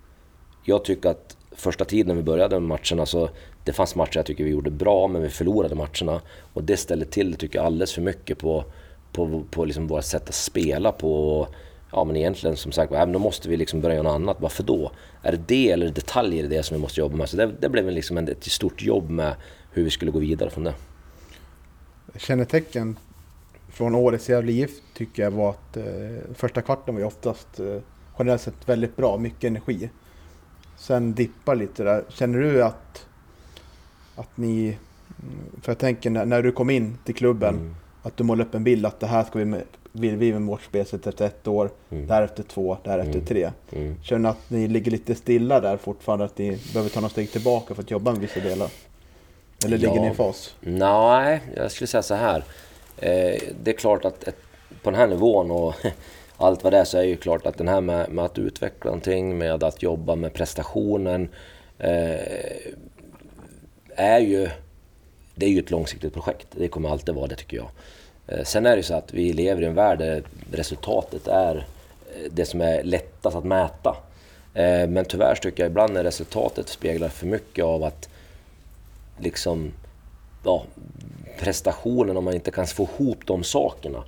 jag 0.63 0.85
tycker 0.85 1.09
att 1.09 1.37
första 1.51 1.85
tiden 1.85 2.07
när 2.07 2.15
vi 2.15 2.21
började 2.21 2.59
med 2.59 2.79
matcherna 2.79 3.05
så 3.05 3.29
det 3.63 3.73
fanns 3.73 3.95
matcher 3.95 4.17
jag 4.17 4.25
tycker 4.25 4.43
vi 4.43 4.49
gjorde 4.49 4.71
bra, 4.71 5.07
men 5.07 5.21
vi 5.21 5.29
förlorade 5.29 5.75
matcherna. 5.75 6.21
Och 6.53 6.63
det 6.63 6.77
ställer 6.77 7.05
till 7.05 7.31
det, 7.31 7.37
tycker 7.37 7.59
jag, 7.59 7.65
alldeles 7.65 7.93
för 7.93 8.01
mycket 8.01 8.37
på, 8.37 8.65
på, 9.11 9.43
på 9.51 9.65
liksom 9.65 9.87
vårt 9.87 10.03
sätt 10.03 10.29
att 10.29 10.35
spela 10.35 10.91
på. 10.91 11.47
Ja, 11.91 12.03
men 12.03 12.15
egentligen 12.15 12.57
som 12.57 12.71
sagt, 12.71 12.91
då 12.91 13.19
måste 13.19 13.49
vi 13.49 13.57
liksom 13.57 13.81
börja 13.81 13.95
göra 13.95 14.03
något 14.03 14.15
annat. 14.15 14.37
Varför 14.39 14.63
då? 14.63 14.91
Är 15.23 15.31
det 15.31 15.41
det 15.47 15.71
eller 15.71 15.89
detaljer 15.89 16.43
i 16.43 16.47
det 16.47 16.63
som 16.63 16.77
vi 16.77 16.81
måste 16.81 16.99
jobba 16.99 17.15
med? 17.15 17.29
Så 17.29 17.37
det, 17.37 17.51
det 17.59 17.69
blev 17.69 17.91
liksom 17.91 18.17
ett 18.17 18.43
stort 18.43 18.81
jobb 18.81 19.09
med 19.09 19.35
hur 19.71 19.83
vi 19.83 19.89
skulle 19.89 20.11
gå 20.11 20.19
vidare 20.19 20.49
från 20.49 20.63
det. 20.63 20.73
Kännetecken 22.15 22.97
från 23.71 23.95
årets 23.95 24.29
Gävle 24.29 24.51
IF 24.51 24.71
tycker 24.93 25.23
jag 25.23 25.31
var 25.31 25.49
att 25.49 25.77
eh, 25.77 25.83
första 26.33 26.61
kvarten 26.61 26.95
var 26.95 27.01
ju 27.01 27.07
oftast 27.07 27.59
eh, 27.59 27.77
generellt 28.19 28.41
sett 28.41 28.69
väldigt 28.69 28.95
bra, 28.95 29.17
mycket 29.17 29.43
energi. 29.43 29.89
Sen 30.77 31.13
dippar 31.13 31.55
lite 31.55 31.83
där. 31.83 32.03
Känner 32.09 32.39
du 32.39 32.63
att 32.63 33.07
att 34.19 34.37
ni, 34.37 34.67
mm, 34.67 35.61
för 35.61 35.71
jag 35.71 35.77
tänker 35.77 36.09
när, 36.09 36.25
när 36.25 36.41
du 36.41 36.51
kom 36.51 36.69
in 36.69 36.97
till 37.05 37.15
klubben, 37.15 37.55
mm. 37.55 37.75
att 38.03 38.17
du 38.17 38.23
målar 38.23 38.45
upp 38.45 38.55
en 38.55 38.63
bild 38.63 38.85
att 38.85 38.99
det 38.99 39.07
här 39.07 39.23
ska 39.23 39.39
vi 39.39 39.45
med, 39.45 39.63
vill 39.91 40.15
vi 40.15 40.33
med 40.33 40.41
vårt 40.41 40.61
spelsätt 40.61 41.07
efter 41.07 41.25
ett 41.25 41.47
år, 41.47 41.69
mm. 41.89 42.07
därefter 42.07 42.43
två, 42.43 42.77
därefter 42.83 43.13
mm. 43.13 43.25
tre. 43.25 43.51
Mm. 43.71 43.95
Känner 44.03 44.29
att 44.29 44.49
ni 44.49 44.67
ligger 44.67 44.91
lite 44.91 45.15
stilla 45.15 45.59
där 45.59 45.77
fortfarande, 45.77 46.25
att 46.25 46.37
ni 46.37 46.59
behöver 46.73 46.89
ta 46.89 46.99
några 46.99 47.09
steg 47.09 47.31
tillbaka 47.31 47.75
för 47.75 47.83
att 47.83 47.91
jobba 47.91 48.11
med 48.11 48.21
vissa 48.21 48.39
delar? 48.39 48.69
Eller 49.65 49.77
ja. 49.77 49.89
ligger 49.89 50.01
ni 50.01 50.11
i 50.11 50.15
fas? 50.15 50.55
Nej, 50.59 51.41
jag 51.55 51.71
skulle 51.71 51.87
säga 51.87 52.03
så 52.03 52.15
här. 52.15 52.43
Eh, 52.97 53.41
det 53.63 53.71
är 53.71 53.77
klart 53.77 54.05
att 54.05 54.23
ett, 54.23 54.37
på 54.83 54.91
den 54.91 54.99
här 54.99 55.07
nivån 55.07 55.51
och 55.51 55.73
allt 56.37 56.63
vad 56.63 56.73
det 56.73 56.79
är 56.79 56.83
så 56.83 56.97
är 56.97 57.03
ju 57.03 57.17
klart 57.17 57.45
att 57.45 57.57
den 57.57 57.67
här 57.67 57.81
med, 57.81 58.09
med 58.09 58.25
att 58.25 58.39
utveckla 58.39 58.91
någonting, 58.91 59.37
med 59.37 59.63
att 59.63 59.83
jobba 59.83 60.15
med 60.15 60.33
prestationen, 60.33 61.29
eh, 61.77 62.71
är 63.99 64.19
ju, 64.19 64.49
det 65.35 65.45
är 65.45 65.49
ju 65.49 65.59
ett 65.59 65.71
långsiktigt 65.71 66.13
projekt. 66.13 66.47
Det 66.51 66.67
kommer 66.67 66.89
alltid 66.89 67.15
vara 67.15 67.27
det 67.27 67.35
tycker 67.35 67.57
jag. 67.57 67.69
Eh, 68.27 68.43
sen 68.43 68.65
är 68.65 68.69
det 68.69 68.77
ju 68.77 68.83
så 68.83 68.93
att 68.93 69.13
vi 69.13 69.33
lever 69.33 69.61
i 69.61 69.65
en 69.65 69.75
värld 69.75 69.99
där 69.99 70.23
resultatet 70.51 71.27
är 71.27 71.55
eh, 71.55 72.31
det 72.31 72.45
som 72.45 72.61
är 72.61 72.83
lättast 72.83 73.35
att 73.35 73.43
mäta. 73.43 73.97
Eh, 74.53 74.87
men 74.87 75.05
tyvärr 75.05 75.35
tycker 75.35 75.63
jag 75.63 75.69
ibland 75.69 75.93
när 75.93 76.03
resultatet 76.03 76.69
speglar 76.69 77.09
för 77.09 77.27
mycket 77.27 77.65
av 77.65 77.83
att 77.83 78.09
liksom, 79.19 79.71
ja, 80.43 80.63
prestationen, 81.39 82.17
om 82.17 82.23
man 82.23 82.33
inte 82.33 82.51
kan 82.51 82.67
få 82.67 82.83
ihop 82.83 83.17
de 83.25 83.43
sakerna. 83.43 84.03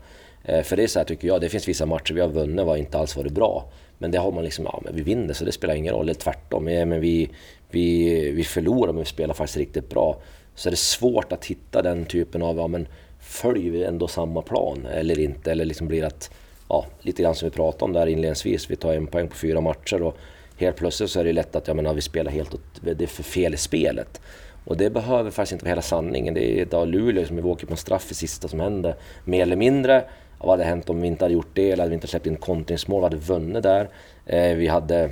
För 0.64 0.76
det 0.76 0.84
är 0.84 0.88
så 0.88 1.00
här 1.00 1.06
tycker 1.06 1.28
jag, 1.28 1.42
det 1.42 1.50
finns 1.50 1.68
vissa 1.68 1.86
matcher 1.86 2.14
vi 2.14 2.22
har 2.22 2.28
vunnit 2.28 2.66
var 2.66 2.78
inte 2.78 2.98
alls 2.98 3.16
varit 3.16 3.32
bra. 3.32 3.66
Men 4.02 4.12
det 4.12 4.18
har 4.18 4.32
man 4.32 4.44
liksom, 4.44 4.66
ja 4.66 4.82
men 4.84 4.96
vi 4.96 5.02
vinner 5.02 5.34
så 5.34 5.46
det 5.46 5.52
spelar 5.52 5.76
ingen 5.76 5.94
roll. 5.94 6.06
Eller 6.06 6.14
tvärtom, 6.14 6.68
ja, 6.68 6.86
men 6.86 7.02
vi, 7.02 7.30
vi, 7.70 8.32
vi 8.32 8.44
förlorar 8.44 8.94
men 8.94 9.00
vi 9.00 9.06
spelar 9.06 9.34
faktiskt 9.34 9.58
riktigt 9.58 9.90
bra. 9.90 10.22
Så 10.56 10.70
är 10.70 10.72
det 10.72 10.78
svårt 10.78 11.32
att 11.32 11.46
hitta 11.46 11.82
den 11.82 12.06
typen 12.06 12.42
av, 12.42 12.58
ja 12.58 12.68
men 12.68 12.88
följer 13.20 13.72
vi 13.72 13.84
ändå 13.84 14.08
samma 14.08 14.42
plan 14.42 14.86
eller 14.86 15.20
inte? 15.20 15.52
Eller 15.52 15.66
liksom 15.66 15.88
blir 15.88 16.04
att, 16.04 16.32
ja, 16.70 16.86
lite 17.02 17.24
grann 17.24 17.36
som 17.36 17.50
vi 17.50 17.56
pratade 17.56 17.84
om 17.84 17.94
där 17.94 18.08
inledningsvis, 18.08 18.72
vi 18.72 18.76
tar 18.76 18.94
en 18.94 19.08
poäng 19.08 19.28
på 19.28 19.36
fyra 19.36 19.62
matcher 19.62 20.02
och 20.02 20.18
helt 20.58 20.76
plötsligt 20.76 21.10
så 21.10 21.20
är 21.20 21.24
det 21.24 21.34
lätt 21.34 21.56
att 21.56 21.68
ja, 21.68 21.74
men, 21.74 21.96
vi 21.96 22.02
spelar 22.02 22.32
helt 22.32 22.54
åt, 22.54 22.62
det 22.82 23.04
är 23.04 23.08
för 23.08 23.24
fel 23.24 23.54
i 23.54 23.58
spelet. 23.58 24.22
Och 24.66 24.78
det 24.78 24.90
behöver 24.90 25.32
faktiskt 25.32 25.52
inte 25.52 25.66
vara 25.66 25.72
hela 25.72 25.82
sanningen. 25.82 26.34
Det 26.34 26.52
är 26.52 26.62
idag 26.62 26.88
Luleå 26.88 27.26
som 27.26 27.36
vi 27.36 27.42
åker 27.42 27.68
på 27.68 27.74
en 27.74 27.78
straff 27.78 28.12
i 28.12 28.14
sista 28.14 28.48
som 28.48 28.60
hände, 28.60 28.96
mer 29.26 29.42
eller 29.42 29.56
mindre. 29.56 30.04
Vad 30.44 30.50
hade 30.50 30.64
hänt 30.64 30.90
om 30.90 31.02
vi 31.02 31.08
inte 31.08 31.26
hade 31.26 31.34
gjort 31.34 31.50
det 31.54 31.72
eller 31.72 31.84
hade 31.84 31.90
vi 31.90 31.96
inte 31.96 32.08
släppt 32.08 32.28
in 32.28 32.36
kontringsmål? 32.36 33.00
Vi 33.00 33.04
hade 33.04 33.18
vunnit 33.18 33.64
där. 33.64 33.90
Eh, 34.26 34.56
vi 34.56 34.68
hade 34.68 35.12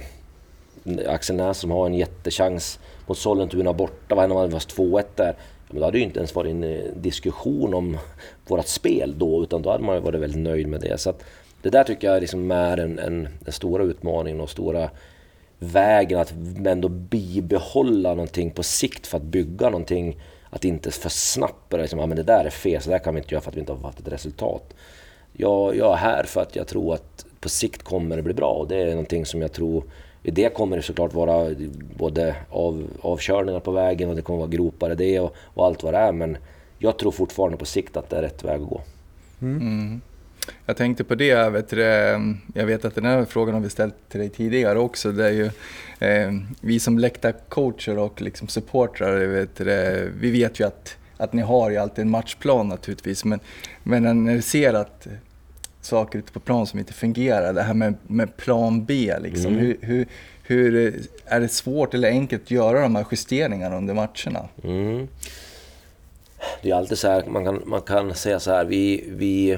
Axel 1.08 1.36
Näs 1.36 1.58
som 1.58 1.72
har 1.72 1.86
en 1.86 1.94
jättechans 1.94 2.80
mot 3.08 3.18
Sollentuna 3.18 3.74
borta. 3.74 4.16
Vad 4.16 4.20
hände 4.20 4.36
om 4.36 4.42
det 4.42 4.54
var 4.54 4.60
2-1 4.60 5.04
där? 5.16 5.36
Men 5.68 5.80
då 5.80 5.86
hade 5.86 5.98
det 5.98 6.00
ju 6.00 6.06
inte 6.06 6.20
ens 6.20 6.36
varit 6.36 6.52
en 6.52 6.64
eh, 6.64 6.80
diskussion 6.96 7.74
om 7.74 7.98
vårt 8.48 8.68
spel 8.68 9.16
då, 9.18 9.44
utan 9.44 9.62
då 9.62 9.72
hade 9.72 9.84
man 9.84 10.04
varit 10.04 10.22
väldigt 10.22 10.42
nöjd 10.42 10.68
med 10.68 10.82
det. 10.82 11.00
Så 11.00 11.14
det 11.62 11.70
där 11.70 11.84
tycker 11.84 12.12
jag 12.12 12.22
liksom 12.22 12.52
är 12.52 12.78
en, 12.78 13.00
en, 13.00 13.28
den 13.40 13.54
stora 13.54 13.84
utmaningen 13.84 14.42
och 14.42 14.50
stora 14.50 14.90
vägen 15.60 16.20
att 16.20 16.34
ändå 16.66 16.90
bibehålla 16.90 18.10
någonting 18.10 18.52
på 18.52 18.64
sikt 18.64 19.08
för 19.08 19.18
att 19.18 19.24
bygga 19.24 19.70
någonting. 19.70 20.18
Att 20.50 20.66
inte 20.66 20.92
för 20.92 21.10
snabbt 21.10 21.70
börja 21.70 21.82
liksom, 21.82 22.00
ah, 22.00 22.06
men 22.06 22.18
det 22.18 22.24
där 22.24 22.46
är 22.46 22.50
fel, 22.50 22.82
så 22.82 22.90
där 22.90 23.00
kan 23.00 23.16
vi 23.16 23.22
inte 23.22 23.34
göra 23.34 23.42
för 23.42 23.50
att 23.50 23.56
vi 23.56 23.60
inte 23.60 23.72
har 23.72 23.80
fått 23.80 24.00
ett 24.00 24.14
resultat. 24.14 24.74
Jag, 25.42 25.76
jag 25.76 25.94
är 25.94 25.98
här 25.98 26.24
för 26.24 26.42
att 26.42 26.56
jag 26.56 26.68
tror 26.68 26.94
att 26.94 27.26
på 27.40 27.50
sikt 27.50 27.84
kommer 27.84 28.16
det 28.16 28.24
bli 28.24 28.34
bra 28.34 28.52
och 28.52 28.68
det 28.68 28.76
är 28.76 28.90
någonting 28.90 29.26
som 29.26 29.42
jag 29.42 29.52
tror 29.52 29.84
i 30.24 30.32
det 30.32 30.54
kommer 30.54 30.78
det 30.78 30.84
såklart 30.84 31.14
vara 31.14 31.56
både 31.98 32.36
av, 32.50 32.88
avkörningar 33.02 33.60
på 33.60 33.72
vägen 33.72 34.10
och 34.10 34.16
det 34.16 34.22
kommer 34.22 34.40
vara 34.40 34.50
gropar 34.50 34.92
i 34.92 34.96
det 34.96 35.20
och, 35.20 35.36
och, 35.54 35.66
allt 35.66 35.84
vad 35.84 35.94
det 35.94 35.98
är. 35.98 36.12
Men 36.12 36.38
jag 36.78 37.00
tror 37.00 37.12
fortfarande 37.12 37.58
på 37.58 37.66
sikt 37.66 37.98
att 37.98 38.10
det 38.10 38.18
är 38.18 38.22
rätt 38.22 38.44
väg 38.44 38.62
att 38.62 38.70
gå. 38.70 38.82
Mm. 39.42 39.62
Mm. 39.62 40.02
Jag 40.66 40.78
tänkte 40.78 41.04
på 41.04 41.16
det, 41.16 41.50
vet 41.50 41.70
du, 41.70 41.82
jag 42.54 42.66
vet 42.66 42.86
att 42.86 42.96
den 42.96 43.06
här 43.06 43.26
frågan 43.26 43.54
har 43.56 43.62
vi 43.62 43.70
ställt 43.70 44.10
till 44.10 44.20
dig 44.20 44.30
tidigare 44.30 44.80
också. 44.80 45.12
Det 45.12 45.26
är 45.26 45.32
ju, 45.32 45.46
eh, 46.00 46.32
vi 46.62 46.80
som 46.80 47.00
läktarcoacher 47.00 47.98
och 47.98 48.22
liksom 48.22 48.48
supportrar, 48.48 49.26
vet 49.26 49.56
du, 49.56 50.12
vi 50.20 50.32
vet 50.32 50.60
ju 50.60 50.68
att, 50.68 50.98
att 51.18 51.34
ni 51.34 51.42
har 51.42 51.70
ju 51.70 51.78
alltid 51.78 52.02
en 52.02 52.10
matchplan 52.10 52.68
naturligtvis. 52.68 53.26
Men, 53.26 53.40
men 53.84 54.26
när 54.26 54.36
du 54.36 54.42
ser 54.42 54.74
att 54.74 55.08
saker 55.90 56.20
ute 56.20 56.32
på 56.32 56.40
plan 56.40 56.68
som 56.68 56.80
inte 56.80 56.94
fungerar, 56.94 57.54
det 57.54 57.62
här 57.62 57.74
med, 57.74 57.96
med 58.08 58.38
plan 58.38 58.86
B, 58.86 59.14
liksom, 59.22 59.54
mm. 59.54 59.66
hur, 59.66 59.78
hur, 59.82 60.08
hur, 60.44 60.94
är 61.26 61.40
det 61.40 61.48
svårt 61.48 61.94
eller 61.94 62.10
enkelt 62.10 62.44
att 62.44 62.52
göra 62.52 62.82
de 62.82 62.96
här 62.96 63.06
justeringarna 63.12 63.78
under 63.78 63.94
matcherna? 63.94 64.50
Mm. 64.64 65.08
Det 66.62 66.72
är 66.72 66.76
alltid 66.76 66.98
så 66.98 67.08
här, 67.08 67.24
man 67.26 67.46
kan, 67.46 67.62
man 67.66 67.82
kan 67.82 68.14
säga 68.14 68.40
så 68.40 68.52
här, 68.52 68.66
vi, 68.66 69.04
vi 69.08 69.58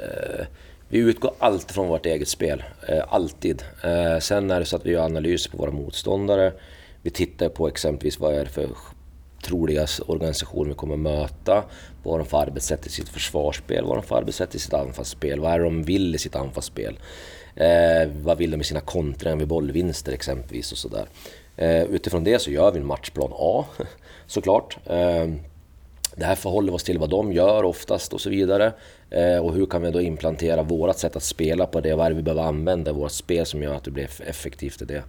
Eh, 0.00 0.46
vi 0.88 0.98
utgår 0.98 1.32
alltid 1.38 1.70
från 1.70 1.88
vårt 1.88 2.06
eget 2.06 2.28
spel, 2.28 2.62
eh, 2.88 3.04
alltid. 3.08 3.62
Eh, 3.84 4.18
sen 4.18 4.50
är 4.50 4.60
det 4.60 4.66
så 4.66 4.76
att 4.76 4.86
vi 4.86 4.90
gör 4.90 5.04
analyser 5.04 5.50
på 5.50 5.56
våra 5.56 5.70
motståndare. 5.70 6.52
Vi 7.02 7.10
tittar 7.10 7.48
på 7.48 7.68
exempelvis 7.68 8.20
vad 8.20 8.34
är 8.34 8.44
det 8.44 8.50
för 8.50 8.68
troliga 9.42 9.86
organisationer 10.06 10.68
vi 10.68 10.74
kommer 10.74 10.96
möta. 10.96 11.64
Vad 12.02 12.14
har 12.14 12.18
de 12.18 12.26
för 12.26 12.38
arbetssätt 12.38 12.86
i 12.86 12.90
sitt 12.90 13.08
försvarsspel? 13.08 13.84
Vad 13.84 13.88
har 13.88 14.02
de 14.02 14.08
för 14.08 14.16
arbetssätt 14.16 14.54
i 14.54 14.58
sitt 14.58 14.74
anfallsspel? 14.74 15.40
Vad 15.40 15.52
är 15.52 15.58
det 15.58 15.64
de 15.64 15.82
vill 15.82 16.14
i 16.14 16.18
sitt 16.18 16.36
anfallsspel? 16.36 16.98
Eh, 17.54 18.08
vad 18.22 18.38
vill 18.38 18.50
de 18.50 18.60
i 18.60 18.64
sina 18.64 18.80
kontringar 18.80 19.36
vid 19.36 19.48
bollvinster 19.48 20.12
exempelvis 20.12 20.72
och 20.72 20.78
sådär. 20.78 21.06
Eh, 21.56 21.82
utifrån 21.82 22.24
det 22.24 22.38
så 22.38 22.50
gör 22.50 22.70
vi 22.70 22.78
en 22.78 22.86
matchplan 22.86 23.32
A 23.32 23.64
såklart. 24.26 24.78
Eh, 24.86 25.26
det 26.16 26.24
här 26.24 26.34
förhåller 26.34 26.74
oss 26.74 26.84
till 26.84 26.98
vad 26.98 27.10
de 27.10 27.32
gör 27.32 27.64
oftast 27.64 28.12
och 28.12 28.20
så 28.20 28.30
vidare. 28.30 28.72
Eh, 29.10 29.38
och 29.38 29.54
hur 29.54 29.66
kan 29.66 29.82
vi 29.82 29.90
då 29.90 30.00
implantera 30.00 30.62
vårt 30.62 30.96
sätt 30.96 31.16
att 31.16 31.22
spela 31.22 31.66
på 31.66 31.80
det? 31.80 31.94
Vad 31.94 32.06
är 32.06 32.10
det 32.10 32.16
vi 32.16 32.22
behöver 32.22 32.42
använda 32.42 32.90
i 32.90 32.94
vårt 32.94 33.12
spel 33.12 33.46
som 33.46 33.62
gör 33.62 33.74
att 33.74 33.84
det 33.84 33.90
blir 33.90 34.08
effektivt 34.26 34.82
i 34.82 34.84
det? 34.84 35.02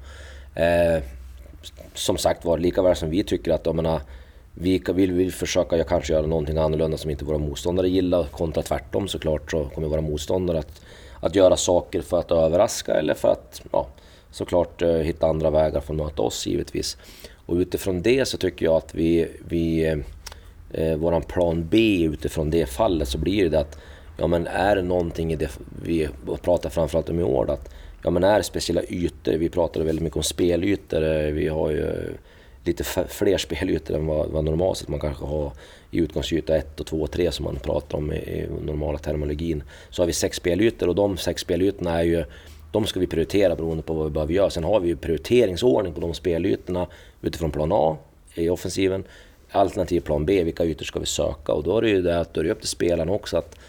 Eh, 0.64 1.04
som 1.94 2.18
sagt 2.18 2.46
var, 2.46 2.58
lika 2.58 2.82
väl 2.82 2.96
som 2.96 3.10
vi 3.10 3.24
tycker 3.24 3.52
att 3.52 3.76
menar, 3.76 4.02
vi 4.54 4.84
vill, 4.94 5.12
vill 5.12 5.34
försöka 5.34 5.84
kanske 5.84 6.14
göra 6.14 6.26
någonting 6.26 6.58
annorlunda 6.58 6.98
som 6.98 7.10
inte 7.10 7.26
våra 7.26 7.38
motståndare 7.38 7.90
gillar, 7.90 8.24
kontra 8.24 8.64
tvärtom 8.64 9.08
såklart 9.08 9.52
så 9.52 9.66
kommer 9.66 9.88
våra 9.88 10.02
motståndare 10.02 10.60
att, 10.60 10.82
att 11.20 11.36
göra 11.36 11.58
saker 11.58 12.02
för 12.02 12.20
att 12.20 12.32
överraska 12.32 12.94
eller 12.94 13.14
för 13.14 13.32
att 13.32 13.62
ja, 13.72 13.88
såklart 14.32 14.82
eh, 14.82 14.90
hitta 14.90 15.28
andra 15.28 15.50
vägar 15.50 15.82
för 15.82 15.94
att 15.94 15.98
möta 15.98 16.22
oss 16.22 16.48
givetvis. 16.48 16.98
Och 17.46 17.56
utifrån 17.56 18.02
det 18.02 18.28
så 18.28 18.38
tycker 18.38 18.66
jag 18.66 18.76
att 18.76 18.96
vi, 18.96 19.28
vi 19.48 19.86
eh, 19.86 19.98
eh 20.72 20.98
våran 20.98 21.22
plan 21.22 21.68
B 21.70 22.04
utifrån 22.04 22.50
det 22.50 22.66
fallet 22.66 23.08
så 23.08 23.18
blir 23.18 23.50
det 23.50 23.60
att 23.60 23.80
ja 24.18 24.28
men 24.28 24.48
är 24.48 24.76
det 24.76 24.82
någonting 24.82 25.34
i 25.34 25.36
det 25.36 25.60
vi 25.84 26.10
pratar 26.42 26.70
framförallt 26.70 27.10
om 27.10 27.20
i 27.20 27.24
år 27.24 27.52
att 27.52 27.74
ja 28.04 28.10
men 28.10 28.24
är 28.24 28.38
det 28.38 28.44
speciella 28.44 28.82
ytor, 28.84 29.32
vi 29.32 29.50
pratar 29.50 29.82
väldigt 29.82 30.04
mycket 30.04 30.18
om 30.18 30.24
spelytor, 30.24 31.04
eh, 31.04 31.32
vi 31.32 31.48
har 31.48 31.70
ju 31.70 32.14
lite 32.64 32.84
fler 33.08 33.38
spelytor 33.38 33.96
än 33.96 34.06
vad, 34.06 34.30
vad 34.30 34.44
normalt 34.44 34.78
sett 34.78 34.88
man 34.88 35.00
kanske 35.00 35.26
har 35.26 35.52
i 35.92 35.98
utgångsyta 35.98 36.56
1 36.56 36.80
och 36.80 36.86
2 36.86 37.02
och 37.02 37.12
3 37.12 37.32
som 37.32 37.46
man 37.46 37.56
pratar 37.56 37.98
om 37.98 38.14
i, 38.14 38.16
i 38.16 38.48
normala 38.66 38.98
terminologin. 38.98 39.64
Så 39.90 40.02
har 40.02 40.08
vi 40.08 40.14
sex 40.14 40.38
spelytor 40.38 40.88
och 40.88 40.96
de 40.96 41.18
sex 41.18 41.42
spelytorna 41.42 42.00
är 42.00 42.04
ju 42.04 42.24
de 42.72 42.86
ska 42.86 43.00
vi 43.00 43.08
prioritera 43.08 43.56
beroende 43.56 43.84
på 43.84 43.94
vad 43.94 44.06
vi 44.06 44.12
behöver 44.12 44.34
göra. 44.34 44.50
Sen 44.50 44.64
har 44.64 44.80
vi 44.80 44.88
ju 44.88 44.96
prioriteringsordning 44.96 45.94
på 45.94 46.02
de 46.02 46.14
spelytorna 46.14 46.88
utifrån 47.22 47.52
plan 47.52 47.70
A 47.72 47.98
i 48.36 48.50
offensiven 48.50 49.04
alternativ 49.52 50.02
plan 50.02 50.26
B, 50.26 50.44
vilka 50.44 50.66
ytor 50.66 50.86
ska 50.86 51.00
vi 51.00 51.06
söka? 51.06 51.54
Och 51.54 51.64
då 51.64 51.78
är 51.78 51.82
det 51.82 51.90
ju 51.90 52.02
det 52.02 52.20
att 52.20 52.34
då 52.34 52.40
är 52.40 52.44
det 52.46 52.52
upp 52.52 52.60
till 52.60 52.70
spelarna 52.70 53.12
också 53.12 53.38
att 53.38 53.60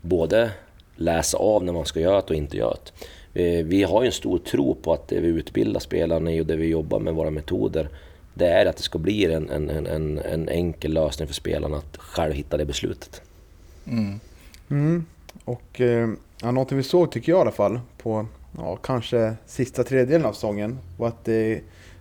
både 0.00 0.50
läsa 0.96 1.38
av 1.38 1.64
när 1.64 1.72
man 1.72 1.84
ska 1.84 2.00
göra 2.00 2.16
det 2.16 2.30
och 2.30 2.34
inte 2.34 2.56
göra 2.56 2.76
det. 2.84 3.58
Eh, 3.58 3.64
vi 3.64 3.82
har 3.82 4.02
ju 4.02 4.06
en 4.06 4.12
stor 4.12 4.38
tro 4.38 4.74
på 4.74 4.92
att 4.92 5.08
det 5.08 5.20
vi 5.20 5.28
utbildar 5.28 5.80
spelarna 5.80 6.32
i 6.32 6.40
och 6.40 6.46
det 6.46 6.56
vi 6.56 6.66
jobbar 6.66 6.98
med 7.00 7.14
våra 7.14 7.30
metoder, 7.30 7.88
det 8.34 8.46
är 8.46 8.66
att 8.66 8.76
det 8.76 8.82
ska 8.82 8.98
bli 8.98 9.32
en, 9.32 9.50
en, 9.50 9.70
en, 9.86 10.18
en 10.18 10.48
enkel 10.48 10.92
lösning 10.92 11.28
för 11.28 11.34
spelarna 11.34 11.76
att 11.76 11.96
själv 11.96 12.32
hitta 12.32 12.56
det 12.56 12.64
beslutet. 12.64 13.22
Mm. 13.86 14.20
Mm. 14.70 15.06
Och 15.44 15.80
eh, 15.80 16.08
ja, 16.42 16.50
någonting 16.50 16.76
vi 16.76 16.82
såg, 16.82 17.12
tycker 17.12 17.32
jag 17.32 17.38
i 17.38 17.40
alla 17.40 17.50
fall, 17.50 17.80
på 17.98 18.26
ja, 18.56 18.76
kanske 18.76 19.34
sista 19.46 19.84
tredjedelen 19.84 20.26
av 20.26 20.32
säsongen, 20.32 20.78
var 20.96 21.08
att 21.08 21.24
det 21.24 21.60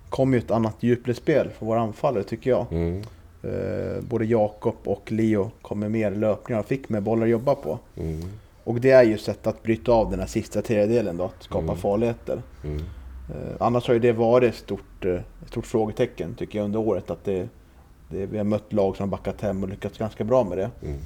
kom 0.10 0.34
ju 0.34 0.40
ett 0.40 0.52
annat 0.52 0.76
djupledsspel 0.80 1.50
för 1.60 1.66
våra 1.66 1.80
anfallare, 1.80 2.24
tycker 2.24 2.50
jag. 2.50 2.66
Mm. 2.72 3.04
Eh, 3.44 4.02
både 4.02 4.26
Jakob 4.26 4.76
och 4.84 5.12
Leo 5.12 5.52
kom 5.62 5.80
med 5.80 5.92
mer 5.92 6.12
löpningar 6.12 6.60
och 6.60 6.66
fick 6.66 6.90
med 6.90 7.04
bollar 7.04 7.24
att 7.24 7.30
jobba 7.30 7.56
på. 7.56 7.80
Mm. 7.98 8.22
Och 8.64 8.82
det 8.82 8.92
är 8.92 9.04
ju 9.04 9.18
sätt 9.18 9.48
att 9.48 9.64
bryta 9.64 9.92
av 9.92 10.12
den 10.12 10.20
här 10.20 10.28
sista 10.28 10.62
tredjedelen 10.62 11.18
då, 11.18 11.24
att 11.24 11.44
skapa 11.44 11.64
mm. 11.64 11.78
farligheter. 11.78 12.42
Mm. 13.30 13.48
Eh, 13.48 13.56
annars 13.60 13.88
har 13.88 13.94
ju 13.94 14.00
det 14.00 14.12
varit 14.12 14.54
ett 14.54 14.60
stort, 14.60 15.06
eh, 15.06 15.14
ett 15.14 15.48
stort 15.48 15.66
frågetecken 15.66 16.36
tycker 16.36 16.60
jag 16.60 16.66
under 16.66 16.80
året. 16.80 17.10
Att 17.10 17.26
det, 17.26 17.50
det, 18.10 18.26
vi 18.26 18.38
har 18.38 18.46
mött 18.46 18.74
lag 18.74 18.98
som 18.98 19.10
har 19.10 19.18
backat 19.18 19.42
hem 19.42 19.64
och 19.64 19.70
lyckats 19.70 19.98
ganska 19.98 20.24
bra 20.24 20.44
med 20.44 20.58
det. 20.58 20.72
Mm. 20.82 21.00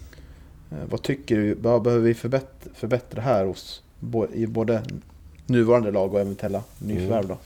Eh, 0.72 0.90
vad 0.90 1.02
tycker 1.02 1.36
du, 1.36 1.54
vad 1.54 1.82
behöver 1.82 2.04
vi 2.04 2.14
förbättra, 2.14 2.72
förbättra 2.74 3.22
här 3.22 3.46
hos, 3.46 3.84
i 4.34 4.46
både 4.46 4.84
nuvarande 5.46 5.92
lag 5.92 6.14
och 6.14 6.20
eventuella 6.20 6.64
nyförvärv 6.80 7.28
då? 7.28 7.38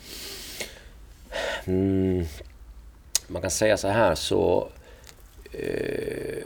Mm. 1.65 2.25
Man 3.27 3.41
kan 3.41 3.51
säga 3.51 3.77
så 3.77 3.87
här 3.87 4.15
så 4.15 4.67
eh, 5.51 6.43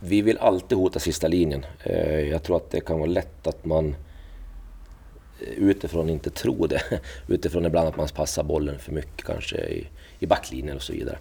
vi 0.00 0.22
vill 0.22 0.38
alltid 0.38 0.78
hota 0.78 0.98
sista 0.98 1.28
linjen. 1.28 1.66
Eh, 1.84 2.20
jag 2.20 2.42
tror 2.42 2.56
att 2.56 2.70
det 2.70 2.80
kan 2.80 2.98
vara 2.98 3.10
lätt 3.10 3.46
att 3.46 3.64
man 3.64 3.94
utifrån 5.56 6.10
inte 6.10 6.30
tro 6.30 6.66
det. 6.66 6.82
Utifrån 7.28 7.66
ibland 7.66 7.88
att 7.88 7.96
man 7.96 8.08
passar 8.08 8.42
bollen 8.42 8.78
för 8.78 8.92
mycket 8.92 9.26
kanske 9.26 9.56
i, 9.56 9.86
i 10.18 10.26
backlinjen 10.26 10.76
och 10.76 10.82
så 10.82 10.92
vidare. 10.92 11.18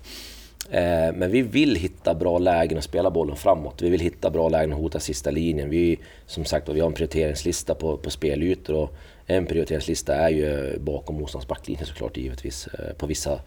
Eh, 0.70 1.14
men 1.16 1.32
vi 1.32 1.42
vill 1.42 1.76
hitta 1.76 2.14
bra 2.14 2.38
lägen 2.38 2.78
att 2.78 2.84
spela 2.84 3.12
bollen 3.12 3.36
framåt. 3.36 3.82
Vi 3.82 3.90
vill 3.90 4.00
hitta 4.00 4.30
bra 4.30 4.50
lägen 4.50 4.74
att 4.74 4.80
hota 4.80 5.00
sista 5.00 5.32
linjen. 5.32 5.70
Vi, 5.70 6.00
som 6.26 6.46
sagt, 6.46 6.70
vi 6.70 6.80
har 6.80 6.88
en 6.88 6.94
prioriteringslista 6.94 7.76
på, 7.76 7.98
på 7.98 8.10
spelytor 8.10 8.76
och 8.76 8.96
en 9.26 9.46
prioriteringslista 9.46 10.16
är 10.16 10.30
ju 10.30 10.80
bakom 10.80 11.16
motståndarens 11.16 11.48
backlinje 11.48 11.86
såklart 11.86 12.18
givetvis 12.18 12.68
eh, 12.68 12.94
på 12.94 13.08
vissa 13.08 13.40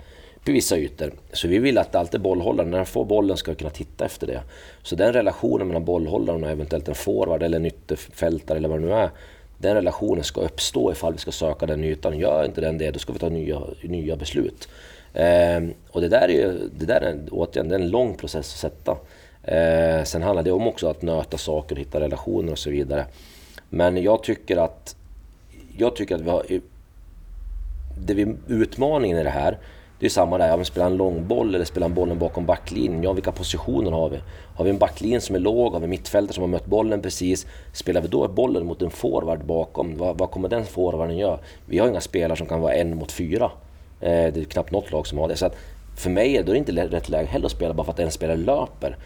på 0.44 0.52
vissa 0.52 0.78
ytor. 0.78 1.12
Så 1.32 1.48
vi 1.48 1.58
vill 1.58 1.78
att 1.78 1.94
alltid 1.94 2.20
bollhållaren, 2.20 2.70
när 2.70 2.78
han 2.78 2.86
får 2.86 3.04
bollen, 3.04 3.36
ska 3.36 3.54
kunna 3.54 3.70
titta 3.70 4.04
efter 4.04 4.26
det. 4.26 4.42
Så 4.82 4.96
den 4.96 5.12
relationen 5.12 5.66
mellan 5.66 5.84
bollhållaren 5.84 6.44
och 6.44 6.50
eventuellt 6.50 6.88
en 6.88 6.94
forward 6.94 7.42
eller 7.42 7.56
en 7.56 7.66
ytterfältare 7.66 8.58
eller 8.58 8.68
vad 8.68 8.80
det 8.80 8.86
nu 8.86 8.92
är. 8.92 9.10
Den 9.62 9.74
relationen 9.74 10.24
ska 10.24 10.40
uppstå 10.40 10.92
ifall 10.92 11.12
vi 11.12 11.18
ska 11.18 11.32
söka 11.32 11.66
den 11.66 11.84
ytan. 11.84 12.18
Gör 12.18 12.44
inte 12.44 12.60
den 12.60 12.78
det, 12.78 12.90
då 12.90 12.98
ska 12.98 13.12
vi 13.12 13.18
ta 13.18 13.28
nya, 13.28 13.60
nya 13.82 14.16
beslut. 14.16 14.68
Eh, 15.14 15.60
och 15.90 16.00
det 16.00 16.08
där 16.08 16.28
är 16.28 16.32
ju, 16.32 16.68
det 16.78 16.86
där 16.86 17.00
är 17.00 17.18
återigen, 17.30 17.68
det 17.68 17.74
är 17.74 17.80
en 17.80 17.90
lång 17.90 18.14
process 18.14 18.52
att 18.52 18.60
sätta. 18.60 18.96
Eh, 19.42 20.04
sen 20.04 20.22
handlar 20.22 20.42
det 20.42 20.52
om 20.52 20.66
också 20.66 20.88
att 20.88 21.02
nöta 21.02 21.38
saker, 21.38 21.76
hitta 21.76 22.00
relationer 22.00 22.52
och 22.52 22.58
så 22.58 22.70
vidare. 22.70 23.06
Men 23.68 24.02
jag 24.02 24.22
tycker 24.22 24.56
att, 24.56 24.96
jag 25.78 25.96
tycker 25.96 26.14
att 26.14 26.20
vi 26.20 26.30
har... 26.30 26.46
Det 28.06 28.14
vi, 28.14 28.34
utmaningen 28.48 29.18
i 29.18 29.22
det 29.22 29.30
här, 29.30 29.58
det 30.02 30.06
är 30.06 30.10
samma 30.10 30.38
där, 30.38 30.48
ja, 30.48 30.64
spelar 30.64 30.86
en 30.86 30.96
långboll 30.96 31.54
eller 31.54 31.64
spelar 31.64 31.88
bollen 31.88 32.18
bakom 32.18 32.46
backlinjen? 32.46 33.02
Ja, 33.02 33.12
vilka 33.12 33.32
positioner 33.32 33.90
har 33.90 34.08
vi? 34.08 34.20
Har 34.56 34.64
vi 34.64 34.70
en 34.70 34.78
backlinje 34.78 35.20
som 35.20 35.36
är 35.36 35.40
låg? 35.40 35.72
Har 35.72 35.80
vi 35.80 35.86
mittfältare 35.86 36.34
som 36.34 36.42
har 36.42 36.48
mött 36.48 36.66
bollen 36.66 37.02
precis? 37.02 37.46
Spelar 37.72 38.00
vi 38.00 38.08
då 38.08 38.28
bollen 38.28 38.66
mot 38.66 38.82
en 38.82 38.90
forward 38.90 39.44
bakom? 39.44 39.96
Vad, 39.96 40.18
vad 40.18 40.30
kommer 40.30 40.48
den 40.48 40.64
forwarden 40.64 41.16
göra? 41.16 41.38
Vi 41.66 41.78
har 41.78 41.88
inga 41.88 42.00
spelare 42.00 42.38
som 42.38 42.46
kan 42.46 42.60
vara 42.60 42.74
en 42.74 42.96
mot 42.96 43.12
fyra. 43.12 43.50
Eh, 44.00 44.32
det 44.32 44.36
är 44.36 44.44
knappt 44.44 44.70
något 44.70 44.92
lag 44.92 45.06
som 45.06 45.18
har 45.18 45.28
det. 45.28 45.36
Så 45.36 45.46
att 45.46 45.56
för 45.96 46.10
mig 46.10 46.36
är 46.36 46.42
det 46.42 46.56
inte 46.56 46.72
rätt 46.72 47.08
läge 47.08 47.28
heller 47.28 47.46
att 47.46 47.52
spela 47.52 47.74
bara 47.74 47.84
för 47.84 47.92
att 47.92 47.98
en 47.98 48.10
spelare 48.10 48.36
löper. 48.36 48.96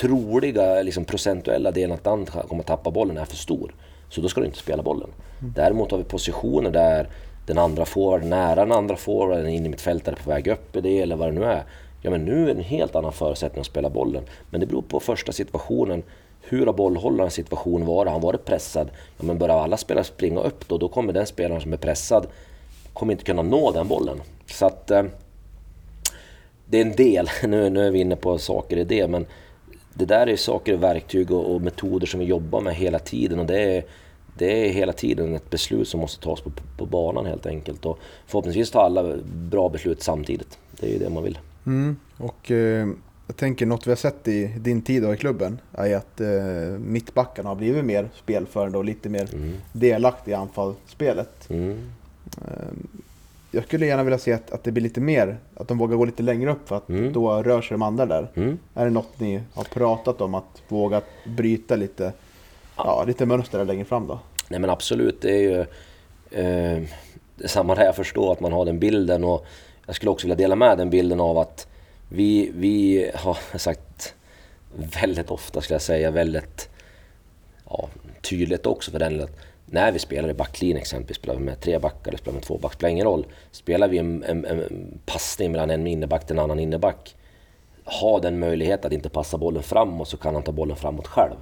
Troliga 0.00 0.82
liksom, 0.82 1.04
procentuella 1.04 1.70
delen 1.70 1.94
att 1.94 2.04
den 2.04 2.26
kommer 2.26 2.62
att 2.62 2.66
tappa 2.66 2.90
bollen 2.90 3.16
är 3.16 3.24
för 3.24 3.36
stor. 3.36 3.74
Så 4.08 4.20
då 4.20 4.28
ska 4.28 4.40
du 4.40 4.46
inte 4.46 4.58
spela 4.58 4.82
bollen. 4.82 5.10
Mm. 5.40 5.52
Däremot 5.56 5.90
har 5.90 5.98
vi 5.98 6.04
positioner 6.04 6.70
där 6.70 7.08
den 7.48 7.58
andra 7.58 7.84
forwarden 7.84 8.30
nära 8.30 8.54
den 8.54 8.72
andra 8.72 8.96
forwarden, 8.96 9.48
in 9.48 9.66
i 9.66 9.68
mitt 9.68 9.80
fält 9.80 10.08
är 10.08 10.12
på 10.12 10.30
väg 10.30 10.46
upp 10.46 10.76
i 10.76 10.80
det 10.80 11.00
eller 11.00 11.16
vad 11.16 11.28
det 11.28 11.32
nu 11.32 11.44
är. 11.44 11.62
Ja 12.02 12.10
men 12.10 12.24
nu 12.24 12.42
är 12.42 12.46
det 12.46 12.60
en 12.60 12.64
helt 12.64 12.96
annan 12.96 13.12
förutsättning 13.12 13.60
att 13.60 13.66
spela 13.66 13.90
bollen. 13.90 14.22
Men 14.50 14.60
det 14.60 14.66
beror 14.66 14.82
på 14.82 15.00
första 15.00 15.32
situationen. 15.32 16.02
Hur 16.42 16.66
har 16.66 16.72
bollhållarens 16.72 17.34
situation 17.34 17.86
varit? 17.86 18.06
Har 18.06 18.12
han 18.12 18.20
varit 18.20 18.44
pressad? 18.44 18.88
Ja 19.16 19.24
men 19.24 19.38
börjar 19.38 19.58
alla 19.58 19.76
spelare 19.76 20.04
springa 20.04 20.40
upp 20.40 20.68
då, 20.68 20.78
då 20.78 20.88
kommer 20.88 21.12
den 21.12 21.26
spelaren 21.26 21.60
som 21.60 21.72
är 21.72 21.76
pressad 21.76 22.26
kommer 22.98 23.12
inte 23.12 23.24
kunna 23.24 23.42
nå 23.42 23.72
den 23.72 23.88
bollen. 23.88 24.22
Så 24.46 24.66
att 24.66 24.90
eh, 24.90 25.04
det 26.66 26.78
är 26.78 26.82
en 26.82 26.96
del, 26.96 27.30
nu, 27.42 27.70
nu 27.70 27.86
är 27.86 27.90
vi 27.90 27.98
inne 27.98 28.16
på 28.16 28.38
saker 28.38 28.76
i 28.76 28.84
det, 28.84 29.08
men 29.08 29.26
det 29.94 30.04
där 30.04 30.26
är 30.26 30.36
saker, 30.36 30.76
verktyg 30.76 31.30
och, 31.30 31.54
och 31.54 31.60
metoder 31.60 32.06
som 32.06 32.20
vi 32.20 32.26
jobbar 32.26 32.60
med 32.60 32.74
hela 32.74 32.98
tiden 32.98 33.38
och 33.38 33.46
det 33.46 33.60
är 33.60 33.84
det 34.38 34.66
är 34.66 34.72
hela 34.72 34.92
tiden 34.92 35.34
ett 35.34 35.50
beslut 35.50 35.88
som 35.88 36.00
måste 36.00 36.24
tas 36.24 36.40
på, 36.40 36.50
på 36.76 36.86
banan 36.86 37.26
helt 37.26 37.46
enkelt. 37.46 37.86
Och 37.86 37.98
förhoppningsvis 38.26 38.70
tar 38.70 38.84
alla 38.84 39.16
bra 39.50 39.68
beslut 39.68 40.02
samtidigt. 40.02 40.58
Det 40.80 40.86
är 40.86 40.90
ju 40.90 40.98
det 40.98 41.10
man 41.10 41.22
vill. 41.22 41.38
Mm. 41.66 41.96
Och 42.18 42.50
eh, 42.50 42.88
jag 43.26 43.36
tänker 43.36 43.66
något 43.66 43.86
vi 43.86 43.90
har 43.90 43.96
sett 43.96 44.28
i 44.28 44.46
din 44.46 44.82
tid 44.82 45.04
i 45.04 45.16
klubben 45.16 45.60
är 45.72 45.96
att 45.96 46.20
eh, 46.20 46.78
mittbackarna 46.78 47.48
har 47.48 47.56
blivit 47.56 47.84
mer 47.84 48.08
spelförande 48.14 48.78
och 48.78 48.84
lite 48.84 49.08
mer 49.08 49.34
mm. 49.34 49.52
delaktiga 49.72 50.36
i 50.36 50.40
anfallsspelet. 50.40 51.50
Mm. 51.50 51.78
Eh, 52.36 52.72
jag 53.50 53.64
skulle 53.64 53.86
gärna 53.86 54.02
vilja 54.02 54.18
se 54.18 54.32
att, 54.32 54.50
att 54.50 54.64
det 54.64 54.72
blir 54.72 54.82
lite 54.82 55.00
mer, 55.00 55.36
att 55.54 55.68
de 55.68 55.78
vågar 55.78 55.96
gå 55.96 56.04
lite 56.04 56.22
längre 56.22 56.52
upp 56.52 56.68
för 56.68 56.76
att 56.76 56.88
mm. 56.88 57.12
då 57.12 57.42
rör 57.42 57.62
sig 57.62 57.74
de 57.74 57.82
andra 57.82 58.06
där. 58.06 58.30
Mm. 58.34 58.58
Är 58.74 58.84
det 58.84 58.90
något 58.90 59.20
ni 59.20 59.42
har 59.54 59.64
pratat 59.64 60.20
om, 60.20 60.34
att 60.34 60.62
våga 60.68 61.02
bryta 61.26 61.76
lite 61.76 62.12
ja, 62.84 63.04
lite 63.04 63.26
mönster 63.26 63.64
längre 63.64 63.84
fram 63.84 64.06
då? 64.06 64.18
Nej 64.48 64.60
men 64.60 64.70
absolut, 64.70 65.20
det 65.20 65.30
är 65.30 65.40
ju 65.40 65.60
eh, 66.30 66.82
samma 67.44 67.74
där 67.74 67.84
jag 67.84 67.96
förstår 67.96 68.32
att 68.32 68.40
man 68.40 68.52
har 68.52 68.64
den 68.64 68.78
bilden 68.78 69.24
och 69.24 69.46
jag 69.86 69.94
skulle 69.94 70.10
också 70.10 70.26
vilja 70.26 70.36
dela 70.36 70.56
med 70.56 70.78
den 70.78 70.90
bilden 70.90 71.20
av 71.20 71.38
att 71.38 71.68
vi, 72.08 72.50
vi 72.54 73.10
har 73.14 73.38
sagt 73.58 74.14
väldigt 75.02 75.30
ofta, 75.30 75.60
skulle 75.60 75.74
jag 75.74 75.82
säga, 75.82 76.10
väldigt 76.10 76.68
ja, 77.70 77.88
tydligt 78.22 78.66
också 78.66 78.90
för 78.90 78.98
den 78.98 79.28
när 79.70 79.92
vi 79.92 79.98
spelar 79.98 80.28
i 80.28 80.34
backlinjen 80.34 80.78
exempelvis, 80.78 81.16
spelar 81.16 81.34
vi 81.34 81.44
med 81.44 81.60
tre 81.60 81.78
backar 81.78 82.08
eller 82.08 82.18
spelar 82.18 82.34
med 82.34 82.42
två 82.42 82.58
backar, 82.58 82.76
spelar 82.76 82.90
ingen 82.90 83.06
roll. 83.06 83.26
Spelar 83.50 83.88
vi 83.88 83.98
en, 83.98 84.24
en, 84.24 84.44
en 84.44 84.98
passning 85.06 85.52
mellan 85.52 85.70
en 85.70 85.86
inneback 85.86 86.26
till 86.26 86.36
en 86.36 86.42
annan 86.42 86.58
inneback, 86.58 87.16
ha 87.84 88.20
den 88.20 88.38
möjligheten 88.38 88.86
att 88.86 88.92
inte 88.92 89.08
passa 89.08 89.38
bollen 89.38 89.62
framåt 89.62 90.08
så 90.08 90.16
kan 90.16 90.34
han 90.34 90.42
ta 90.42 90.52
bollen 90.52 90.76
framåt 90.76 91.06
själv. 91.06 91.36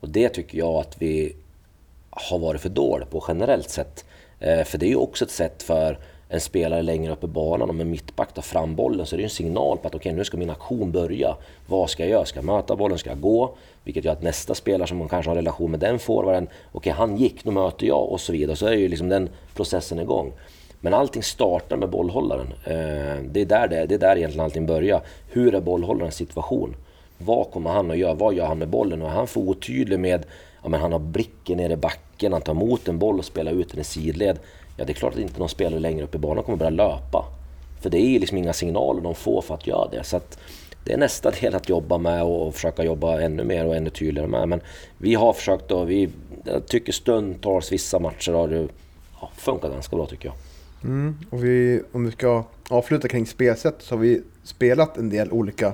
Och 0.00 0.08
det 0.08 0.28
tycker 0.28 0.58
jag 0.58 0.74
att 0.74 0.96
vi 0.98 1.36
har 2.10 2.38
varit 2.38 2.60
för 2.60 2.68
dåliga 2.68 3.06
på 3.06 3.24
generellt 3.28 3.70
sett. 3.70 4.04
Eh, 4.40 4.64
för 4.64 4.78
det 4.78 4.86
är 4.86 4.90
ju 4.90 4.96
också 4.96 5.24
ett 5.24 5.30
sätt 5.30 5.62
för 5.62 5.98
en 6.32 6.40
spelare 6.40 6.82
längre 6.82 7.12
upp 7.12 7.24
i 7.24 7.26
banan, 7.26 7.70
om 7.70 7.80
en 7.80 7.90
mittback 7.90 8.34
tar 8.34 8.42
fram 8.42 8.74
bollen 8.74 9.06
så 9.06 9.16
är 9.16 9.18
det 9.18 9.24
en 9.24 9.30
signal 9.30 9.78
på 9.78 9.88
att 9.88 9.94
okej, 9.94 10.10
okay, 10.10 10.18
nu 10.18 10.24
ska 10.24 10.36
min 10.36 10.50
aktion 10.50 10.92
börja. 10.92 11.36
Vad 11.66 11.90
ska 11.90 12.02
jag 12.02 12.10
göra? 12.10 12.24
Ska 12.24 12.38
jag 12.38 12.44
möta 12.44 12.76
bollen? 12.76 12.98
Ska 12.98 13.10
jag 13.10 13.20
gå? 13.20 13.54
Vilket 13.84 14.04
gör 14.04 14.12
att 14.12 14.22
nästa 14.22 14.54
spelare 14.54 14.88
som 14.88 14.98
man 14.98 15.08
kanske 15.08 15.30
har 15.30 15.36
en 15.36 15.42
relation 15.44 15.70
med 15.70 15.80
den 15.80 15.98
forwarden, 15.98 16.44
okej, 16.44 16.56
okay, 16.72 16.92
han 16.92 17.16
gick, 17.16 17.44
nu 17.44 17.50
möter 17.52 17.86
jag 17.86 18.08
och 18.12 18.20
så 18.20 18.32
vidare. 18.32 18.56
Så 18.56 18.66
är 18.66 18.72
ju 18.72 18.88
liksom 18.88 19.08
den 19.08 19.28
processen 19.54 19.98
igång. 19.98 20.32
Men 20.80 20.94
allting 20.94 21.22
startar 21.22 21.76
med 21.76 21.90
bollhållaren. 21.90 22.46
Eh, 22.64 23.22
det 23.30 23.40
är 23.40 23.44
där, 23.44 23.68
det, 23.68 23.86
det 23.86 23.94
är 23.94 23.98
där 23.98 24.16
egentligen 24.16 24.44
allting 24.44 24.66
börjar. 24.66 25.00
Hur 25.30 25.54
är 25.54 25.60
bollhållarens 25.60 26.14
situation? 26.14 26.76
Vad 27.24 27.50
kommer 27.50 27.70
han 27.70 27.90
att 27.90 27.98
göra? 27.98 28.14
Vad 28.14 28.34
gör 28.34 28.46
han 28.46 28.58
med 28.58 28.68
bollen? 28.68 29.02
Och 29.02 29.08
är 29.08 29.12
han 29.12 29.26
för 29.26 29.40
otydlig 29.40 29.98
med 29.98 30.26
ja, 30.62 30.68
men 30.68 30.80
han 30.80 30.92
har 30.92 30.98
blicken 30.98 31.56
nere 31.56 31.72
i 31.72 31.76
backen, 31.76 32.32
han 32.32 32.42
tar 32.42 32.52
emot 32.52 32.88
en 32.88 32.98
boll 32.98 33.18
och 33.18 33.24
spelar 33.24 33.52
ut 33.52 33.70
den 33.70 33.80
i 33.80 33.84
sidled. 33.84 34.38
Ja, 34.76 34.84
det 34.84 34.92
är 34.92 34.94
klart 34.94 35.12
att 35.14 35.20
inte 35.20 35.38
någon 35.38 35.48
spelare 35.48 35.80
längre 35.80 36.04
upp 36.04 36.14
i 36.14 36.18
banan 36.18 36.44
kommer 36.44 36.58
börja 36.58 36.70
löpa. 36.70 37.24
För 37.80 37.90
det 37.90 37.98
är 37.98 38.08
ju 38.08 38.18
liksom 38.18 38.38
inga 38.38 38.52
signaler 38.52 39.00
de 39.00 39.14
får 39.14 39.42
för 39.42 39.54
att 39.54 39.66
göra 39.66 39.88
det. 39.88 40.04
Så 40.04 40.16
att 40.16 40.38
det 40.84 40.92
är 40.92 40.98
nästa 40.98 41.30
del 41.40 41.54
att 41.54 41.68
jobba 41.68 41.98
med 41.98 42.22
och 42.24 42.54
försöka 42.54 42.84
jobba 42.84 43.20
ännu 43.20 43.44
mer 43.44 43.66
och 43.66 43.76
ännu 43.76 43.90
tydligare 43.90 44.28
med. 44.28 44.48
Men 44.48 44.60
vi 44.98 45.14
har 45.14 45.32
försökt 45.32 45.70
och 45.70 45.90
vi 45.90 46.08
jag 46.44 46.66
tycker 46.66 46.92
stundtals 46.92 47.72
vissa 47.72 47.98
matcher 47.98 48.32
har 48.32 48.48
det 48.48 48.68
ja, 49.20 49.30
funkat 49.36 49.72
ganska 49.72 49.96
bra 49.96 50.06
tycker 50.06 50.28
jag. 50.28 50.34
Mm, 50.84 51.18
och 51.30 51.44
vi, 51.44 51.82
om 51.92 52.04
vi 52.04 52.12
ska 52.12 52.44
avsluta 52.68 53.08
kring 53.08 53.26
spelsätt 53.26 53.74
så 53.78 53.94
har 53.94 54.00
vi 54.00 54.22
spelat 54.42 54.96
en 54.96 55.10
del 55.10 55.32
olika 55.32 55.72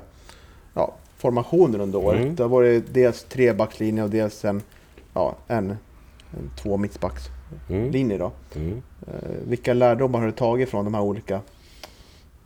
ja, 0.74 0.94
formationer 1.16 1.80
under 1.80 1.98
året. 1.98 2.22
Mm. 2.22 2.34
Det 2.34 2.42
har 2.42 2.50
varit 2.50 2.94
dels 2.94 3.24
trebackslinje 3.24 4.02
och 4.02 4.10
dels 4.10 4.44
en, 4.44 4.62
ja, 5.14 5.36
en, 5.46 5.70
en 6.30 6.50
två 6.62 6.76
mittbackslinjer. 6.76 8.18
Då. 8.18 8.32
Mm. 8.54 8.82
Eh, 9.06 9.48
vilka 9.48 9.74
lärdomar 9.74 10.18
har 10.18 10.26
du 10.26 10.32
tagit 10.32 10.68
från 10.68 10.84
de 10.84 10.94
här 10.94 11.02
olika 11.02 11.40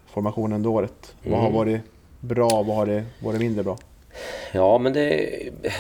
formationerna 0.07 0.57
under 0.57 0.71
året? 0.71 1.15
Mm. 1.23 1.33
Vad 1.33 1.41
har 1.41 1.49
mm. 1.49 1.59
varit 1.59 1.81
bra 2.21 2.51
och 2.59 2.67
vad 2.67 2.77
har 2.77 2.87
det 2.87 3.05
varit 3.23 3.41
mindre 3.41 3.65
bra? 3.65 3.79
Ja, 4.53 4.79
men 4.79 4.93
det, 4.93 5.31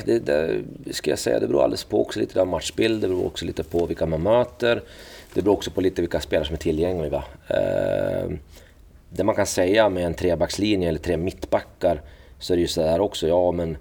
det, 0.04 0.18
det, 0.18 0.62
ska 0.90 1.10
jag 1.10 1.18
säga, 1.18 1.40
det 1.40 1.46
beror 1.46 1.62
alldeles 1.62 1.84
på 1.84 2.00
också 2.00 2.20
lite 2.20 2.40
av 2.40 2.46
matchbild, 2.46 3.00
det 3.00 3.08
beror 3.08 3.26
också 3.26 3.44
lite 3.44 3.64
på 3.64 3.86
vilka 3.86 4.06
man 4.06 4.22
möter. 4.22 4.82
Det 5.34 5.42
beror 5.42 5.54
också 5.54 5.70
på 5.70 5.80
lite 5.80 6.02
vilka 6.02 6.20
spelare 6.20 6.46
som 6.46 6.54
är 6.54 6.58
tillgängliga. 6.58 7.24
Eh, 7.48 8.30
det 9.10 9.24
man 9.24 9.34
kan 9.34 9.46
säga 9.46 9.88
med 9.88 10.06
en 10.06 10.14
trebackslinje 10.14 10.88
eller 10.88 10.98
tre 10.98 11.16
mittbackar 11.16 12.02
så 12.40 12.52
är 12.52 12.56
det 12.56 12.60
ju 12.60 12.68
så 12.68 12.82
här 12.82 13.00
också, 13.00 13.28
ja 13.28 13.52
men 13.52 13.76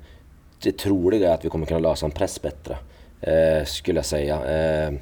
det 0.64 0.78
troliga 0.78 1.30
är 1.30 1.34
att 1.34 1.46
vi 1.46 1.50
kommer 1.50 1.66
kunna 1.66 1.80
lösa 1.80 2.06
en 2.06 2.12
press 2.12 2.42
bättre. 2.42 2.78
Eh, 3.22 3.66
skulle 3.66 3.98
jag 3.98 4.06
säga. 4.06 4.46
Eh, 4.46 4.94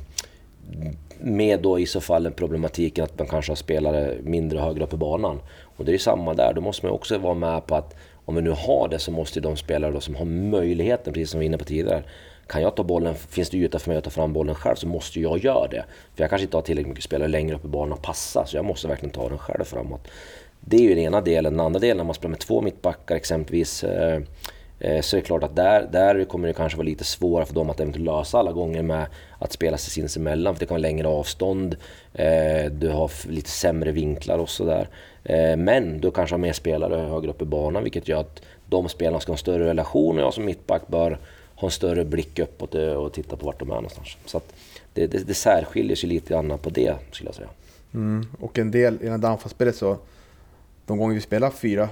med 1.19 1.61
då 1.61 1.79
i 1.79 1.85
så 1.85 2.01
fall 2.01 2.23
den 2.23 2.33
problematiken 2.33 3.03
att 3.03 3.19
man 3.19 3.27
kanske 3.27 3.51
har 3.51 3.55
spelare 3.55 4.17
mindre 4.23 4.59
högre 4.59 4.83
upp 4.83 4.93
i 4.93 4.97
banan. 4.97 5.39
Och 5.77 5.85
det 5.85 5.91
är 5.91 5.93
ju 5.93 5.99
samma 5.99 6.33
där, 6.33 6.53
då 6.53 6.61
måste 6.61 6.85
man 6.85 6.95
också 6.95 7.17
vara 7.17 7.33
med 7.33 7.65
på 7.65 7.75
att 7.75 7.95
om 8.25 8.35
vi 8.35 8.41
nu 8.41 8.49
har 8.49 8.87
det 8.87 8.99
så 8.99 9.11
måste 9.11 9.39
ju 9.39 9.43
de 9.43 9.57
spelare 9.57 9.91
då 9.91 9.99
som 9.99 10.15
har 10.15 10.25
möjligheten, 10.25 11.13
precis 11.13 11.31
som 11.31 11.39
vi 11.39 11.45
var 11.45 11.47
inne 11.47 11.57
på 11.57 11.65
tidigare, 11.65 12.03
kan 12.47 12.61
jag 12.61 12.75
ta 12.75 12.83
bollen, 12.83 13.15
finns 13.15 13.49
det 13.49 13.57
yta 13.57 13.79
för 13.79 13.89
mig 13.89 13.97
att 13.97 14.03
ta 14.03 14.09
fram 14.09 14.33
bollen 14.33 14.55
själv 14.55 14.75
så 14.75 14.87
måste 14.87 15.19
jag 15.19 15.37
göra 15.37 15.67
det. 15.67 15.85
För 16.15 16.23
jag 16.23 16.29
kanske 16.29 16.43
inte 16.43 16.57
har 16.57 16.61
tillräckligt 16.61 16.89
mycket 16.89 17.03
spelare 17.03 17.27
längre 17.27 17.55
upp 17.55 17.65
i 17.65 17.67
banan 17.67 17.93
att 17.93 18.01
passa, 18.01 18.45
så 18.45 18.57
jag 18.57 18.65
måste 18.65 18.87
verkligen 18.87 19.13
ta 19.13 19.29
den 19.29 19.37
själv 19.37 19.63
framåt. 19.63 20.07
Det 20.69 20.77
är 20.77 20.81
ju 20.81 20.89
den 20.89 20.97
ena 20.97 21.21
delen. 21.21 21.53
Den 21.53 21.65
andra 21.65 21.79
delen, 21.79 21.97
när 21.97 22.03
man 22.03 22.15
spelar 22.15 22.29
med 22.29 22.39
två 22.39 22.61
mittbackar 22.61 23.15
exempelvis, 23.15 23.83
eh, 23.83 24.21
eh, 24.79 25.01
så 25.01 25.15
är 25.15 25.21
det 25.21 25.25
klart 25.25 25.43
att 25.43 25.55
där, 25.55 25.89
där 25.91 26.25
kommer 26.25 26.47
det 26.47 26.53
kanske 26.53 26.77
vara 26.77 26.85
lite 26.85 27.03
svårare 27.03 27.45
för 27.45 27.53
dem 27.53 27.69
att 27.69 27.79
eventuellt 27.79 28.05
lösa 28.05 28.37
alla 28.37 28.51
gånger 28.51 28.81
med 28.81 29.05
att 29.39 29.51
spela 29.51 29.77
sig 29.77 29.91
sinsemellan, 29.91 30.55
för 30.55 30.59
det 30.59 30.65
kan 30.65 30.75
vara 30.75 30.81
längre 30.81 31.07
avstånd, 31.07 31.75
eh, 32.13 32.71
du 32.71 32.89
har 32.89 33.11
lite 33.29 33.49
sämre 33.49 33.91
vinklar 33.91 34.37
och 34.37 34.49
sådär. 34.49 34.89
Eh, 35.23 35.57
men 35.57 36.01
du 36.01 36.11
kanske 36.11 36.33
har 36.33 36.39
mer 36.39 36.53
spelare 36.53 36.95
högre 36.95 37.29
upp 37.29 37.41
i 37.41 37.45
banan, 37.45 37.83
vilket 37.83 38.07
gör 38.07 38.19
att 38.19 38.41
de 38.65 38.89
spelarna 38.89 39.19
ska 39.19 39.31
ha 39.31 39.35
en 39.35 39.39
större 39.39 39.65
relation 39.67 40.17
och 40.17 40.23
jag 40.23 40.33
som 40.33 40.45
mittback 40.45 40.87
bör 40.87 41.19
ha 41.55 41.67
en 41.67 41.71
större 41.71 42.05
blick 42.05 42.39
uppåt 42.39 42.75
eh, 42.75 42.93
och 42.93 43.13
titta 43.13 43.35
på 43.35 43.45
vart 43.45 43.59
de 43.59 43.71
är 43.71 43.75
någonstans. 43.75 44.17
Så 44.25 44.37
att 44.37 44.53
det, 44.93 45.07
det, 45.07 45.27
det 45.27 45.33
särskiljer 45.33 45.95
sig 45.95 46.09
lite 46.09 46.33
grann 46.33 46.57
på 46.61 46.69
det, 46.69 46.95
skulle 47.11 47.27
jag 47.27 47.35
säga. 47.35 47.49
Mm. 47.93 48.25
Och 48.39 48.59
en 48.59 48.71
del 48.71 48.93
i 49.01 49.05
det 49.05 49.11
här 49.11 49.25
anfallsspelet 49.25 49.75
så 49.75 49.97
de 50.87 50.97
gånger 50.97 51.15
vi 51.15 51.21
spelade 51.21 51.55
4-2 51.55 51.89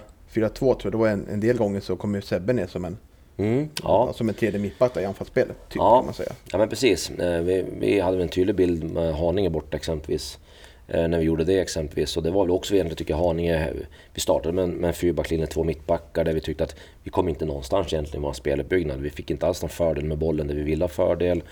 tror 0.49 0.77
jag, 0.83 0.91
det 0.91 0.97
var 0.97 1.07
en, 1.07 1.27
en 1.27 1.39
del 1.39 1.57
gånger 1.57 1.79
så 1.79 1.95
kom 1.95 2.15
ju 2.15 2.21
Sebbe 2.21 2.53
ner 2.53 2.67
som 2.67 2.85
en 2.85 2.97
Mm, 3.37 3.69
ja. 3.83 4.13
Som 4.13 4.29
en 4.29 4.35
tredje 4.35 4.59
mittback 4.59 4.97
i 4.97 5.05
anfallsspelet, 5.05 5.69
typ, 5.69 5.75
ja. 5.75 5.97
kan 5.97 6.05
man 6.05 6.13
säga. 6.13 6.31
Ja, 6.51 6.57
men 6.57 6.69
precis. 6.69 7.09
Eh, 7.09 7.41
vi, 7.41 7.65
vi 7.79 7.99
hade 7.99 8.21
en 8.21 8.29
tydlig 8.29 8.55
bild 8.55 8.83
med 8.83 9.15
Haninge 9.15 9.49
borta 9.49 9.77
exempelvis. 9.77 10.39
Eh, 10.87 11.07
när 11.07 11.19
vi 11.19 11.23
gjorde 11.23 11.43
det 11.43 11.59
exempelvis. 11.59 12.17
Och 12.17 12.23
det 12.23 12.31
var 12.31 12.45
väl 12.45 12.51
också 12.51 12.73
egentligen, 12.73 12.97
tycker 12.97 13.13
jag, 13.13 13.21
Haninge... 13.21 13.73
Vi 14.13 14.21
startade 14.21 14.53
med 14.53 14.63
en, 14.63 14.71
med 14.71 14.87
en 14.87 14.93
fyrbacklinje, 14.93 15.47
två 15.47 15.63
mittbackar, 15.63 16.23
där 16.23 16.33
vi 16.33 16.41
tyckte 16.41 16.63
att 16.63 16.75
vi 17.03 17.11
kom 17.11 17.29
inte 17.29 17.45
någonstans 17.45 17.93
egentligen 17.93 18.21
med 18.21 18.27
vår 18.27 18.33
speluppbyggnad. 18.33 19.01
Vi 19.01 19.09
fick 19.09 19.31
inte 19.31 19.47
alls 19.47 19.61
någon 19.61 19.69
fördel 19.69 20.05
med 20.05 20.17
bollen 20.17 20.47
där 20.47 20.55
vi 20.55 20.63
ville 20.63 20.83
ha 20.83 20.89
fördel 20.89 21.43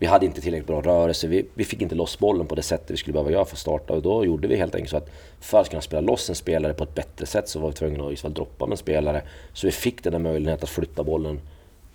vi 0.00 0.06
hade 0.06 0.26
inte 0.26 0.40
tillräckligt 0.40 0.66
bra 0.66 0.80
rörelse, 0.80 1.26
vi, 1.26 1.46
vi 1.54 1.64
fick 1.64 1.82
inte 1.82 1.94
loss 1.94 2.18
bollen 2.18 2.46
på 2.46 2.54
det 2.54 2.62
sättet 2.62 2.90
vi 2.90 2.96
skulle 2.96 3.12
behöva 3.12 3.30
göra 3.30 3.44
för 3.44 3.54
att 3.54 3.58
starta. 3.58 3.94
Och 3.94 4.02
då 4.02 4.24
gjorde 4.24 4.48
vi 4.48 4.56
helt 4.56 4.74
enkelt 4.74 4.90
så 4.90 4.96
att 4.96 5.10
för 5.40 5.60
att 5.60 5.70
kunna 5.70 5.82
spela 5.82 6.00
loss 6.00 6.28
en 6.28 6.34
spelare 6.34 6.74
på 6.74 6.84
ett 6.84 6.94
bättre 6.94 7.26
sätt 7.26 7.48
så 7.48 7.60
var 7.60 7.68
vi 7.68 7.74
tvungna 7.74 8.08
att 8.08 8.34
droppa 8.34 8.66
med 8.66 8.72
en 8.72 8.78
spelare. 8.78 9.22
Så 9.52 9.66
vi 9.66 9.70
fick 9.70 10.02
den 10.04 10.12
där 10.12 10.18
möjligheten 10.18 10.64
att 10.64 10.70
flytta 10.70 11.04
bollen 11.04 11.40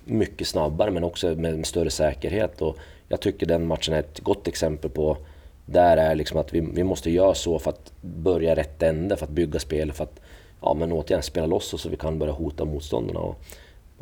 mycket 0.05 0.47
snabbare 0.47 0.91
men 0.91 1.03
också 1.03 1.27
med, 1.27 1.55
med 1.55 1.65
större 1.65 1.89
säkerhet. 1.89 2.61
Och 2.61 2.77
jag 3.07 3.21
tycker 3.21 3.45
den 3.45 3.67
matchen 3.67 3.93
är 3.93 3.99
ett 3.99 4.19
gott 4.19 4.47
exempel 4.47 4.89
på 4.89 5.17
där 5.65 5.97
är 5.97 6.15
liksom 6.15 6.39
att 6.39 6.53
vi, 6.53 6.59
vi 6.59 6.83
måste 6.83 7.11
göra 7.11 7.33
så 7.33 7.59
för 7.59 7.69
att 7.69 7.91
börja 8.01 8.55
rätt 8.55 8.83
ände, 8.83 9.17
för 9.17 9.25
att 9.25 9.31
bygga 9.31 9.59
spel, 9.59 9.91
för 9.91 10.03
att 10.03 10.19
ja, 10.61 10.73
men 10.73 10.91
återigen 10.91 11.23
spela 11.23 11.45
loss 11.45 11.73
oss 11.73 11.81
så 11.81 11.89
vi 11.89 11.97
kan 11.97 12.19
börja 12.19 12.33
hota 12.33 12.65
motståndarna. 12.65 13.19
Och, 13.19 13.35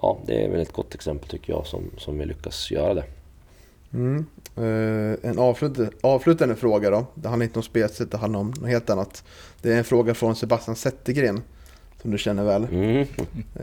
ja, 0.01 0.17
det 0.25 0.45
är 0.45 0.49
väl 0.49 0.61
ett 0.61 0.73
gott 0.73 0.95
exempel 0.95 1.29
tycker 1.29 1.53
jag 1.53 1.67
som, 1.67 1.91
som 1.97 2.19
vi 2.19 2.25
lyckas 2.25 2.71
göra 2.71 2.93
det. 2.93 3.03
Mm. 3.93 4.25
Uh, 4.57 5.15
en 5.23 5.39
avslut, 5.39 5.77
avslutande 6.01 6.55
fråga 6.55 6.89
då. 6.89 7.05
Det 7.15 7.29
handlar 7.29 7.43
inte 7.43 7.59
om 7.59 7.63
spelsätt, 7.63 8.11
det 8.11 8.17
handlar 8.17 8.39
om 8.39 8.53
något 8.59 8.69
helt 8.69 8.89
annat. 8.89 9.23
Det 9.61 9.73
är 9.73 9.77
en 9.77 9.83
fråga 9.83 10.13
från 10.13 10.35
Sebastian 10.35 10.75
Zettergren, 10.75 11.41
som 12.01 12.11
du 12.11 12.17
känner 12.17 12.43
väl. 12.43 12.67
Mm. 12.71 13.07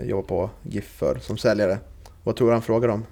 Jobbar 0.03 0.29
på 0.29 0.51
GIF 0.63 0.89
för 0.89 1.19
som 1.19 1.39
säljare. 1.39 1.79
Vad 2.25 2.37
tror 2.37 2.49
du 2.49 2.53
han 2.53 2.63
frågar 2.63 2.89
om? 2.89 3.05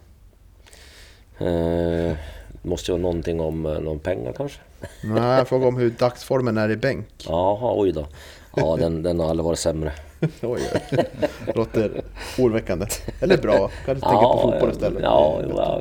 Uh, 1.41 2.17
måste 2.63 2.93
ju 2.93 2.99
någonting 2.99 3.41
om 3.41 3.67
uh, 3.67 3.81
någon 3.81 3.99
pengar 3.99 4.33
kanske? 4.33 4.61
Nej, 5.05 5.37
han 5.37 5.47
frågar 5.47 5.67
om 5.67 5.77
hur 5.77 5.91
dagsformen 5.91 6.59
är 6.59 6.71
i 6.71 6.77
bänk. 6.77 7.27
Jaha, 7.29 7.75
oj 7.81 7.93
då. 7.93 8.07
Ja, 8.57 8.77
den, 8.81 9.03
den 9.03 9.21
har 9.21 9.31
aldrig 9.31 9.45
varit 9.45 9.59
sämre. 9.59 9.93
oj. 10.43 10.61
Låter 11.55 12.03
oroväckande. 12.39 12.87
Eller 13.21 13.39
bra, 13.39 13.71
kanske 13.85 14.09
tänka 14.09 14.23
på 14.23 14.39
fotboll 14.43 14.71
istället. 14.71 15.03
Ja, 15.03 15.43
ja. 15.49 15.81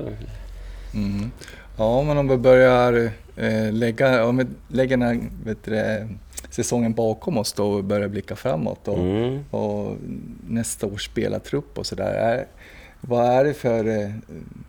Mm. 0.95 1.31
ja, 1.77 2.01
men 2.03 2.17
om 2.17 2.27
vi 2.27 2.37
börjar 2.37 3.11
eh, 3.35 3.71
lägga, 3.71 4.25
om 4.25 4.37
vi 4.37 4.45
lägger 4.67 4.97
den 4.97 5.07
här 5.07 6.07
säsongen 6.49 6.93
bakom 6.93 7.37
oss 7.37 7.53
då 7.53 7.71
och 7.71 7.83
börjar 7.83 8.07
blicka 8.07 8.35
framåt 8.35 8.87
och, 8.87 8.97
Mm. 8.99 9.43
och 9.51 9.97
nästa 10.47 10.87
års 10.87 11.05
spelartrupp 11.05 11.77
och 11.77 11.85
sådär. 11.85 12.45
Vad 13.01 13.25
är 13.25 13.43
det 13.43 13.53
för 13.53 14.01
eh, 14.01 14.09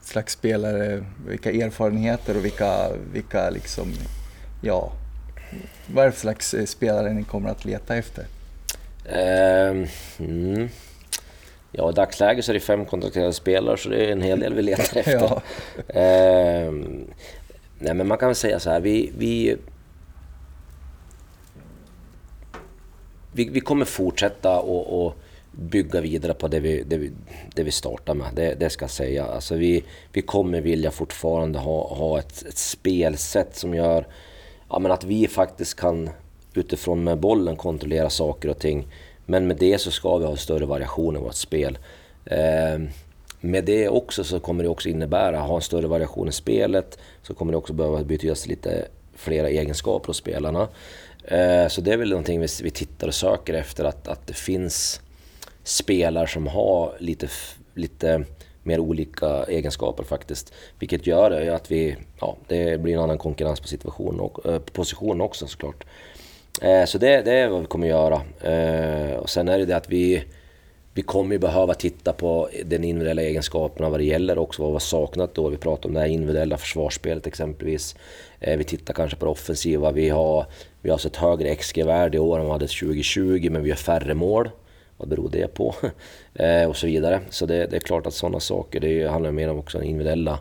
slags 0.02 0.32
spelare, 0.32 1.04
vilka 1.28 1.50
erfarenheter 1.50 2.36
och 2.36 2.44
vilka, 2.44 2.88
vilka 3.12 3.50
liksom, 3.50 3.92
ja, 4.62 4.92
vad 5.86 6.02
är 6.04 6.06
det 6.06 6.12
för 6.12 6.20
slags 6.20 6.54
eh, 6.54 6.64
spelare 6.64 7.12
ni 7.12 7.22
kommer 7.24 7.50
att 7.50 7.64
leta 7.64 7.96
efter? 7.96 8.24
Ehm, 9.12 9.86
mm. 10.18 10.68
Ja, 11.76 11.90
i 11.90 11.92
dagsläget 11.92 12.44
så 12.44 12.52
är 12.52 12.54
det 12.54 12.60
fem 12.60 12.84
kontrakterade 12.84 13.32
spelare 13.32 13.76
så 13.76 13.88
det 13.88 14.06
är 14.06 14.12
en 14.12 14.22
hel 14.22 14.40
del 14.40 14.54
vi 14.54 14.62
letar 14.62 14.98
efter. 14.98 15.12
Ja. 15.12 15.42
Ehm, 15.88 17.04
nej 17.78 17.94
men 17.94 18.08
man 18.08 18.18
kan 18.18 18.28
väl 18.28 18.36
säga 18.36 18.60
så 18.60 18.70
här, 18.70 18.80
vi, 18.80 19.12
vi, 19.18 19.56
vi, 23.32 23.48
vi 23.48 23.60
kommer 23.60 23.84
fortsätta 23.84 24.60
och, 24.60 25.06
och 25.06 25.16
bygga 25.52 26.00
vidare 26.00 26.34
på 26.34 26.48
det 26.48 26.60
vi, 26.60 26.82
det 26.82 26.96
vi, 26.96 27.12
det 27.54 27.62
vi 27.62 27.70
startar 27.70 28.14
med. 28.14 28.26
Det, 28.34 28.54
det 28.54 28.70
ska 28.70 28.82
jag 28.82 28.90
säga. 28.90 29.24
Alltså 29.24 29.54
vi, 29.54 29.84
vi 30.12 30.22
kommer 30.22 30.60
vilja 30.60 30.90
fortfarande 30.90 31.58
ha, 31.58 31.94
ha 31.94 32.18
ett, 32.18 32.46
ett 32.48 32.58
spelsätt 32.58 33.56
som 33.56 33.74
gör 33.74 34.06
ja, 34.68 34.78
men 34.78 34.92
att 34.92 35.04
vi 35.04 35.28
faktiskt 35.28 35.74
kan 35.74 36.10
utifrån 36.54 37.04
med 37.04 37.18
bollen 37.18 37.56
kontrollera 37.56 38.10
saker 38.10 38.48
och 38.48 38.58
ting. 38.58 38.86
Men 39.26 39.46
med 39.46 39.56
det 39.56 39.78
så 39.78 39.90
ska 39.90 40.18
vi 40.18 40.24
ha 40.24 40.36
större 40.36 40.66
variation 40.66 41.16
i 41.16 41.20
vårt 41.20 41.34
spel. 41.34 41.78
Eh, 42.24 42.80
med 43.40 43.64
det 43.64 43.88
också 43.88 44.24
så 44.24 44.40
kommer 44.40 44.64
det 44.64 44.68
också 44.70 44.88
innebära, 44.88 45.38
ha 45.38 45.56
en 45.56 45.62
större 45.62 45.86
variation 45.86 46.28
i 46.28 46.32
spelet, 46.32 46.98
så 47.22 47.34
kommer 47.34 47.52
det 47.52 47.58
också 47.58 47.72
behöva 47.72 48.04
betydas 48.04 48.46
lite 48.46 48.88
flera 49.14 49.48
egenskaper 49.48 50.06
hos 50.06 50.16
spelarna. 50.16 50.68
Eh, 51.24 51.68
så 51.68 51.80
det 51.80 51.92
är 51.92 51.96
väl 51.96 52.10
någonting 52.10 52.40
vi, 52.40 52.46
vi 52.62 52.70
tittar 52.70 53.08
och 53.08 53.14
söker 53.14 53.54
efter, 53.54 53.84
att, 53.84 54.08
att 54.08 54.26
det 54.26 54.36
finns 54.36 55.00
spelare 55.64 56.26
som 56.26 56.46
har 56.46 56.96
lite, 56.98 57.28
lite 57.74 58.24
mer 58.62 58.80
olika 58.80 59.44
egenskaper 59.44 60.04
faktiskt. 60.04 60.52
Vilket 60.78 61.06
gör 61.06 61.30
det 61.30 61.54
att 61.54 61.70
vi, 61.70 61.96
ja, 62.20 62.36
det 62.46 62.80
blir 62.80 62.94
en 62.94 63.00
annan 63.00 63.18
konkurrens 63.18 63.60
på 63.60 63.68
situation 63.68 64.20
och 64.20 64.46
eh, 64.46 64.58
position 64.58 65.20
också 65.20 65.46
såklart. 65.46 65.84
Eh, 66.62 66.84
så 66.84 66.98
det, 66.98 67.22
det 67.22 67.32
är 67.32 67.48
vad 67.48 67.60
vi 67.60 67.66
kommer 67.66 67.86
göra. 67.86 68.22
Eh, 68.40 69.16
och 69.16 69.30
sen 69.30 69.48
är 69.48 69.58
det 69.58 69.64
det 69.64 69.76
att 69.76 69.90
vi, 69.90 70.24
vi 70.94 71.02
kommer 71.02 71.32
ju 71.32 71.38
behöva 71.38 71.74
titta 71.74 72.12
på 72.12 72.48
den 72.64 72.84
individuella 72.84 73.22
egenskaperna 73.22 73.88
vad 73.88 74.00
det 74.00 74.04
gäller 74.04 74.38
också, 74.38 74.62
vad 74.62 74.70
vi 74.70 74.74
har 74.74 74.80
saknat 74.80 75.34
då. 75.34 75.48
Vi 75.48 75.56
pratar 75.56 75.88
om 75.88 75.94
det 75.94 76.00
här 76.00 76.06
individuella 76.06 76.56
försvarsspelet 76.56 77.26
exempelvis. 77.26 77.96
Eh, 78.40 78.58
vi 78.58 78.64
tittar 78.64 78.94
kanske 78.94 79.16
på 79.16 79.24
det 79.24 79.30
offensiva. 79.30 79.90
Vi 79.92 80.08
har, 80.08 80.46
vi 80.80 80.90
har 80.90 80.98
sett 80.98 81.16
högre 81.16 81.54
XG-värde 81.54 82.16
i 82.16 82.20
år 82.20 82.38
än 82.38 82.46
vad 82.46 82.60
vi 82.60 82.64
hade 82.64 82.66
2020, 82.66 83.48
men 83.50 83.62
vi 83.62 83.70
har 83.70 83.76
färre 83.76 84.14
mål. 84.14 84.50
Vad 84.98 85.08
beror 85.08 85.28
det 85.28 85.54
på? 85.54 85.74
och 86.68 86.76
så 86.76 86.86
vidare. 86.86 87.20
Så 87.30 87.46
det, 87.46 87.66
det 87.66 87.76
är 87.76 87.80
klart 87.80 88.06
att 88.06 88.14
sådana 88.14 88.40
saker, 88.40 88.80
det 88.80 89.06
handlar 89.06 89.32
mer 89.32 89.50
om 89.50 89.58
också 89.58 89.82
individuella 89.82 90.38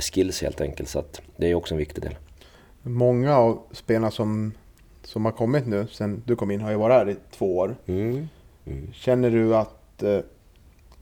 skills 0.00 0.42
helt 0.42 0.60
enkelt. 0.60 0.88
Så 0.88 0.98
att 0.98 1.20
det 1.36 1.50
är 1.50 1.54
också 1.54 1.74
en 1.74 1.78
viktig 1.78 2.02
del. 2.02 2.14
Många 2.82 3.36
av 3.36 3.62
spelarna 3.72 4.10
som, 4.10 4.52
som 5.10 5.24
har 5.24 5.32
kommit 5.32 5.66
nu 5.66 5.86
sen 5.90 6.22
du 6.26 6.36
kom 6.36 6.50
in 6.50 6.60
har 6.60 6.70
ju 6.70 6.76
varit 6.76 6.94
här 6.94 7.10
i 7.10 7.16
två 7.30 7.56
år. 7.58 7.76
Mm. 7.86 8.28
Mm. 8.66 8.92
Känner 8.92 9.30
du 9.30 9.56
att 9.56 10.02
eh, 10.02 10.18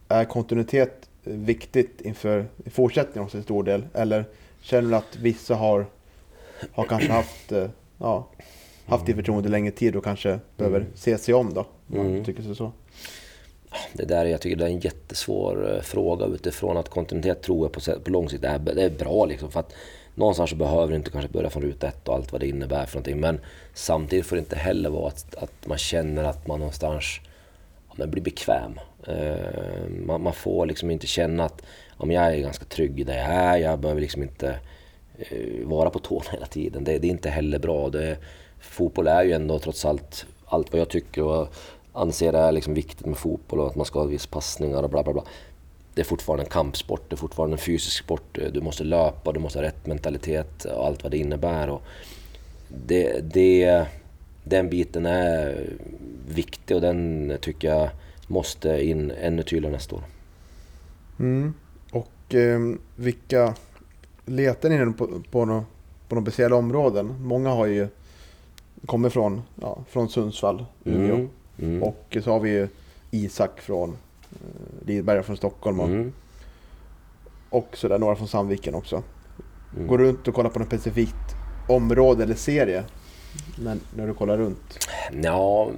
är 0.09 0.25
kontinuitet 0.25 1.09
viktigt 1.25 2.01
inför 2.01 2.47
fortsättningen 2.66 3.25
också 3.25 3.37
till 3.37 3.44
stor 3.44 3.64
del? 3.64 3.87
Eller 3.94 4.25
känner 4.61 4.90
du 4.90 4.97
att 4.97 5.16
vissa 5.16 5.55
har, 5.55 5.87
har 6.73 6.85
kanske 6.85 7.12
haft, 7.12 7.53
eh, 7.53 7.66
ja, 7.99 8.29
haft 8.87 9.07
det 9.07 9.14
förtroende 9.14 9.49
längre 9.49 9.71
tid 9.73 9.97
och 9.97 10.05
kanske 10.05 10.38
behöver 10.57 10.87
se 10.94 11.18
sig 11.18 11.35
om 11.35 11.55
då? 11.55 11.66
Man 11.87 12.07
Mm. 12.07 12.25
tycker 12.25 12.55
så. 12.55 12.73
Det 13.92 14.05
där, 14.05 14.25
jag 14.25 14.40
tycker 14.40 14.57
det 14.57 14.64
är 14.64 14.68
en 14.68 14.81
jättesvår 14.81 15.75
eh, 15.75 15.81
fråga 15.81 16.27
utifrån 16.27 16.77
att 16.77 16.88
kontinuitet 16.88 17.42
tror 17.42 17.64
jag 17.64 17.73
på, 17.73 18.01
på 18.01 18.11
lång 18.11 18.29
sikt 18.29 18.44
är, 18.44 18.59
det 18.59 18.83
är 18.83 18.90
bra 18.90 19.27
liksom. 19.27 19.51
För 19.51 19.61
att 19.61 19.75
någonstans 20.18 20.50
så 20.50 20.57
behöver 20.57 20.88
du 20.88 20.96
inte 20.96 21.11
kanske 21.11 21.31
börja 21.31 21.50
från 21.50 21.62
ruta 21.62 21.88
ett 21.88 22.09
och 22.09 22.14
allt 22.14 22.33
vad 22.33 22.40
det 22.40 22.48
innebär 22.48 22.87
för 22.87 22.94
någonting. 22.94 23.20
Men 23.20 23.40
samtidigt 23.74 24.26
får 24.26 24.37
det 24.37 24.40
inte 24.40 24.57
heller 24.57 24.90
vara 24.90 25.09
att, 25.09 25.35
att 25.35 25.66
man 25.66 25.78
känner 25.78 26.24
att 26.24 26.46
man 26.46 26.59
någonstans 26.59 27.20
ja, 27.88 27.94
men 27.96 28.11
blir 28.11 28.22
bekväm. 28.22 28.81
Eh, 29.07 29.88
man, 30.07 30.22
man 30.22 30.33
får 30.33 30.66
liksom 30.66 30.90
inte 30.90 31.07
känna 31.07 31.44
att 31.44 31.62
ja, 31.98 32.04
men 32.07 32.16
jag 32.16 32.35
är 32.35 32.38
ganska 32.38 32.64
trygg 32.64 33.00
i 33.00 33.04
det 33.04 33.16
jag 33.16 33.26
är. 33.26 33.57
Jag 33.57 33.78
behöver 33.78 34.00
liksom 34.00 34.22
inte 34.22 34.59
eh, 35.18 35.66
vara 35.66 35.90
på 35.90 35.98
tårna 35.98 36.31
hela 36.33 36.46
tiden. 36.46 36.85
Det, 36.85 36.98
det 36.98 37.07
är 37.07 37.11
inte 37.11 37.31
heller 37.31 37.59
bra. 37.59 37.88
Det, 37.88 38.16
fotboll 38.61 39.07
är 39.07 39.22
ju 39.22 39.33
ändå 39.33 39.59
trots 39.59 39.85
allt 39.85 40.26
allt 40.48 40.72
vad 40.72 40.81
jag 40.81 40.88
tycker 40.88 41.22
och 41.22 41.54
anser 41.92 42.33
är 42.33 42.52
liksom 42.52 42.74
viktigt 42.74 43.07
med 43.07 43.16
fotboll 43.16 43.61
och 43.61 43.66
att 43.66 43.76
man 43.76 43.87
ska 43.87 43.98
ha 43.98 44.07
vissa 44.07 44.28
passningar 44.31 44.83
och 44.83 44.90
bla 44.90 45.02
bla 45.02 45.12
bla. 45.12 45.24
Det 45.98 46.02
är 46.02 46.04
fortfarande 46.04 46.44
en 46.44 46.50
kampsport, 46.50 47.02
det 47.08 47.14
är 47.14 47.16
fortfarande 47.16 47.54
en 47.54 47.58
fysisk 47.58 48.04
sport. 48.04 48.38
Du 48.52 48.61
måste 48.61 48.84
löpa, 48.84 49.32
du 49.32 49.40
måste 49.40 49.58
ha 49.58 49.64
rätt 49.64 49.87
mentalitet 49.87 50.64
och 50.64 50.87
allt 50.87 51.02
vad 51.02 51.12
det 51.12 51.18
innebär. 51.18 51.68
Och 51.68 51.82
det, 52.68 53.20
det, 53.34 53.87
den 54.44 54.70
biten 54.70 55.06
är 55.06 55.66
viktig 56.28 56.76
och 56.76 56.80
den 56.80 57.32
tycker 57.40 57.68
jag 57.68 57.90
måste 58.26 58.84
in 58.84 59.11
ännu 59.11 59.42
tydligare 59.42 59.72
nästa 59.72 59.96
år. 59.96 60.02
Mm. 61.18 61.54
Och 61.92 62.34
eh, 62.34 62.61
vilka 62.96 63.54
letar 64.26 64.68
ni 64.68 64.92
på, 64.92 65.08
på, 65.30 65.44
några, 65.44 65.64
på 66.08 66.14
några 66.14 66.24
speciella 66.24 66.56
områden? 66.56 67.14
Många 67.20 67.48
har 67.48 67.66
ju 67.66 67.88
kommit 68.87 69.12
från, 69.12 69.42
ja, 69.61 69.78
från 69.88 70.08
Sundsvall, 70.08 70.64
Umeå. 70.84 71.14
Mm. 71.14 71.28
Mm. 71.58 71.82
Och 71.82 72.16
så 72.24 72.30
har 72.30 72.40
vi 72.40 72.50
ju 72.50 72.68
Isak 73.11 73.61
från 73.61 73.96
Lidberga 74.86 75.22
från 75.22 75.36
Stockholm. 75.36 75.80
Och, 75.80 75.86
Mm. 75.88 76.12
och 77.50 77.68
så 77.76 77.88
där, 77.88 77.98
några 77.98 78.16
från 78.16 78.28
Sandviken 78.28 78.74
också. 78.74 79.02
Mm. 79.76 79.86
Går 79.86 79.98
du 79.98 80.04
runt 80.04 80.28
och 80.28 80.34
kollar 80.34 80.50
på 80.50 80.58
något 80.58 80.68
specifikt 80.68 81.14
område 81.68 82.22
eller 82.22 82.34
serie? 82.34 82.84
När, 83.58 83.76
när 83.96 84.06
du 84.06 84.14
kollar 84.14 84.38
runt? 84.38 84.78
Ja, 85.22 85.70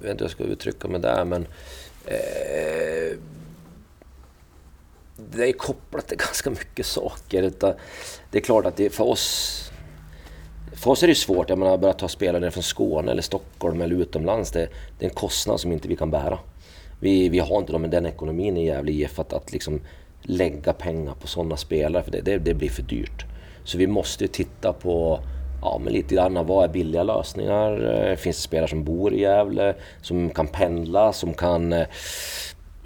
jag 0.00 0.02
vet 0.02 0.10
inte 0.10 0.24
hur 0.24 0.24
jag 0.24 0.30
ska 0.30 0.44
uttrycka 0.44 0.88
mig 0.88 1.00
där, 1.00 1.24
men 1.24 1.46
eh, 2.04 3.16
det 5.16 5.48
är 5.48 5.52
kopplat 5.52 6.08
till 6.08 6.18
ganska 6.18 6.50
mycket 6.50 6.86
saker. 6.86 7.52
Det 8.30 8.38
är 8.38 8.42
klart 8.42 8.66
att 8.66 8.76
det 8.76 8.90
för 8.90 9.04
oss 9.04 9.60
för 10.72 10.90
oss 10.90 11.02
är 11.02 11.06
det 11.06 11.14
svårt, 11.14 11.48
jag 11.48 11.58
menar, 11.58 11.74
att 11.74 11.80
börja 11.80 11.92
ta 11.94 12.08
spelare 12.08 12.50
från 12.50 12.62
Skåne 12.62 13.10
eller 13.12 13.22
Stockholm 13.22 13.80
eller 13.80 13.96
utomlands. 13.96 14.50
Det, 14.50 14.68
det 14.98 15.04
är 15.06 15.08
en 15.10 15.14
kostnad 15.14 15.60
som 15.60 15.72
inte 15.72 15.88
vi 15.88 15.96
kan 15.96 16.10
bära. 16.10 16.38
Vi, 17.04 17.28
vi 17.28 17.38
har 17.38 17.58
inte 17.58 17.72
de, 17.72 17.90
den 17.90 18.06
ekonomin 18.06 18.56
i 18.56 18.66
Gävle 18.66 18.92
IF 18.92 19.18
att, 19.18 19.32
att 19.32 19.52
liksom 19.52 19.80
lägga 20.22 20.72
pengar 20.72 21.14
på 21.14 21.26
sådana 21.26 21.56
spelare, 21.56 22.02
för 22.02 22.10
det, 22.10 22.20
det, 22.20 22.38
det 22.38 22.54
blir 22.54 22.68
för 22.68 22.82
dyrt. 22.82 23.24
Så 23.64 23.78
vi 23.78 23.86
måste 23.86 24.24
ju 24.24 24.28
titta 24.28 24.72
på 24.72 25.20
ja, 25.62 25.80
men 25.84 25.92
lite 25.92 26.14
grann 26.14 26.46
vad 26.46 26.64
är 26.64 26.68
billiga 26.68 27.02
lösningar? 27.02 27.94
Eh, 27.94 28.16
finns 28.16 28.36
det 28.36 28.42
spelare 28.42 28.68
som 28.68 28.84
bor 28.84 29.14
i 29.14 29.20
Gävle, 29.20 29.74
som 30.02 30.30
kan 30.30 30.46
pendla, 30.46 31.12
som 31.12 31.34
kan... 31.34 31.72
Eh, 31.72 31.86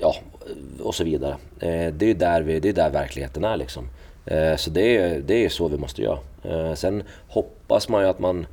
ja, 0.00 0.14
och 0.82 0.94
så 0.94 1.04
vidare. 1.04 1.36
Eh, 1.60 1.92
det 1.92 2.04
är 2.04 2.08
ju 2.08 2.14
där, 2.14 2.42
vi, 2.42 2.60
det 2.60 2.68
är 2.68 2.72
där 2.72 2.90
verkligheten 2.90 3.44
är 3.44 3.56
liksom. 3.56 3.88
Så 4.56 4.70
det 4.70 4.96
är, 4.96 5.20
det 5.20 5.44
är 5.44 5.48
så 5.48 5.68
vi 5.68 5.78
måste 5.78 6.02
göra. 6.02 6.76
Sen 6.76 7.02
hoppas 7.28 7.88
man 7.88 8.02
ju 8.02 8.08
att 8.08 8.18
man 8.18 8.46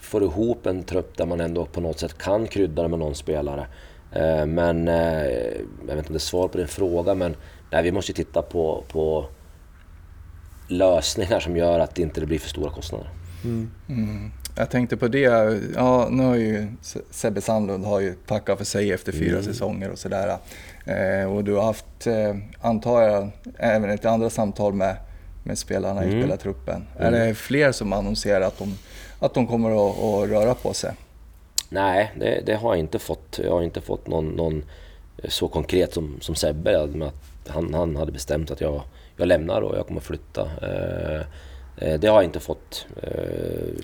får 0.00 0.22
ihop 0.22 0.66
en 0.66 0.82
trupp 0.82 1.16
där 1.16 1.26
man 1.26 1.40
ändå 1.40 1.64
på 1.64 1.80
något 1.80 1.98
sätt 1.98 2.18
kan 2.18 2.46
krydda 2.46 2.82
det 2.82 2.88
med 2.88 2.98
någon 2.98 3.14
spelare. 3.14 3.66
Eh, 4.12 4.46
Men 4.46 4.88
eh, 4.88 5.22
jag 5.86 5.86
vet 5.86 5.96
inte 5.96 6.08
om 6.08 6.12
det 6.12 6.16
är 6.16 6.18
svar 6.18 6.48
på 6.48 6.58
din 6.58 6.68
fråga, 6.68 7.14
men 7.14 7.36
nej, 7.70 7.82
vi 7.82 7.92
måste 7.92 8.12
ju 8.12 8.16
titta 8.16 8.42
på, 8.42 8.84
på 8.88 9.26
lösningar 10.68 11.40
som 11.40 11.56
gör 11.56 11.78
att 11.80 11.94
det 11.94 12.02
inte 12.02 12.26
blir 12.26 12.38
för 12.38 12.48
stora 12.48 12.70
kostnader. 12.70 13.08
Mm. 13.44 13.70
Mm. 13.88 14.30
Jag 14.56 14.70
tänkte 14.70 14.96
på 14.96 15.08
det, 15.08 15.60
ja 15.74 16.08
nu 16.10 16.22
har 16.24 16.34
ju 16.36 16.66
Sebbe 17.10 17.40
Sandlund 17.40 17.84
har 17.84 18.00
ju 18.00 18.14
tackat 18.26 18.58
för 18.58 18.64
sig 18.64 18.92
efter 18.92 19.12
fyra 19.12 19.30
Mm. 19.38 19.42
säsonger 19.42 19.90
och 19.90 19.98
sådär. 19.98 20.36
Eh, 20.86 21.32
och 21.34 21.44
du 21.44 21.54
har 21.54 21.62
haft, 21.64 22.06
eh, 22.06 22.36
antar 22.60 23.02
jag, 23.02 23.30
även 23.58 23.90
ett 23.90 24.04
andra 24.04 24.30
samtal 24.30 24.72
med, 24.74 24.96
med 25.44 25.58
spelarna 25.58 26.04
i 26.04 26.08
Mm. 26.08 26.20
spelartruppen. 26.22 26.86
Mm. 26.98 27.14
Är 27.14 27.26
det 27.26 27.34
fler 27.34 27.72
som 27.72 27.92
annonserar 27.92 28.40
att 28.40 28.58
de, 28.58 28.74
att 29.18 29.34
de 29.34 29.46
kommer 29.46 29.70
att, 29.70 29.98
att 29.98 30.30
röra 30.30 30.54
på 30.54 30.72
sig? 30.74 30.92
Nej, 31.72 32.12
det, 32.20 32.42
det 32.46 32.54
har 32.54 32.70
jag 32.74 32.78
inte 32.78 32.98
fått. 32.98 33.40
Jag 33.44 33.50
har 33.50 33.62
inte 33.62 33.80
fått 33.80 34.06
någon, 34.06 34.28
någon 34.28 34.64
eh, 35.22 35.28
så 35.30 35.48
konkret 35.48 35.94
som, 35.94 36.16
som 36.20 36.34
Sebbe. 36.34 36.86
Med 36.86 37.08
att 37.08 37.48
han, 37.48 37.74
han 37.74 37.96
hade 37.96 38.12
bestämt 38.12 38.50
att 38.50 38.60
jag, 38.60 38.82
jag 39.16 39.28
lämnar 39.28 39.62
och 39.62 39.76
jag 39.76 39.86
kommer 39.86 40.00
flytta. 40.00 40.50
Eh, 40.62 41.20
eh, 41.76 42.00
det 42.00 42.08
har 42.08 42.14
jag 42.14 42.24
inte 42.24 42.40
fått 42.40 42.86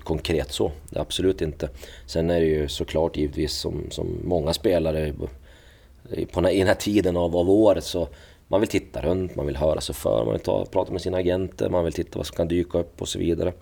konkret 0.03 0.51
så. 0.51 0.71
Det 0.89 0.99
absolut 0.99 1.41
inte. 1.41 1.69
Sen 2.05 2.29
är 2.29 2.39
det 2.39 2.45
ju 2.45 2.67
såklart 2.67 3.17
givetvis 3.17 3.53
som, 3.53 3.83
som 3.91 4.17
många 4.23 4.53
spelare 4.53 5.07
i- 6.11 6.25
på 6.25 6.41
den 6.41 6.45
här, 6.45 6.57
den 6.57 6.67
här 6.67 6.75
tiden 6.75 7.17
av, 7.17 7.37
av 7.37 7.49
året 7.49 7.83
så 7.83 8.07
man 8.47 8.59
vill 8.59 8.69
titta 8.69 9.01
runt, 9.01 9.35
man 9.35 9.45
vill 9.45 9.55
höra 9.55 9.81
sig 9.81 9.95
för, 9.95 10.25
man 10.25 10.33
vill 10.33 10.41
ta, 10.43 10.65
prata 10.65 10.91
med 10.91 11.01
sina 11.01 11.17
agenter, 11.17 11.69
man 11.69 11.83
vill 11.83 11.93
titta 11.93 12.19
vad 12.19 12.25
som 12.27 12.35
kan 12.35 12.47
dyka 12.47 12.77
upp 12.77 13.01
och 13.01 13.07
så 13.07 13.19
vidare. 13.19 13.53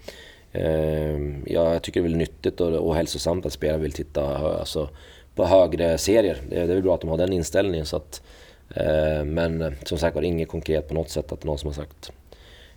Ehm, 0.52 1.44
ja, 1.46 1.74
jag 1.74 1.84
tycker 1.84 2.00
det 2.00 2.02
är 2.02 2.10
väldigt 2.10 2.30
nyttigt 2.30 2.62
och, 2.62 2.88
och 2.88 2.96
hälsosamt 2.96 3.46
att 3.46 3.54
spelare 3.54 3.82
vill 3.82 3.92
titta 3.92 4.38
alltså, 4.38 4.90
på 5.36 5.46
högre 5.46 5.98
serier. 5.98 6.38
Det, 6.50 6.62
är 6.62 6.68
väl 6.68 6.84
bra 6.84 6.96
att 6.96 7.02
de 7.02 7.10
har 7.10 7.18
den 7.18 7.34
inställningen. 7.34 7.86
Så 7.86 7.98
att, 7.98 8.22
eh, 8.70 9.24
men 9.26 9.76
som 9.84 9.98
sagt 9.98 10.16
var, 10.16 10.22
inget 10.22 10.50
konkret 10.50 10.88
på 10.88 10.94
något 10.94 11.10
sätt 11.10 11.32
att 11.32 11.44
någon 11.44 11.58
som 11.58 11.68
har 11.68 11.74
sagt 11.74 12.12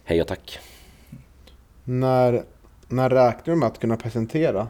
hej 0.05 0.21
och 0.21 0.29
tack. 0.29 0.59
När, 1.85 2.45
när 2.89 3.11
räknar 3.11 3.55
du 3.55 3.61
med 3.61 3.67
att 3.67 3.79
kunna 3.79 3.97
presentera 3.97 4.61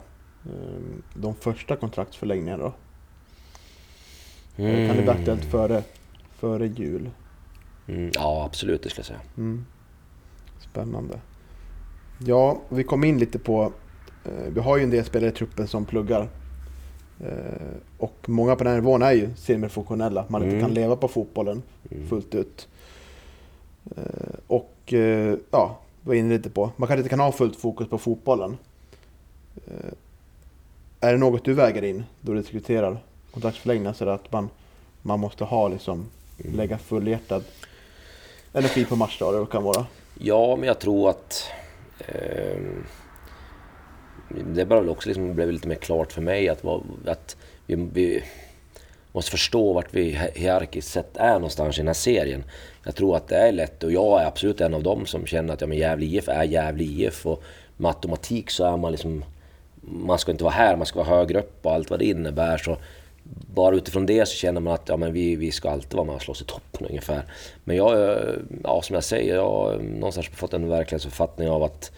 eh, 0.44 0.80
de 1.14 1.34
första 1.34 1.76
kontraktsförlängningarna 1.76 2.62
då? 2.62 2.72
Mm. 4.57 4.88
Kan 4.88 4.96
det 4.96 5.03
bli 5.03 5.11
aktuellt 5.11 5.44
före, 5.44 5.82
före 6.38 6.66
jul? 6.66 7.11
Mm, 7.88 8.11
ja, 8.14 8.44
absolut, 8.44 8.82
det 8.82 8.90
skulle 8.90 9.01
jag 9.01 9.07
säga. 9.07 9.20
Mm. 9.36 9.66
Spännande. 10.59 11.20
Ja, 12.25 12.61
vi 12.68 12.85
kom 12.85 13.05
in 13.05 13.18
lite 13.18 13.39
på... 13.39 13.73
Eh, 14.25 14.49
vi 14.55 14.61
har 14.61 14.77
ju 14.77 14.83
en 14.83 14.91
del 14.91 15.05
spelare 15.05 15.31
i 15.31 15.33
truppen 15.33 15.68
som 15.68 15.85
pluggar. 15.85 16.29
Eh, 17.21 17.77
och 17.99 18.14
många 18.27 18.57
på 18.57 18.64
den 18.64 18.73
här 18.73 18.81
nivån 18.81 19.03
är 19.03 19.12
ju 19.12 19.31
semiprofessionella. 19.37 20.25
Man 20.29 20.43
inte 20.43 20.55
Mm. 20.57 20.66
kan 20.66 20.75
leva 20.75 20.97
på 20.97 21.09
fotbollen 21.09 21.62
Mm. 21.91 22.09
fullt 22.09 22.35
ut. 22.35 22.68
Eh, 23.97 24.03
och 24.47 24.93
eh, 24.93 25.35
ja, 25.51 25.79
var 26.03 26.14
inne 26.14 26.29
lite 26.37 26.51
på. 26.51 26.71
Man 26.77 26.87
kanske 26.87 26.99
inte 27.01 27.09
kan 27.11 27.21
ha 27.21 27.33
fullt 27.33 27.57
fokus 27.57 27.89
på 27.89 27.99
fotbollen. 27.99 28.57
Eh, 29.66 29.91
är 31.01 31.12
det 31.12 31.18
något 31.18 31.45
du 31.45 31.55
väger 31.55 31.83
in 31.85 32.05
då 32.21 32.33
du 32.33 32.39
diskuterar 32.41 32.99
kontraktsförlängningar? 33.33 33.93
Så 33.93 34.09
att 34.09 34.33
man, 34.33 34.49
man 35.03 35.21
måste 35.21 35.45
ha 35.45 35.68
liksom, 35.68 36.07
Mm. 36.45 36.57
lägga 36.57 36.79
fullhjärtad 36.79 37.45
energi 38.53 38.85
på 38.85 38.97
matchdagar 38.97 39.41
det 39.41 39.47
kan 39.47 39.62
vara. 39.62 39.87
Ja, 40.18 40.57
men 40.57 40.66
jag 40.66 40.79
tror 40.79 41.11
att... 41.11 41.45
Ehm, 42.09 42.84
det 44.28 44.64
bara 44.64 44.80
väl 44.80 44.88
också 44.88 45.09
liksom 45.09 45.34
blev 45.34 45.53
lite 45.53 45.68
mer 45.68 45.74
klart 45.74 46.12
för 46.12 46.22
mig 46.22 46.48
att, 46.48 46.64
att 47.07 47.36
vi, 47.66 47.88
vi 47.92 48.24
måste 49.12 49.30
förstå 49.30 49.72
vart 49.72 49.94
vi 49.94 50.18
hierarkiskt 50.34 50.92
sett 50.92 51.16
är 51.16 51.32
någonstans 51.32 51.76
i 51.76 51.80
den 51.80 51.86
här 51.86 51.94
serien. 51.94 52.44
Jag 52.84 52.94
tror 52.94 53.16
att 53.16 53.28
det 53.28 53.36
är 53.36 53.53
lätt 53.53 53.82
och 53.82 53.92
jag 53.92 54.22
är 54.22 54.26
absolut 54.26 54.61
en 54.61 54.74
av 54.74 54.82
dem 54.82 55.07
som 55.07 55.26
känner 55.26 55.55
att 55.55 55.61
ja, 55.61 55.66
men 55.66 55.78
Gävle 55.78 56.07
IF 56.07 56.28
är 56.28 56.44
Gävle 56.44 56.84
IF 56.84 57.26
och 57.26 57.42
med 57.76 57.88
automatik 57.88 58.51
så 58.51 58.64
är 58.64 58.76
man 58.76 58.92
liksom... 58.92 59.24
Man 59.82 60.18
ska 60.18 60.32
inte 60.32 60.44
vara 60.44 60.55
här, 60.55 60.76
man 60.76 60.86
ska 60.86 60.98
vara 60.98 61.16
högre 61.16 61.38
upp 61.38 61.66
och 61.66 61.72
allt 61.72 61.90
vad 61.90 61.98
det 61.98 62.05
innebär. 62.05 62.59
Så 62.59 62.76
bara 63.55 63.77
utifrån 63.77 64.07
det 64.07 64.29
så 64.29 64.35
känner 64.35 64.61
man 64.61 64.75
att 64.75 64.89
ja, 64.89 64.97
men 64.97 65.12
vi, 65.12 65.37
vi 65.37 65.53
ska 65.53 65.71
alltid 65.71 65.95
vara 65.95 66.07
med 66.07 66.14
och 66.14 66.23
slåss 66.23 66.43
i 66.43 66.45
toppen 66.45 66.87
ungefär. 66.87 67.23
Men 67.64 67.77
jag, 67.77 67.93
eh, 67.93 68.35
ja, 68.64 68.83
som 68.83 68.95
jag 68.95 69.05
säger, 69.05 69.35
jag 69.35 69.51
har 69.51 69.79
någonstans 69.79 70.29
fått 70.29 70.55
en 70.55 70.68
verklighetsuppfattning 70.68 71.49
av 71.49 71.62
att 71.62 71.93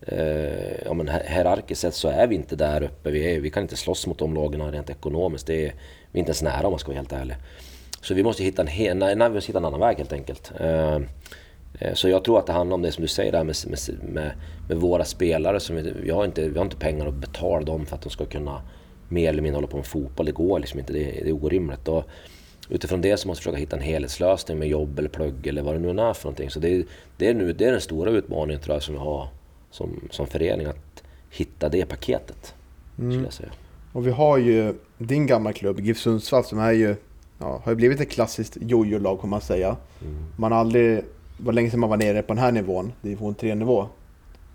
eh, 0.00 0.84
ja, 0.84 0.94
men 0.94 1.08
hierarkiskt 1.08 1.80
sett 1.80 1.94
så 1.94 2.08
är 2.08 2.26
vi 2.26 2.34
inte 2.34 2.56
där 2.56 2.82
uppe. 2.82 3.10
Vi, 3.10 3.34
är, 3.34 3.40
vi 3.40 3.50
kan 3.50 3.62
inte 3.62 3.76
slåss 3.76 4.06
mot 4.06 4.18
de 4.18 4.34
lagen 4.34 4.72
rent 4.72 4.90
ekonomiskt. 4.90 5.46
Det 5.46 5.66
är, 5.66 5.74
vi 6.12 6.18
är 6.18 6.20
inte 6.20 6.30
ens 6.30 6.42
nära 6.42 6.66
om 6.66 6.70
man 6.70 6.78
ska 6.78 6.88
vara 6.88 6.96
helt 6.96 7.12
ärlig. 7.12 7.36
Så 8.00 8.14
vi 8.14 8.22
måste 8.22 8.44
hitta 8.44 8.62
en, 8.62 8.98
nej, 8.98 9.16
nej, 9.16 9.28
vi 9.28 9.34
måste 9.34 9.48
hitta 9.48 9.58
en 9.58 9.64
annan 9.64 9.80
väg 9.80 9.96
helt 9.96 10.12
enkelt. 10.12 10.52
Eh, 10.60 10.94
eh, 11.78 11.94
så 11.94 12.08
jag 12.08 12.24
tror 12.24 12.38
att 12.38 12.46
det 12.46 12.52
handlar 12.52 12.74
om 12.74 12.82
det 12.82 12.92
som 12.92 13.02
du 13.02 13.08
säger 13.08 13.32
där 13.32 13.44
med, 13.44 13.56
med, 13.66 13.78
med, 14.02 14.32
med 14.68 14.76
våra 14.76 15.04
spelare. 15.04 15.60
Som 15.60 15.76
vi, 15.76 15.92
vi, 16.02 16.10
har 16.10 16.24
inte, 16.24 16.48
vi 16.48 16.58
har 16.58 16.64
inte 16.64 16.76
pengar 16.76 17.06
att 17.06 17.14
betala 17.14 17.64
dem 17.64 17.86
för 17.86 17.96
att 17.96 18.02
de 18.02 18.10
ska 18.10 18.24
kunna 18.24 18.62
mer 19.14 19.28
eller 19.28 19.42
mindre 19.42 19.56
hålla 19.56 19.66
på 19.66 19.76
med 19.76 19.86
fotboll. 19.86 20.26
Det 20.26 20.32
går 20.32 20.58
liksom 20.58 20.80
inte, 20.80 20.92
det, 20.92 20.98
det 21.04 21.28
är 21.28 21.44
orimligt. 21.44 21.88
Och 21.88 22.04
utifrån 22.68 23.00
det 23.00 23.16
så 23.16 23.28
måste 23.28 23.40
vi 23.40 23.42
försöka 23.42 23.58
hitta 23.58 23.76
en 23.76 23.82
helhetslösning 23.82 24.58
med 24.58 24.68
jobb 24.68 24.98
eller 24.98 25.08
plugg 25.08 25.46
eller 25.46 25.62
vad 25.62 25.74
det 25.74 25.78
nu 25.78 25.90
än 25.90 25.98
är 25.98 26.12
för 26.12 26.24
någonting. 26.24 26.50
Så 26.50 26.60
det, 26.60 26.86
det, 27.16 27.28
är, 27.28 27.34
nu, 27.34 27.52
det 27.52 27.64
är 27.64 27.72
den 27.72 27.80
stora 27.80 28.10
utmaningen 28.10 28.62
tror 28.62 28.76
jag 28.76 28.82
som 28.82 28.94
vi 28.94 29.00
har 29.00 29.28
som, 29.70 30.00
som 30.10 30.26
förening. 30.26 30.66
Att 30.66 31.02
hitta 31.30 31.68
det 31.68 31.86
paketet, 31.86 32.54
skulle 32.96 33.22
jag 33.22 33.32
säga. 33.32 33.50
Och 33.92 34.06
vi 34.06 34.10
har 34.10 34.38
ju 34.38 34.74
din 34.98 35.26
gamla 35.26 35.52
klubb, 35.52 35.80
GIF 35.80 35.98
Sundsvall, 35.98 36.44
som 36.44 36.58
är 36.58 36.72
ju, 36.72 36.96
ja, 37.38 37.60
har 37.64 37.72
ju 37.72 37.76
blivit 37.76 38.00
ett 38.00 38.10
klassiskt 38.10 38.56
jojo-lag 38.60 39.20
kan 39.20 39.30
man 39.30 39.40
säga. 39.40 39.76
Mm. 40.02 40.24
Man 40.36 40.52
har 40.52 40.58
aldrig, 40.58 41.04
var 41.38 41.52
länge 41.52 41.70
sedan 41.70 41.80
man 41.80 41.90
var 41.90 41.96
nere 41.96 42.22
på 42.22 42.34
den 42.34 42.42
här 42.42 42.52
nivån, 42.52 42.92
division 43.02 43.34
3-nivå. 43.34 43.86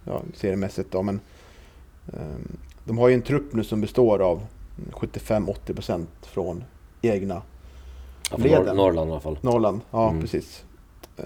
Ja, 0.05 0.22
seriemässigt 0.34 0.91
då, 0.91 1.03
men 1.03 1.20
ehm, 2.14 2.57
de 2.86 2.98
har 2.98 3.08
ju 3.08 3.14
en 3.14 3.22
trupp 3.22 3.54
nu 3.54 3.64
som 3.64 3.82
består 3.82 4.20
av 4.22 4.46
75-80% 4.92 6.06
från 6.22 6.64
egna 7.02 7.42
Ja, 8.32 8.38
från 8.38 8.42
Leden. 8.48 8.76
Norrland 8.78 9.10
i 9.10 9.12
alla 9.12 9.20
fall. 9.22 9.38
Norrland. 9.42 9.82
Ja, 9.92 10.10
Mm. 10.10 10.22
precis. 10.22 10.64
Eh, 11.18 11.26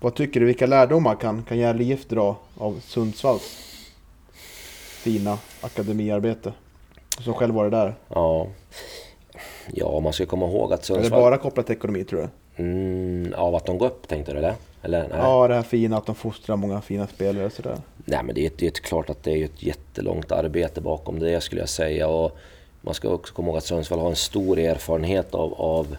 vad 0.00 0.14
tycker 0.14 0.40
du, 0.40 0.46
vilka 0.46 0.66
lärdomar 0.66 1.14
kan, 1.14 1.42
kan 1.42 1.58
Gävle 1.58 1.84
IF 1.84 2.08
dra 2.08 2.36
av 2.58 2.80
Sundsvalls 2.80 3.58
fina 5.02 5.38
akademiarbete? 5.60 6.52
Som 7.20 7.34
själv 7.34 7.54
varit 7.54 7.70
där. 7.72 7.94
Ja. 8.08 8.46
ja, 9.72 10.00
man 10.00 10.12
ska 10.12 10.26
komma 10.26 10.46
ihåg 10.46 10.72
att 10.72 10.90
Är 10.90 10.94
det 10.94 11.00
Sundsvall... 11.00 11.20
bara 11.20 11.36
kopplat 11.38 11.66
till 11.66 11.76
ekonomi 11.76 12.04
tror 12.04 12.20
du? 12.20 12.28
Mm, 12.58 13.34
av 13.36 13.54
att 13.54 13.66
de 13.66 13.78
går 13.78 13.86
upp 13.86 14.08
tänkte 14.08 14.32
du 14.32 14.38
eller? 14.38 14.54
eller 14.82 15.08
nej? 15.08 15.18
Ja, 15.18 15.48
det 15.48 15.54
här 15.54 15.62
fina 15.62 15.96
att 15.96 16.06
de 16.06 16.14
fostrar 16.14 16.56
många 16.56 16.80
fina 16.80 17.06
spelare 17.06 17.46
och 17.46 17.52
sådär. 17.52 17.76
Nej 18.04 18.22
men 18.24 18.34
det 18.34 18.46
är, 18.46 18.52
det 18.56 18.66
är 18.66 18.70
klart 18.70 19.10
att 19.10 19.22
det 19.22 19.30
är 19.30 19.44
ett 19.44 19.62
jättelångt 19.62 20.32
arbete 20.32 20.80
bakom 20.80 21.18
det 21.18 21.40
skulle 21.40 21.60
jag 21.62 21.68
säga. 21.68 22.08
Och 22.08 22.38
man 22.80 22.94
ska 22.94 23.08
också 23.08 23.34
komma 23.34 23.48
ihåg 23.48 23.56
att 23.56 23.64
Sundsvall 23.64 23.98
har 23.98 24.10
en 24.10 24.16
stor 24.16 24.58
erfarenhet 24.58 25.34
av, 25.34 25.54
av 25.54 25.96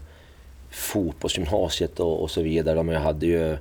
fotbollsgymnasiet 0.71 1.99
och, 1.99 2.21
och 2.21 2.31
så 2.31 2.41
vidare. 2.41 2.75
De 2.75 2.89
hade 2.89 3.25
ju, 3.25 3.51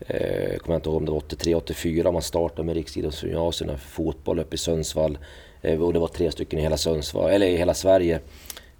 eh, 0.00 0.58
kommer 0.58 0.74
jag 0.74 0.78
inte 0.78 0.88
ihåg 0.88 0.96
om 0.96 1.04
det 1.04 1.10
var 1.10 1.18
83, 1.18 1.54
84 1.54 2.12
man 2.12 2.22
startade 2.22 2.66
med 2.66 2.74
riksidrottsgymnasierna 2.74 3.78
för 3.78 3.88
fotboll 3.88 4.38
uppe 4.38 4.54
i 4.54 4.58
Sundsvall. 4.58 5.18
Eh, 5.62 5.82
och 5.82 5.92
det 5.92 5.98
var 5.98 6.08
tre 6.08 6.32
stycken 6.32 6.58
i 6.58 6.62
hela 6.62 6.76
Sundsvall, 6.76 7.30
eller 7.30 7.46
i 7.46 7.56
hela 7.56 7.74
Sverige. 7.74 8.20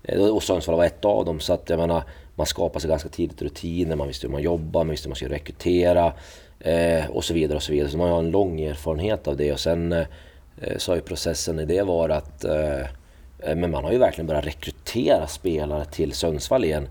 Eh, 0.03 0.27
och 0.27 0.43
Sundsvall 0.43 0.77
var 0.77 0.85
ett 0.85 1.05
av 1.05 1.25
dem. 1.25 1.41
Så 1.41 1.53
att 1.53 1.71
jag 1.71 1.79
menar, 1.79 2.03
man 2.41 2.47
skapade 2.47 2.81
sig 2.81 2.89
ganska 2.89 3.09
tidigt 3.09 3.43
rutiner, 3.43 3.97
man 3.97 4.09
visste 4.09 4.27
hur 4.27 4.33
man 4.33 4.43
jobbar, 4.43 4.85
man 4.85 4.91
visste 4.91 5.07
hur 5.07 5.11
man 5.11 5.17
skulle 5.17 5.35
rekrytera 5.35 6.13
eh, 6.61 7.11
och 7.11 7.25
så 7.25 7.35
vidare. 7.35 7.57
och 7.57 7.63
Så 7.63 7.73
vidare. 7.73 7.89
Så 7.89 7.99
man 7.99 8.11
har 8.11 8.19
en 8.19 8.31
lång 8.31 8.61
erfarenhet 8.61 9.29
av 9.29 9.37
det. 9.37 9.53
Och 9.53 9.61
sen 9.61 9.93
eh, 9.93 10.07
så 10.77 10.93
har 10.93 10.97
ju 10.97 11.03
processen 11.03 11.59
i 11.59 11.65
det 11.65 11.83
varit 11.83 12.17
att 12.17 12.45
eh, 12.45 12.81
eh, 13.39 13.57
Men 13.57 13.71
man 13.71 13.85
har 13.85 13.93
ju 13.93 13.99
verkligen 13.99 14.27
börjat 14.27 14.47
rekrytera 14.47 15.27
spelare 15.27 15.85
till 15.85 16.13
Sundsvall 16.13 16.65
igen. 16.65 16.89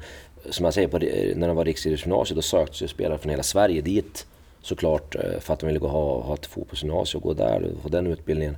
Som 0.49 0.65
jag 0.65 0.73
säger, 0.73 0.87
på, 0.87 0.97
eh, 0.97 1.37
när 1.37 1.47
det 1.47 1.53
var 1.53 1.65
riksidrottsgymnasiet 1.65 2.35
då 2.35 2.41
söktes 2.41 2.81
ju 2.81 2.87
spelare 2.87 3.17
från 3.17 3.29
hela 3.29 3.43
Sverige 3.43 3.81
dit. 3.81 4.25
Såklart 4.61 5.15
eh, 5.15 5.39
för 5.39 5.53
att 5.53 5.59
de 5.59 5.67
ville 5.67 5.79
gå 5.79 5.87
ha, 5.87 6.21
ha 6.21 6.33
ett 6.33 6.45
fotbollsgymnasium 6.45 7.23
och 7.23 7.27
gå 7.27 7.33
där 7.43 7.63
och 7.63 7.83
få 7.83 7.89
den 7.89 8.07
utbildningen. 8.07 8.57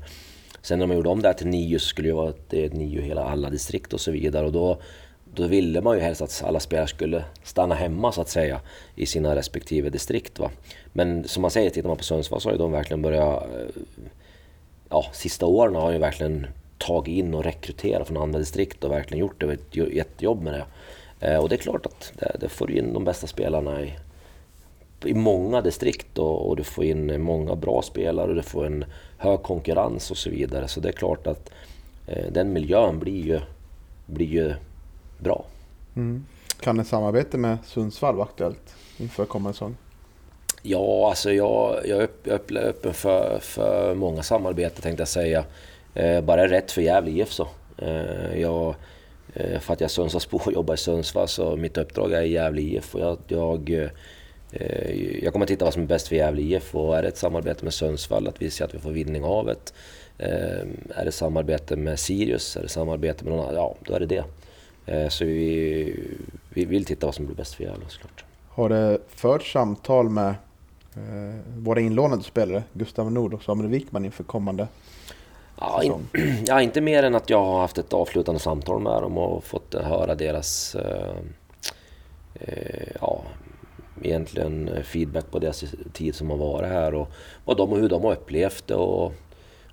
Sen 0.62 0.80
när 0.80 0.88
man 0.88 0.96
gjorde 0.96 1.10
om 1.10 1.22
det 1.22 1.28
här 1.28 1.34
till 1.34 1.48
nio 1.48 1.80
så 1.80 1.88
skulle 1.88 2.08
det 2.08 2.12
ju 2.12 2.16
vara 2.16 2.30
att 2.30 2.52
nio 2.52 3.02
i 3.02 3.06
hela 3.06 3.24
alla 3.24 3.50
distrikt 3.50 3.94
och 3.94 4.02
så 4.02 4.12
vidare. 4.12 4.46
Och 4.46 4.52
då, 4.52 4.78
då 5.36 5.48
ville 5.48 5.82
man 5.82 5.98
ju 5.98 6.04
helst 6.04 6.22
att 6.22 6.44
alla 6.46 6.60
spelare 6.60 6.88
skulle 6.88 7.24
stanna 7.44 7.76
hemma 7.76 8.12
så 8.12 8.22
att 8.22 8.30
säga 8.30 8.62
i 8.96 9.06
sina 9.06 9.36
respektive 9.36 9.90
distrikt. 9.90 10.40
Va? 10.40 10.52
Men 10.94 11.28
som 11.28 11.42
man 11.42 11.52
säger, 11.52 11.70
tittar 11.70 11.88
man 11.88 11.98
på 11.98 12.04
Sundsvall 12.04 12.42
så 12.42 12.50
har 12.50 12.54
ju 12.54 12.58
de 12.58 12.72
verkligen 12.72 13.02
börjat 13.02 13.44
eh, 13.44 13.82
ja, 14.90 15.06
sista 15.14 15.46
åren 15.46 15.76
har 15.76 15.92
ju 15.92 15.98
verkligen 15.98 16.48
tagit 16.78 17.14
in 17.14 17.34
och 17.34 17.44
rekryterat 17.44 18.08
från 18.08 18.18
andra 18.18 18.40
distrikt 18.40 18.84
och 18.84 18.92
verkligen 18.92 19.20
gjort 19.20 19.42
det, 19.42 19.54
ett 19.54 19.76
jättejobb 19.76 20.42
med 20.42 20.54
det. 20.54 20.66
Eh, 21.28 21.38
och 21.38 21.50
det 21.50 21.56
är 21.56 21.58
klart 21.58 21.86
att 21.86 22.14
det, 22.20 22.38
det 22.40 22.50
får 22.50 22.72
in 22.72 22.94
de 22.94 23.04
bästa 23.04 23.28
spelarna 23.28 23.82
i, 23.82 23.94
i 25.06 25.14
många 25.14 25.62
distrikt 25.62 26.18
och, 26.18 26.50
och 26.50 26.56
du 26.56 26.64
får 26.64 26.84
in 26.84 27.22
många 27.22 27.56
bra 27.56 27.82
spelare 27.82 28.30
och 28.30 28.36
du 28.36 28.44
får 28.44 28.66
en 28.66 28.86
hög 29.18 29.44
konkurrens 29.44 30.12
och 30.12 30.18
så 30.18 30.30
vidare. 30.30 30.68
Så 30.68 30.80
det 30.80 30.90
är 30.90 30.94
klart 30.94 31.28
att 31.28 31.52
eh, 32.08 32.32
den 32.32 32.54
miljön 32.54 33.00
blir 33.00 33.26
ju, 33.26 33.40
blir 34.06 34.28
ju 34.28 34.54
bra. 35.22 35.46
Mm. 35.96 36.26
Kan 36.60 36.80
ett 36.80 36.88
samarbete 36.88 37.38
med 37.38 37.58
Sundsvall 37.66 38.16
vara 38.16 38.26
aktuellt 38.26 38.76
inför 38.98 39.26
kommande 39.26 39.54
säsong? 39.54 39.78
Ja, 40.62 41.10
alltså 41.10 41.32
jag, 41.32 41.80
jag 41.86 42.02
är 42.02 42.08
öppen 42.58 42.94
för, 42.94 43.40
för 43.40 43.96
många 43.96 44.24
samarbeten 44.24 44.82
tänkte 44.82 45.02
jag 45.02 45.08
säga. 45.08 45.46
Eh, 45.94 46.22
bara 46.22 46.48
rätt 46.48 46.72
för 46.72 46.82
Gävle 46.82 47.12
IF 47.12 47.32
så. 47.32 47.48
Eh, 47.78 48.40
jag, 48.42 48.76
eh, 49.34 49.60
för 49.60 49.74
att 49.74 49.82
jag 49.82 49.88
är 49.88 49.92
Sundsvallsbo 49.92 50.38
och 50.46 50.54
jobbar 50.54 50.74
i 50.74 50.78
Sundsvall 50.78 51.28
så 51.28 51.56
mitt 51.56 51.78
uppdrag 51.78 52.14
är 52.14 52.22
Gävle 52.22 52.62
IF 52.62 52.96
och 52.96 53.02
jag, 53.02 53.18
jag, 53.28 53.90
eh, 54.52 55.24
jag 55.24 55.34
kommer 55.34 55.46
titta 55.46 55.66
vad 55.66 55.74
som 55.74 55.84
är 55.84 55.88
bäst 55.88 56.08
för 56.08 56.16
Gävle 56.16 56.42
IF 56.42 56.76
och 56.76 56.98
är 56.98 57.02
det 57.02 57.08
ett 57.08 57.18
samarbete 57.18 57.64
med 57.64 57.74
Sundsvall, 57.74 58.28
att 58.28 58.42
vi 58.42 58.50
ser 58.50 58.66
att 58.66 58.76
vi 58.76 58.80
får 58.80 58.92
vinning 58.92 59.24
av 59.24 59.46
det. 59.46 59.74
Är 60.96 61.06
det 61.06 61.12
samarbete 61.12 61.76
med 61.76 62.00
Sirius, 62.00 62.58
är 62.58 62.62
det 62.62 62.68
samarbete 62.68 63.24
med 63.24 63.34
någon 63.34 63.42
annan, 63.42 63.56
ja 63.56 63.76
då 63.86 63.94
är 63.94 64.00
det 64.00 64.06
det. 64.06 64.24
Eh, 64.92 65.08
så 65.08 65.26
vi, 65.26 65.96
vi 66.50 66.66
vill 66.66 66.86
titta 66.86 67.08
vad 67.08 67.16
som 67.16 67.26
blir 67.26 67.36
bäst 67.36 67.54
för 67.54 67.64
Gävle 67.64 67.86
såklart. 67.88 68.26
Har 68.50 68.70
det 68.70 68.98
förts 69.08 69.52
samtal 69.52 70.10
med 70.10 70.30
eh, 70.96 71.40
våra 71.58 71.80
inlånade 71.80 72.24
spelare, 72.24 72.64
Gustav 72.74 73.12
Nord 73.12 73.34
och 73.34 73.44
Samuel 73.44 73.70
Wikman 73.70 74.06
inför 74.06 74.24
kommande 74.24 74.68
Ja, 75.60 75.84
in, 75.84 75.94
ja, 76.48 76.62
inte 76.62 76.82
mer 76.82 77.04
än 77.04 77.16
att 77.16 77.30
jag 77.30 77.46
har 77.46 77.60
haft 77.60 77.78
ett 77.78 77.94
avslutande 77.94 78.40
samtal 78.40 78.82
med 78.82 79.02
dem 79.02 79.18
och 79.18 79.44
fått 79.44 79.74
höra 79.74 80.16
deras 80.16 80.76
eh, 80.76 81.16
eh, 82.34 82.88
ja, 83.02 83.22
egentligen 84.02 84.84
feedback 84.84 85.32
på 85.32 85.40
deras 85.40 85.64
tid 85.94 86.16
som 86.16 86.30
har 86.30 86.38
varit 86.38 86.70
här 86.70 86.94
och 86.94 87.08
vad 87.46 87.58
de, 87.58 87.72
hur 87.72 87.90
de 87.90 88.04
har 88.04 88.14
upplevt 88.14 88.68
det 88.68 88.76
och 88.76 89.14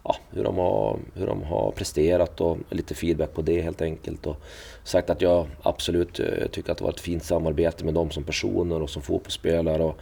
ja, 0.09 0.17
hur, 0.31 0.45
de 0.45 0.59
har, 0.59 0.99
hur 1.15 1.27
de 1.27 1.43
har 1.43 1.71
presterat 1.71 2.41
och 2.41 2.59
lite 2.71 2.95
feedback 2.95 3.35
på 3.35 3.43
det 3.43 3.61
helt 3.61 3.83
enkelt. 3.83 4.27
Och 4.27 4.37
sagt 4.85 5.11
att 5.11 5.23
jag 5.23 5.47
absolut 5.63 6.21
eh, 6.21 6.49
tycker 6.51 6.73
att 6.73 6.79
det 6.79 6.85
var 6.85 6.91
ett 6.91 7.01
fint 7.01 7.25
samarbete 7.25 7.85
med 7.85 7.95
dem 7.95 8.11
som 8.11 8.25
personer 8.25 8.83
och 8.83 8.91
som 8.91 9.03
fotbollsspelare. 9.03 9.83
Och, 9.83 9.99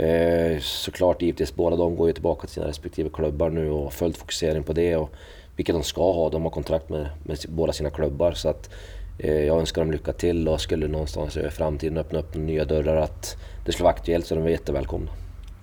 eh, 0.00 0.58
såklart 0.60 1.22
givetvis, 1.22 1.54
båda 1.54 1.76
de 1.76 1.96
går 1.96 2.06
ju 2.06 2.12
tillbaka 2.12 2.46
till 2.46 2.54
sina 2.54 2.68
respektive 2.68 3.10
klubbar 3.12 3.50
nu 3.50 3.70
och 3.70 3.92
följt 3.92 4.16
fokusering 4.16 4.62
på 4.62 4.72
det. 4.72 4.96
Och, 4.96 5.10
vilket 5.56 5.74
de 5.74 5.82
ska 5.82 6.12
ha, 6.12 6.30
de 6.30 6.42
har 6.42 6.50
kontrakt 6.50 6.88
med, 6.88 7.08
med 7.22 7.38
båda 7.48 7.72
sina 7.72 7.90
klubbar. 7.90 8.32
Så 8.32 8.48
att, 8.48 8.70
eh, 9.18 9.44
jag 9.44 9.58
önskar 9.58 9.82
dem 9.82 9.92
lycka 9.92 10.12
till 10.12 10.48
och 10.48 10.60
skulle 10.60 10.88
någonstans 10.88 11.36
i 11.36 11.50
framtiden 11.50 11.98
öppna 11.98 12.18
upp 12.18 12.34
nya 12.34 12.64
dörrar 12.64 12.96
att 12.96 13.36
det 13.64 13.72
skulle 13.72 13.84
vara 13.84 13.94
aktuellt 13.94 14.26
så 14.26 14.34
de 14.34 14.44
är 14.44 14.48
jättevälkomna. 14.48 15.10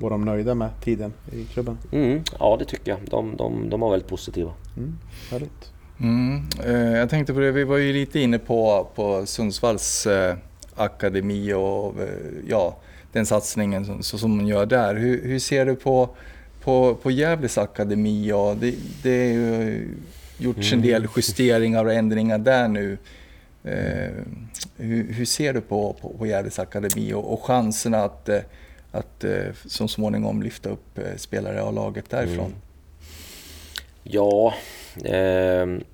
Var 0.03 0.09
de 0.09 0.25
nöjda 0.25 0.55
med 0.55 0.69
tiden 0.81 1.13
i 1.31 1.45
klubben? 1.45 1.77
Mm, 1.91 2.23
ja, 2.39 2.57
det 2.59 2.65
tycker 2.65 2.91
jag. 2.91 2.99
De, 3.09 3.35
de, 3.37 3.69
de 3.69 3.79
var 3.79 3.91
väldigt 3.91 4.09
positiva. 4.09 4.51
Mm, 4.77 4.97
härligt. 5.31 5.71
Mm, 5.99 6.43
eh, 6.65 6.97
jag 6.97 7.09
tänkte 7.09 7.33
på 7.33 7.39
det, 7.39 7.51
vi 7.51 7.63
var 7.63 7.77
ju 7.77 7.93
lite 7.93 8.19
inne 8.19 8.39
på, 8.39 8.87
på 8.95 9.25
Sundsvalls 9.25 10.05
eh, 10.07 10.35
akademi 10.75 11.53
och 11.53 12.01
eh, 12.01 12.07
ja, 12.47 12.77
den 13.11 13.25
satsningen 13.25 13.85
som, 13.85 14.03
som 14.03 14.37
man 14.37 14.47
gör 14.47 14.65
där. 14.65 14.95
Hur, 14.95 15.27
hur 15.27 15.39
ser 15.39 15.65
du 15.65 15.75
på, 15.75 16.09
på, 16.63 16.95
på 16.95 17.11
Gävles 17.11 17.57
akademi? 17.57 18.27
Ja, 18.27 18.55
det, 18.59 18.75
det 19.03 19.11
är 19.11 19.33
ju 19.33 19.87
gjorts 20.37 20.73
en 20.73 20.81
del 20.81 21.01
mm. 21.01 21.11
justeringar 21.15 21.85
och 21.85 21.93
ändringar 21.93 22.37
där 22.37 22.67
nu. 22.67 22.97
Eh, 23.63 24.11
hur, 24.77 25.13
hur, 25.13 25.25
ser 25.25 25.53
du 25.53 25.61
på, 25.61 25.95
på, 26.01 26.09
på 26.09 26.27
Gävles 26.27 26.59
akademi 26.59 27.13
och, 27.13 27.33
och 27.33 27.43
chanserna 27.43 28.03
att 28.03 28.29
eh, 28.29 28.39
att 28.93 29.23
eh, 29.23 29.45
så 29.65 29.87
småningom 29.87 30.43
lyfta 30.43 30.69
upp 30.69 30.97
eh, 30.97 31.15
spelare 31.17 31.61
av 31.61 31.73
laget 31.73 32.09
därifrån? 32.09 32.45
Mm. 32.45 32.57
Ja, 34.03 34.53
eh, 35.03 35.85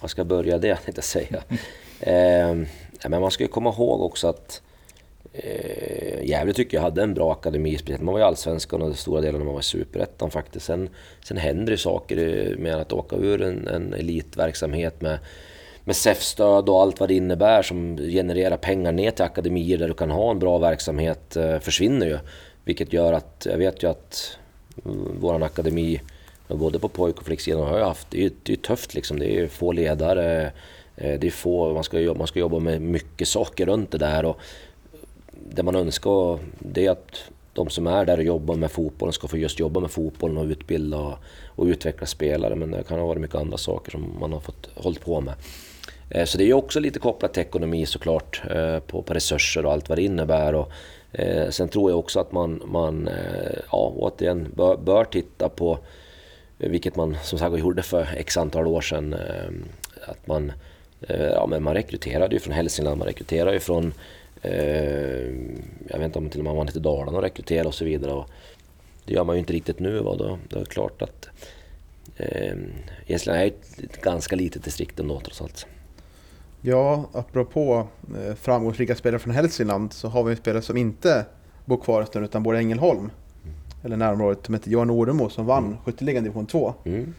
vad 0.00 0.10
ska 0.10 0.20
jag 0.20 0.26
börja 0.26 0.58
det 0.58 0.76
tänkte 0.84 0.98
jag 0.98 1.04
säga. 1.04 1.42
eh, 2.00 2.56
men 3.08 3.20
man 3.20 3.30
ska 3.30 3.44
ju 3.44 3.48
komma 3.48 3.70
ihåg 3.70 4.00
också 4.02 4.28
att 4.28 4.62
eh, 5.32 6.24
Gävle 6.24 6.52
tycker 6.52 6.76
jag 6.76 6.82
hade 6.82 7.02
en 7.02 7.14
bra 7.14 7.32
akademi, 7.32 7.78
speciellt 7.78 8.02
man 8.02 8.12
var 8.12 8.20
i 8.20 8.24
Allsvenskan 8.24 8.82
och 8.82 8.98
stora 8.98 9.20
delar 9.20 9.38
när 9.38 9.44
man 9.44 9.54
var 9.54 9.60
i 9.60 9.64
Superettan 9.64 10.30
faktiskt. 10.30 10.66
Sen, 10.66 10.88
sen 11.24 11.36
händer 11.36 11.72
det 11.72 11.78
saker 11.78 12.56
med 12.58 12.74
att 12.74 12.92
åka 12.92 13.16
ur 13.16 13.42
en, 13.42 13.68
en 13.68 13.94
elitverksamhet 13.94 15.00
med 15.00 15.18
med 15.84 15.96
SEF-stöd 15.96 16.68
och 16.68 16.80
allt 16.80 17.00
vad 17.00 17.08
det 17.08 17.14
innebär 17.14 17.62
som 17.62 17.96
genererar 17.96 18.56
pengar 18.56 18.92
ner 18.92 19.10
till 19.10 19.24
akademier 19.24 19.78
där 19.78 19.88
du 19.88 19.94
kan 19.94 20.10
ha 20.10 20.30
en 20.30 20.38
bra 20.38 20.58
verksamhet 20.58 21.36
eh, 21.36 21.58
försvinner 21.58 22.06
ju. 22.06 22.18
Vilket 22.64 22.92
gör 22.92 23.12
att, 23.12 23.46
jag 23.50 23.58
vet 23.58 23.82
ju 23.82 23.90
att 23.90 24.38
mm, 24.84 25.16
vår 25.20 25.42
akademi, 25.42 26.00
både 26.48 26.78
på 26.78 26.88
pojk 26.88 27.18
och 27.18 27.26
flicksidan, 27.26 27.66
har 27.66 27.78
ju 27.78 27.84
haft, 27.84 28.10
det 28.10 28.24
är, 28.24 28.30
det 28.42 28.52
är 28.52 28.56
tufft 28.56 28.94
liksom. 28.94 29.18
Det 29.18 29.40
är 29.40 29.48
få 29.48 29.72
ledare, 29.72 30.52
eh, 30.96 31.20
det 31.20 31.26
är 31.26 31.30
få, 31.30 31.74
man 31.74 31.84
ska, 31.84 32.00
jobba, 32.00 32.18
man 32.18 32.26
ska 32.26 32.40
jobba 32.40 32.58
med 32.58 32.82
mycket 32.82 33.28
saker 33.28 33.66
runt 33.66 33.90
det 33.90 33.98
där. 33.98 34.24
Och 34.24 34.40
det 35.32 35.62
man 35.62 35.76
önskar 35.76 36.38
det 36.58 36.86
är 36.86 36.90
att 36.90 37.22
de 37.52 37.70
som 37.70 37.86
är 37.86 38.04
där 38.04 38.18
och 38.18 38.24
jobbar 38.24 38.54
med 38.54 38.70
fotbollen 38.70 39.12
ska 39.12 39.28
få 39.28 39.36
just 39.36 39.60
jobba 39.60 39.80
med 39.80 39.90
fotbollen 39.90 40.38
och 40.38 40.44
utbilda 40.44 41.18
och 41.46 41.64
utveckla 41.64 42.06
spelare. 42.06 42.54
Men 42.54 42.70
det 42.70 42.82
kan 42.82 42.98
ha 42.98 43.06
varit 43.06 43.20
mycket 43.20 43.36
andra 43.36 43.56
saker 43.56 43.90
som 43.90 44.16
man 44.20 44.32
har 44.32 44.40
fått 44.40 44.68
hållit 44.74 45.04
på 45.04 45.20
med. 45.20 45.34
Eh, 46.14 46.24
så 46.24 46.38
det 46.38 46.44
är 46.44 46.54
också 46.54 46.80
lite 46.80 46.98
kopplat 46.98 47.34
till 47.34 47.42
ekonomi 47.42 47.86
såklart, 47.86 48.42
eh, 48.50 48.78
på, 48.78 49.02
på 49.02 49.14
resurser 49.14 49.66
och 49.66 49.72
allt 49.72 49.88
vad 49.88 49.98
det 49.98 50.02
innebär. 50.02 50.54
Och, 50.54 50.72
eh, 51.12 51.50
sen 51.50 51.68
tror 51.68 51.90
jag 51.90 51.98
också 51.98 52.20
att 52.20 52.32
man, 52.32 52.62
man 52.66 53.08
eh, 53.08 53.58
ja, 53.72 53.92
återigen 53.96 54.52
bör, 54.56 54.76
bör 54.76 55.04
titta 55.04 55.48
på, 55.48 55.78
vilket 56.58 56.96
man 56.96 57.16
som 57.22 57.38
sagt 57.38 57.58
gjorde 57.58 57.82
för 57.82 58.08
x 58.16 58.36
antal 58.36 58.66
år 58.66 58.80
sedan, 58.80 59.16
att 60.06 60.26
man, 60.26 60.52
ja, 61.08 61.46
men 61.46 61.62
man 61.62 61.74
rekryterade 61.74 62.34
ju 62.34 62.40
från 62.40 62.54
Hälsingland, 62.54 62.98
man 62.98 63.06
rekryterade 63.06 63.52
ju 63.52 63.60
från, 63.60 63.94
jag 65.88 65.98
vet 65.98 66.02
inte 66.02 66.18
om 66.18 66.30
till 66.30 66.40
och 66.40 66.44
med 66.44 66.54
man 66.54 66.66
till 66.66 66.82
Dalarna 66.82 67.18
och 67.18 67.22
rekryterade 67.22 67.68
och 67.68 67.74
så 67.74 67.84
vidare. 67.84 68.12
Och 68.12 68.30
det 69.04 69.12
gör 69.12 69.24
man 69.24 69.36
ju 69.36 69.40
inte 69.40 69.52
riktigt 69.52 69.78
nu. 69.78 69.98
Va? 69.98 70.16
Då, 70.18 70.38
då 70.48 70.56
är 70.56 70.60
det 70.60 70.70
klart 70.70 71.02
att 71.02 71.28
eh, 72.16 72.56
Gästrikland 73.06 73.42
är 73.42 73.46
ett 73.84 74.00
ganska 74.00 74.36
litet 74.36 74.64
distrikt 74.64 75.00
ändå 75.00 75.20
trots 75.20 75.42
allt. 75.42 75.66
Ja, 76.64 77.04
apropå 77.12 77.86
eh, 78.16 78.34
framgångsrika 78.34 78.94
spelare 78.94 79.18
från 79.18 79.34
Hälsingland 79.34 79.92
så 79.92 80.08
har 80.08 80.24
vi 80.24 80.30
en 80.30 80.36
spelare 80.36 80.62
som 80.62 80.76
inte 80.76 81.24
bor 81.64 81.76
kvar 81.76 82.06
i 82.14 82.18
utan 82.18 82.42
bor 82.42 82.56
i 82.56 82.58
Ängelholm. 82.58 82.98
Mm. 82.98 83.10
Eller 83.84 83.96
närområdet, 83.96 84.46
som 84.46 84.54
heter 84.54 84.70
Johan 84.70 84.90
Oremo 84.90 85.28
som 85.28 85.46
vann 85.46 85.64
mm. 85.64 85.78
skytteligan 85.84 86.24
division 86.24 86.46
2. 86.46 86.74
Mm. 86.84 87.14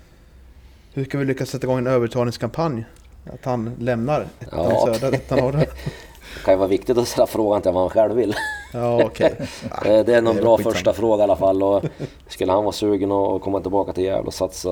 Hur 0.93 1.05
ska 1.05 1.17
vi 1.17 1.25
lyckas 1.25 1.49
sätta 1.49 1.67
igång 1.67 1.77
en 1.77 1.87
övertalningskampanj? 1.87 2.85
Att 3.33 3.45
han 3.45 3.75
lämnar 3.79 4.27
ettan 4.39 4.59
ja. 4.59 4.85
södra, 4.85 5.15
ettan 5.17 5.39
norra. 5.39 5.59
Det 5.59 6.45
kan 6.45 6.53
ju 6.53 6.57
vara 6.57 6.67
viktigt 6.67 6.97
att 6.97 7.07
ställa 7.07 7.27
frågan 7.27 7.61
till 7.61 7.71
vad 7.71 7.81
man 7.81 7.89
själv 7.89 8.15
vill. 8.15 8.35
Ja, 8.73 9.05
okay. 9.05 9.31
Eh, 9.85 10.05
det 10.05 10.13
är 10.15 10.21
någon 10.21 10.35
bra 10.35 10.57
första 10.57 10.93
fråga 10.93 11.21
i 11.21 11.23
alla 11.23 11.35
fall. 11.35 11.63
Och 11.63 11.83
skulle 12.27 12.51
han 12.51 12.63
vara 12.63 12.73
sugen 12.73 13.11
att 13.11 13.41
komma 13.41 13.59
tillbaka 13.59 13.93
till 13.93 14.03
Gävle 14.03 14.27
och 14.27 14.33
satsa 14.33 14.69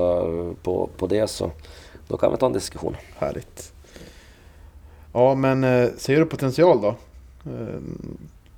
på, 0.63 0.89
på 0.97 1.07
det 1.07 1.27
så 1.27 1.51
då 2.07 2.17
kan 2.17 2.31
vi 2.31 2.37
ta 2.37 2.45
en 2.45 2.53
diskussion. 2.53 2.95
Härligt. 3.17 3.73
Ja, 5.13 5.35
men 5.35 5.63
eh, 5.63 5.89
ser 5.97 6.19
du 6.19 6.25
potential 6.25 6.81
då? 6.81 6.87
Eh, 7.45 7.79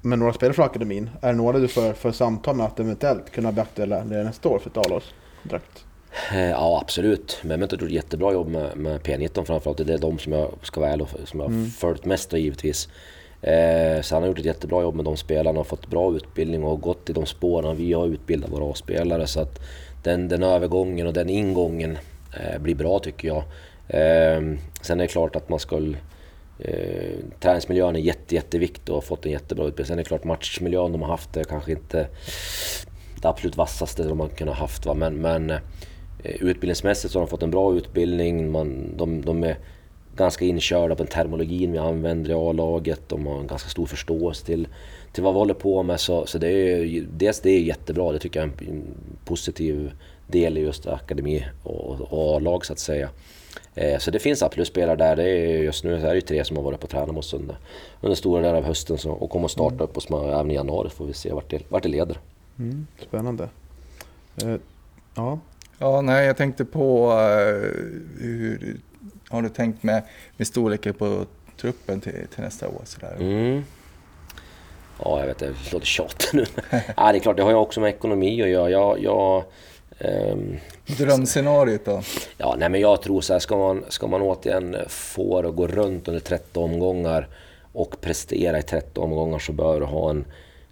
med 0.02 0.20
några 0.20 0.34
spelare 0.34 0.54
från 0.54 0.66
akademin. 0.66 1.10
Är 1.22 1.28
det 1.28 1.38
några 1.38 1.60
du 1.60 1.68
för, 1.68 1.94
för 1.94 2.12
samtal 2.12 2.56
med 2.56 2.66
att 2.66 2.80
eventuellt 2.80 3.32
kunna 3.32 3.52
bli 3.52 3.62
aktuella 3.62 4.04
nästa 4.04 4.50
år 4.50 4.60
för 4.60 4.70
ett 4.70 4.78
A-lagskontrakt? 4.78 5.86
Eh, 6.32 6.50
ja 6.50 6.80
absolut. 6.82 7.40
Mehmet 7.44 7.72
har 7.72 7.78
gjort 7.78 7.88
ett 7.88 7.96
jättebra 7.96 8.34
jobb 8.34 8.48
med, 8.48 8.78
med 8.78 9.02
P19 9.02 9.46
framförallt. 9.46 9.88
Det 9.88 9.94
är 9.94 9.98
de 9.98 10.20
som 10.20 10.34
jag 10.34 10.50
ska 10.62 10.82
vara 10.82 10.92
ärlig 10.92 11.08
som 11.26 11.40
jag 11.40 11.50
mm. 11.50 11.70
följt 11.70 12.06
mest 12.06 12.30
då 12.30 12.38
givetvis. 12.38 12.90
Eh, 13.42 14.02
så 14.02 14.16
han 14.16 14.24
har 14.24 14.28
gjort 14.28 14.40
ett 14.40 14.46
jättebra 14.46 14.82
jobb 14.82 14.96
med 14.96 15.06
de 15.06 15.18
spelarna 15.18 15.60
och 15.60 15.68
fått 15.68 15.88
bra 15.88 16.16
utbildning 16.16 16.64
och 16.64 16.82
gått 16.82 17.10
i 17.10 17.14
de 17.14 17.26
spåren 17.26 17.78
vi 17.78 17.94
har 17.94 18.08
utbildat 18.08 18.52
våra 18.52 18.72
A-spelare. 18.72 19.28
Så 19.28 19.42
att 19.42 19.60
den, 20.04 20.28
den 20.28 20.44
övergången 20.44 21.08
och 21.08 21.14
den 21.14 21.30
ingången 21.30 21.98
eh, 22.34 22.62
blir 22.62 22.76
bra 22.76 23.00
tycker 23.00 23.28
jag. 23.28 23.44
Eh, 23.88 24.42
sen 24.82 25.00
är 25.00 25.04
det 25.04 25.08
klart 25.08 25.36
att 25.36 25.50
man 25.50 25.60
ska 25.60 25.94
Eh, 26.66 27.20
träningsmiljön 27.40 27.96
är 27.96 28.00
jätte, 28.00 28.36
jätteviktig 28.36 28.90
och 28.90 28.96
har 28.96 29.02
fått 29.02 29.26
en 29.26 29.32
jättebra 29.32 29.66
utbildning. 29.66 29.88
Sen 29.88 30.00
är 30.00 30.04
det 30.04 30.08
klart 30.08 30.24
matchmiljön 30.24 30.92
de 30.92 31.02
har 31.02 31.10
haft 31.10 31.38
är 31.38 31.44
kanske 31.44 31.72
inte 31.72 32.08
det 33.22 33.28
absolut 33.28 33.58
vassaste 33.58 34.04
de 34.04 34.20
har 34.20 34.28
kunnat 34.28 34.58
haft. 34.58 34.86
Va? 34.86 34.94
Men, 34.94 35.16
men 35.16 35.50
eh, 35.50 35.60
utbildningsmässigt 36.24 37.14
så 37.14 37.20
har 37.20 37.26
de 37.26 37.30
fått 37.30 37.44
en 37.44 37.52
bra 37.52 37.76
utbildning. 37.76 38.52
Man, 38.52 38.98
de, 38.98 39.22
de 39.22 39.44
är 39.44 39.58
ganska 40.16 40.46
inkörda 40.46 40.96
på 40.96 41.04
den 41.04 41.12
termologin 41.12 41.72
vi 41.72 41.78
använder 41.78 42.32
i 42.32 42.34
A-laget. 42.34 43.02
De 43.08 43.28
har 43.28 43.40
en 43.40 43.48
ganska 43.48 43.70
stor 43.70 43.86
förståelse 43.86 44.46
till, 44.46 44.68
till 45.14 45.24
vad 45.24 45.34
vi 45.34 45.40
håller 45.40 45.54
på 45.54 45.84
med. 45.84 46.00
Så, 46.00 46.26
så 46.26 46.38
det 46.38 46.48
är, 46.50 47.06
dels 47.12 47.40
det 47.40 47.50
är 47.50 47.60
jättebra, 47.60 48.12
det 48.12 48.20
tycker 48.20 48.40
jag 48.40 48.50
är 48.50 48.70
en 48.70 48.84
positiv 49.26 49.92
del 50.28 50.58
i 50.58 50.62
just 50.62 50.88
akademi 50.88 51.46
och, 51.64 52.02
och 52.02 52.36
A-lag 52.36 52.66
så 52.66 52.74
att 52.74 52.80
säga. 52.80 53.10
Eh, 53.76 54.00
så 54.00 54.12
det 54.12 54.20
finns 54.20 54.44
absolut 54.44 54.68
spelare 54.68 54.96
där. 54.96 55.16
Det 55.16 55.30
är, 55.30 55.64
just 55.64 55.84
nu 55.84 55.96
är 55.96 56.16
det 56.16 56.22
tre 56.22 56.46
som 56.46 56.58
har 56.58 56.64
varit 56.64 56.80
på 56.80 56.88
träning 56.88 57.16
hos 57.16 57.34
under, 57.34 57.58
under 58.02 58.16
stora 58.16 58.42
delar 58.42 58.58
av 58.58 58.64
hösten 58.64 58.98
så, 58.98 59.12
och 59.12 59.30
kommer 59.30 59.46
att 59.46 59.52
starta 59.52 59.74
mm. 59.74 59.84
upp 59.84 59.96
hos 59.96 60.10
mig 60.10 60.30
även 60.30 60.52
i 60.52 60.54
januari. 60.54 60.90
får 60.90 61.06
vi 61.06 61.14
se 61.14 61.34
vart 61.34 61.50
det, 61.50 61.62
vart 61.70 61.84
det 61.84 61.90
leder. 61.90 62.18
Mm, 62.60 62.88
spännande. 63.08 63.50
Uh, 64.44 64.56
ja. 65.16 65.40
Ja, 65.78 66.02
nej, 66.02 66.26
jag 66.26 66.38
tänkte 66.38 66.66
på 66.66 67.12
uh, 67.12 67.16
hur 68.20 68.78
har 69.30 69.42
du 69.42 69.50
tänkt 69.50 69.84
med, 69.84 70.04
med 70.38 70.48
storleken 70.48 70.94
på 70.94 71.26
truppen 71.58 72.02
till, 72.02 72.28
till 72.36 72.44
nästa 72.44 72.68
år? 72.68 72.82
Sådär? 72.86 73.16
Mm. 73.20 73.64
Ja, 75.00 75.20
jag 75.20 75.28
vet 75.28 75.38
det 75.38 75.54
låter 75.72 75.86
tjatigt 75.86 76.34
nu. 76.34 76.46
ja, 76.98 77.12
det 77.12 77.18
är 77.18 77.20
klart, 77.20 77.38
det 77.38 77.44
har 77.44 77.50
ju 77.50 77.56
också 77.56 77.80
med 77.80 77.90
ekonomi 77.90 78.42
att 78.42 78.50
göra. 78.50 78.70
Jag, 78.70 79.00
jag, 79.00 79.44
ehm, 80.04 80.58
Drömscenariot 80.98 81.86
då? 81.86 82.02
Ja, 82.38 82.56
nej 82.60 82.70
men 82.70 82.82
jag 82.82 83.02
tror 83.02 83.22
så 83.22 83.34
här, 83.34 83.40
ska 83.40 83.58
man, 83.58 83.84
ska 83.90 84.08
man 84.08 84.22
återigen 84.22 84.78
få 84.88 85.42
det 85.42 85.50
att 85.50 85.56
gå 85.56 85.68
runt 85.68 86.08
under 86.08 86.22
30 86.22 86.60
omgångar 86.60 87.28
och 87.74 88.02
prestera 88.02 88.60
i 88.60 88.64
30 88.64 89.00
omgångar 89.00 89.40
så 89.40 89.52
bör 89.52 89.80
du 89.80 89.86
ha 89.86 90.10
en... 90.10 90.26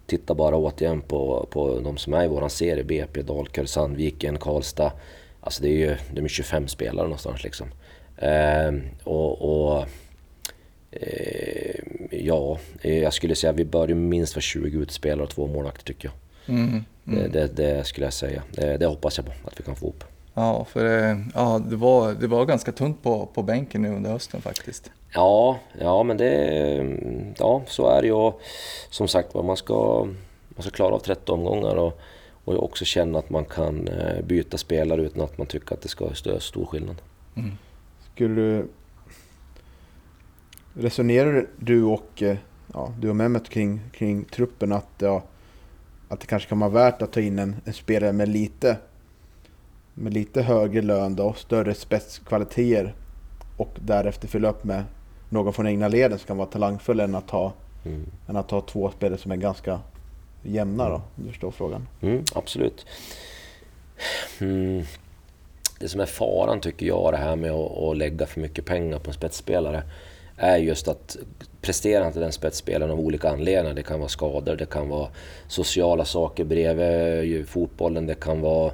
Titta 0.06 0.34
bara 0.34 0.56
återigen 0.56 1.00
på, 1.00 1.46
på 1.50 1.80
de 1.80 1.96
som 1.96 2.14
är 2.14 2.24
i 2.24 2.28
våran 2.28 2.50
serie, 2.50 2.84
BP, 2.84 3.22
Dalkurd, 3.22 3.68
Sandviken, 3.68 4.38
Karlstad. 4.38 4.92
Alltså 5.40 5.62
det 5.62 5.68
är 5.68 5.76
ju 5.76 5.96
det 6.14 6.20
är 6.20 6.28
25 6.28 6.68
spelare 6.68 7.04
någonstans 7.04 7.44
liksom. 7.44 7.66
Ehm, 8.18 8.82
och, 9.04 9.42
och 9.42 9.86
eh, 10.90 11.74
ja, 12.10 12.58
jag 12.82 13.12
skulle 13.12 13.34
säga 13.34 13.50
att 13.50 13.56
vi 13.56 13.64
bör 13.64 13.88
ju 13.88 13.94
minst 13.94 14.34
vara 14.34 14.42
20 14.42 14.78
utspelare 14.78 15.22
och 15.22 15.30
två 15.30 15.46
målvakter 15.46 15.84
tycker 15.84 16.08
jag. 16.08 16.54
Mm. 16.56 16.84
Det, 17.04 17.28
det, 17.28 17.56
det 17.56 17.86
skulle 17.86 18.06
jag 18.06 18.12
säga. 18.12 18.42
Det, 18.50 18.76
det 18.76 18.86
hoppas 18.86 19.16
jag 19.16 19.26
på 19.26 19.32
att 19.44 19.60
vi 19.60 19.64
kan 19.64 19.76
få 19.76 19.86
ihop. 19.86 20.04
Ja, 20.34 20.64
för 20.64 20.84
eh, 20.84 21.16
ja, 21.34 21.60
det, 21.70 21.76
var, 21.76 22.12
det 22.12 22.26
var 22.26 22.44
ganska 22.44 22.72
tunt 22.72 23.02
på, 23.02 23.26
på 23.26 23.42
bänken 23.42 23.82
nu 23.82 23.88
under 23.88 24.10
hösten 24.10 24.40
faktiskt. 24.40 24.90
Ja, 25.14 25.58
ja 25.78 26.02
men 26.02 26.16
det... 26.16 26.98
Ja, 27.38 27.62
så 27.66 27.88
är 27.88 28.02
det 28.02 28.08
ju. 28.08 28.32
Som 28.90 29.08
sagt 29.08 29.34
man 29.34 29.56
ska, 29.56 30.08
man 30.48 30.62
ska 30.62 30.70
klara 30.70 30.94
av 30.94 30.98
30 30.98 31.32
omgångar 31.32 31.76
och, 31.76 32.00
och 32.44 32.64
också 32.64 32.84
känna 32.84 33.18
att 33.18 33.30
man 33.30 33.44
kan 33.44 33.88
eh, 33.88 34.24
byta 34.24 34.58
spelare 34.58 35.02
utan 35.02 35.22
att 35.22 35.38
man 35.38 35.46
tycker 35.46 35.74
att 35.74 35.82
det 35.82 35.88
ska 35.88 36.04
vara 36.04 36.40
stor 36.40 36.66
skillnad. 36.66 36.96
Mm. 37.36 37.50
Skulle 38.14 38.34
du... 38.34 38.68
Resonerar 40.74 41.46
du 41.56 41.82
och, 41.82 42.22
eh, 42.22 42.36
ja, 42.74 42.92
du 43.00 43.08
och 43.08 43.16
Mehmet 43.16 43.48
kring, 43.48 43.80
kring 43.92 44.24
truppen 44.24 44.72
att, 44.72 44.88
ja, 44.98 45.22
att 46.12 46.20
det 46.20 46.26
kanske 46.26 46.48
kan 46.48 46.58
vara 46.60 46.70
värt 46.70 47.02
att 47.02 47.12
ta 47.12 47.20
in 47.20 47.38
en, 47.38 47.56
en 47.64 47.72
spelare 47.72 48.12
med 48.12 48.28
lite, 48.28 48.76
med 49.94 50.14
lite 50.14 50.42
högre 50.42 50.82
lön 50.82 51.16
då, 51.16 51.24
och 51.24 51.38
större 51.38 51.74
spetskvaliteter 51.74 52.94
och 53.56 53.76
därefter 53.80 54.28
fylla 54.28 54.48
upp 54.50 54.64
med 54.64 54.84
någon 55.28 55.52
från 55.52 55.66
egna 55.66 55.88
leden 55.88 56.18
som 56.18 56.26
kan 56.26 56.36
vara 56.36 56.48
talangfull 56.48 57.00
än 57.00 57.14
att 57.14 57.30
ha, 57.30 57.52
Mm. 57.84 58.06
än 58.28 58.36
att 58.36 58.50
ha 58.50 58.60
två 58.60 58.90
spelare 58.90 59.18
som 59.18 59.32
är 59.32 59.36
ganska 59.36 59.80
jämna 60.42 60.88
då, 60.88 60.94
om 60.94 61.02
du 61.14 61.28
förstår 61.28 61.50
frågan. 61.50 61.88
Mm, 62.00 62.24
absolut. 62.34 62.86
Mm. 64.40 64.84
Det 65.80 65.88
som 65.88 66.00
är 66.00 66.06
faran 66.06 66.60
tycker 66.60 66.86
jag 66.86 67.12
det 67.12 67.16
här 67.16 67.36
med 67.36 67.50
att, 67.50 67.78
att 67.78 67.96
lägga 67.96 68.26
för 68.26 68.40
mycket 68.40 68.64
pengar 68.64 68.98
på 68.98 69.10
en 69.10 69.14
spetsspelare 69.14 69.82
är 70.42 70.56
just 70.56 70.88
att 70.88 71.16
presterar 71.60 72.06
inte 72.06 72.20
den 72.20 72.32
spetsspelaren 72.32 72.92
av 72.92 73.00
olika 73.00 73.30
anledningar. 73.30 73.74
Det 73.74 73.82
kan 73.82 73.98
vara 73.98 74.08
skador, 74.08 74.56
det 74.56 74.66
kan 74.66 74.88
vara 74.88 75.08
sociala 75.48 76.04
saker 76.04 76.44
bredvid 76.44 77.48
fotbollen, 77.48 78.06
det 78.06 78.14
kan 78.14 78.40
vara 78.40 78.72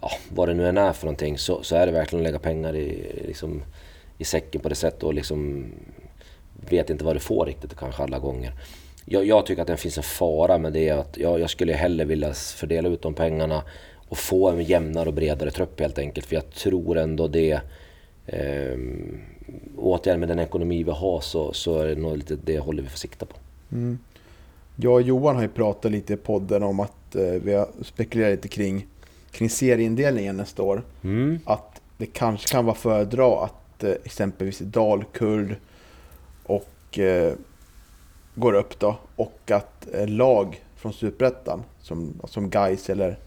ja, 0.00 0.10
vad 0.28 0.48
det 0.48 0.54
nu 0.54 0.68
än 0.68 0.78
är 0.78 0.92
för 0.92 1.06
någonting. 1.06 1.38
Så, 1.38 1.62
så 1.62 1.76
är 1.76 1.86
det 1.86 1.92
verkligen 1.92 2.20
att 2.20 2.28
lägga 2.28 2.38
pengar 2.38 2.76
i, 2.76 3.12
liksom, 3.26 3.62
i 4.18 4.24
säcken 4.24 4.60
på 4.60 4.68
det 4.68 4.74
sättet 4.74 5.02
och 5.02 5.14
liksom 5.14 5.66
vet 6.68 6.90
inte 6.90 7.04
vad 7.04 7.16
du 7.16 7.20
får 7.20 7.46
riktigt 7.46 7.76
kanske 7.76 8.02
alla 8.02 8.18
gånger. 8.18 8.52
Jag, 9.04 9.24
jag 9.24 9.46
tycker 9.46 9.62
att 9.62 9.68
det 9.68 9.76
finns 9.76 9.96
en 9.96 10.02
fara 10.02 10.58
med 10.58 10.72
det. 10.72 10.90
Att 10.90 11.16
jag, 11.16 11.40
jag 11.40 11.50
skulle 11.50 11.72
hellre 11.72 12.04
vilja 12.04 12.32
fördela 12.32 12.88
ut 12.88 13.02
de 13.02 13.14
pengarna 13.14 13.62
och 14.08 14.18
få 14.18 14.50
en 14.50 14.62
jämnare 14.62 15.08
och 15.08 15.14
bredare 15.14 15.50
trupp 15.50 15.80
helt 15.80 15.98
enkelt. 15.98 16.26
För 16.26 16.34
jag 16.34 16.50
tror 16.50 16.98
ändå 16.98 17.28
det... 17.28 17.60
Eh, 18.26 18.78
återigen 19.78 20.20
med 20.20 20.28
den 20.28 20.38
ekonomi 20.38 20.82
vi 20.82 20.90
har 20.90 21.20
så, 21.20 21.52
så 21.52 21.78
är 21.78 21.86
det 21.86 21.94
nog 21.94 22.16
lite 22.16 22.36
det 22.44 22.58
håller 22.58 22.82
vi 22.82 22.88
får 22.88 22.98
sikta 22.98 23.26
på. 23.26 23.36
Mm. 23.72 23.98
Jag 24.76 24.92
och 24.92 25.02
Johan 25.02 25.36
har 25.36 25.42
ju 25.42 25.48
pratat 25.48 25.92
lite 25.92 26.12
i 26.12 26.16
podden 26.16 26.62
om 26.62 26.80
att 26.80 27.14
eh, 27.14 27.22
vi 27.22 27.54
har 27.54 27.68
spekulerat 27.82 28.30
lite 28.30 28.48
kring, 28.48 28.86
kring 29.30 29.50
serieindelningen 29.50 30.36
nästa 30.36 30.62
år. 30.62 30.82
Mm. 31.02 31.38
Att 31.44 31.80
det 31.96 32.06
kanske 32.06 32.48
kan 32.48 32.64
vara 32.64 32.76
föredra 32.76 33.44
att 33.44 33.84
eh, 33.84 33.90
exempelvis 34.04 34.58
Dalkurd 34.58 35.56
och 36.44 36.98
eh, 36.98 37.32
går 38.34 38.52
upp 38.52 38.78
då 38.78 38.96
och 39.16 39.50
att 39.50 39.86
eh, 39.94 40.08
lag 40.08 40.62
från 40.76 40.92
Superettan 40.92 41.62
som, 41.80 42.14
som 42.24 42.50
Gais 42.50 42.90
eller 42.90 43.18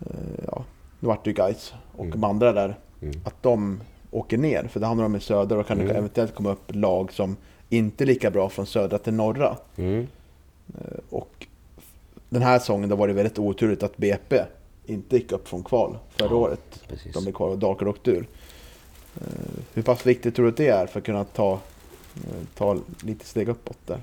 eh, 0.00 0.44
ja, 0.46 0.64
nu 1.00 1.08
vart 1.08 1.24
det 1.24 1.30
ju 1.30 1.34
Gais 1.36 1.72
och 1.96 2.04
Mm. 2.04 2.10
de 2.20 2.24
andra 2.24 2.52
där 2.52 2.76
Mm. 3.02 3.20
att 3.24 3.42
de 3.42 3.80
åker 4.10 4.38
ner 4.38 4.64
för 4.72 4.80
det 4.80 4.86
handlar 4.86 5.04
om 5.06 5.16
i 5.16 5.20
söder 5.20 5.56
och 5.58 5.66
kan 5.66 5.80
Mm. 5.80 5.96
eventuellt 5.96 6.34
komma 6.34 6.50
upp 6.52 6.74
lag 6.74 7.12
som 7.12 7.36
inte 7.68 8.04
är 8.04 8.06
lika 8.06 8.30
bra 8.30 8.48
från 8.48 8.66
södra 8.66 8.98
till 8.98 9.12
norra. 9.14 9.56
Mm. 9.76 10.06
Eh, 10.78 10.98
Och 11.10 11.46
den 12.28 12.42
här 12.42 12.58
säsongen 12.58 12.88
då 12.88 12.96
var 12.96 13.08
det 13.08 13.14
väldigt 13.14 13.38
oturligt 13.38 13.82
att 13.82 13.96
BP 13.96 14.42
inte 14.86 15.16
gick 15.16 15.32
upp 15.32 15.48
från 15.48 15.62
kval 15.62 15.98
förra 16.16 16.28
Ja, 16.28 16.34
året. 16.34 16.82
Precis. 16.88 17.12
De 17.14 17.22
blev 17.24 17.32
kvar 17.32 17.48
och 17.48 17.58
Dalkurd 17.58 17.88
åkte 17.88 18.10
ur. 18.10 18.26
Eh, 19.20 19.22
Hur 19.74 19.82
pass 19.82 20.06
viktigt 20.06 20.34
tror 20.36 20.44
du 20.46 20.50
att 20.50 20.56
det 20.56 20.68
är 20.68 20.86
för 20.86 20.98
att 21.00 21.06
kunna 21.06 21.24
ta, 21.24 21.52
eh, 21.52 22.46
ta 22.56 22.78
lite 23.04 23.24
steg 23.26 23.48
uppåt 23.48 23.78
där? 23.86 24.00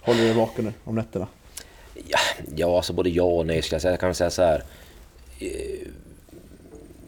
Håller 0.00 0.20
du 0.20 0.26
dig 0.26 0.36
vaken 0.36 0.64
nu 0.64 0.72
om 0.84 0.94
nätterna? 0.94 1.26
Ja, 2.06 2.18
ja, 2.56 2.76
alltså 2.76 2.92
både 2.92 3.10
ja 3.10 3.22
och 3.24 3.46
nej 3.46 3.62
skulle 3.62 3.74
jag 3.74 3.82
säga. 3.82 3.92
Jag 3.92 4.00
kan 4.00 4.14
säga 4.14 4.30
så 4.30 4.42
här 4.42 4.62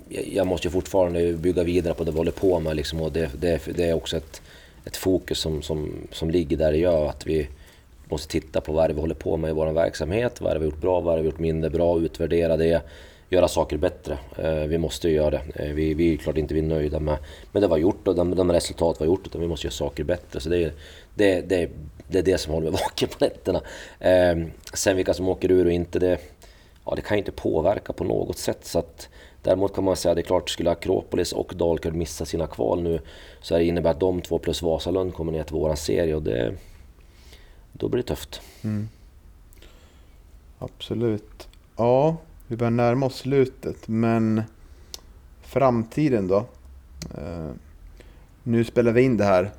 jag- 0.08 0.46
måste 0.46 0.66
ju 0.68 0.72
fortfarande 0.72 1.32
bygga 1.32 1.62
vidare 1.62 1.94
på 1.94 2.04
det 2.04 2.10
vi 2.10 2.16
håller 2.18 2.30
på 2.32 2.60
med 2.60 2.76
liksom, 2.76 3.00
och 3.00 3.12
det, 3.12 3.30
det, 3.40 3.60
det 3.76 3.84
är 3.84 3.94
också 3.94 4.16
ett, 4.16 4.42
ett 4.84 4.96
fokus 4.96 5.38
som, 5.38 5.62
som, 5.62 5.92
som 6.12 6.30
ligger 6.30 6.56
där 6.56 6.72
det 6.72 6.78
gör 6.78 7.06
att 7.08 7.26
vi 7.26 7.48
måste 8.08 8.28
titta 8.28 8.60
på 8.60 8.72
vad 8.72 8.88
det 8.88 8.92
är 8.92 8.94
vi 8.94 9.00
håller 9.00 9.14
på 9.14 9.36
med 9.36 9.50
i 9.50 9.52
vår 9.52 9.66
verksamhet. 9.72 10.40
Vad 10.40 10.50
har 10.50 10.54
det 10.54 10.60
vi 10.60 10.64
gjort 10.66 10.80
bra, 10.80 11.00
vad 11.00 11.12
har 11.12 11.16
det 11.16 11.22
vi 11.22 11.28
gjort 11.28 11.38
mindre 11.38 11.70
bra, 11.70 11.98
utvärdera 12.00 12.56
det, 12.56 12.82
göra 13.30 13.48
saker 13.48 13.76
bättre. 13.76 14.18
Eh, 14.38 14.54
Vi 14.54 14.78
måste 14.78 15.08
ju 15.08 15.14
göra 15.14 15.30
det. 15.30 15.42
Eh, 15.54 15.72
Vi, 15.72 15.94
vi 15.94 16.12
är 16.12 16.16
klart 16.16 16.36
inte 16.36 16.54
vi 16.54 16.60
är 16.60 16.64
nöjda 16.64 17.00
med, 17.00 17.16
med 17.52 17.62
det 17.62 17.66
vi 17.66 17.70
har 17.70 17.78
gjort 17.78 18.08
och 18.08 18.14
de, 18.14 18.34
de 18.36 18.52
resultat 18.52 18.96
vi 19.00 19.04
har 19.04 19.06
gjort 19.06 19.26
utan 19.26 19.40
vi 19.40 19.46
måste 19.46 19.66
göra 19.66 19.72
saker 19.72 20.04
bättre. 20.04 20.40
Så 20.40 20.48
det 20.48 20.58
är 20.64 20.72
det, 21.14 21.40
det, 21.40 21.70
det, 22.08 22.18
är 22.18 22.22
det 22.22 22.38
som 22.38 22.52
håller 22.52 22.70
mig 22.70 22.80
vaken 22.84 23.08
på 23.08 23.24
nätterna. 23.24 23.60
Eh, 24.00 24.46
Sen 24.74 24.96
vilka 24.96 25.14
som 25.14 25.28
åker 25.28 25.50
ur 25.50 25.66
och 25.66 25.72
inte, 25.72 25.98
det, 25.98 26.18
ja, 26.84 26.92
det 26.96 27.02
kan 27.02 27.16
ju 27.16 27.18
inte 27.18 27.32
påverka 27.32 27.92
på 27.92 28.04
något 28.04 28.38
sätt. 28.38 28.58
Så 28.62 28.78
att, 28.78 29.08
däremot 29.44 29.74
kan 29.74 29.84
man 29.84 29.96
säga 29.96 30.12
att 30.12 30.16
det 30.16 30.22
är 30.22 30.26
klart, 30.26 30.50
skulle 30.50 30.70
Akropolis 30.70 31.32
och 31.32 31.52
Dalkurd 31.56 31.94
missa 31.94 32.24
sina 32.24 32.46
kval 32.46 32.82
nu 32.82 33.00
så 33.40 33.54
det 33.54 33.64
innebär 33.64 33.90
att 33.90 34.00
de 34.00 34.20
två 34.20 34.38
plus 34.38 34.62
Vasalund 34.62 35.14
kommer 35.14 35.32
ner 35.32 35.42
till 35.42 35.54
våran 35.54 35.76
serie 35.76 36.14
och 36.14 36.22
det, 36.22 36.54
då 37.72 37.88
blir 37.88 38.02
det 38.02 38.08
tufft. 38.08 38.40
Mm. 38.64 38.88
Absolut. 40.58 41.48
Ja, 41.76 42.16
vi 42.46 42.56
börjar 42.56 42.70
närma 42.70 43.06
oss 43.06 43.16
slutet, 43.16 43.88
men 43.88 44.42
framtiden 45.42 46.28
då? 46.28 46.46
Uh, 47.18 47.50
nu 48.42 48.64
spelar 48.64 48.92
vi 48.92 49.02
in 49.02 49.16
det 49.16 49.24
här 49.24 49.50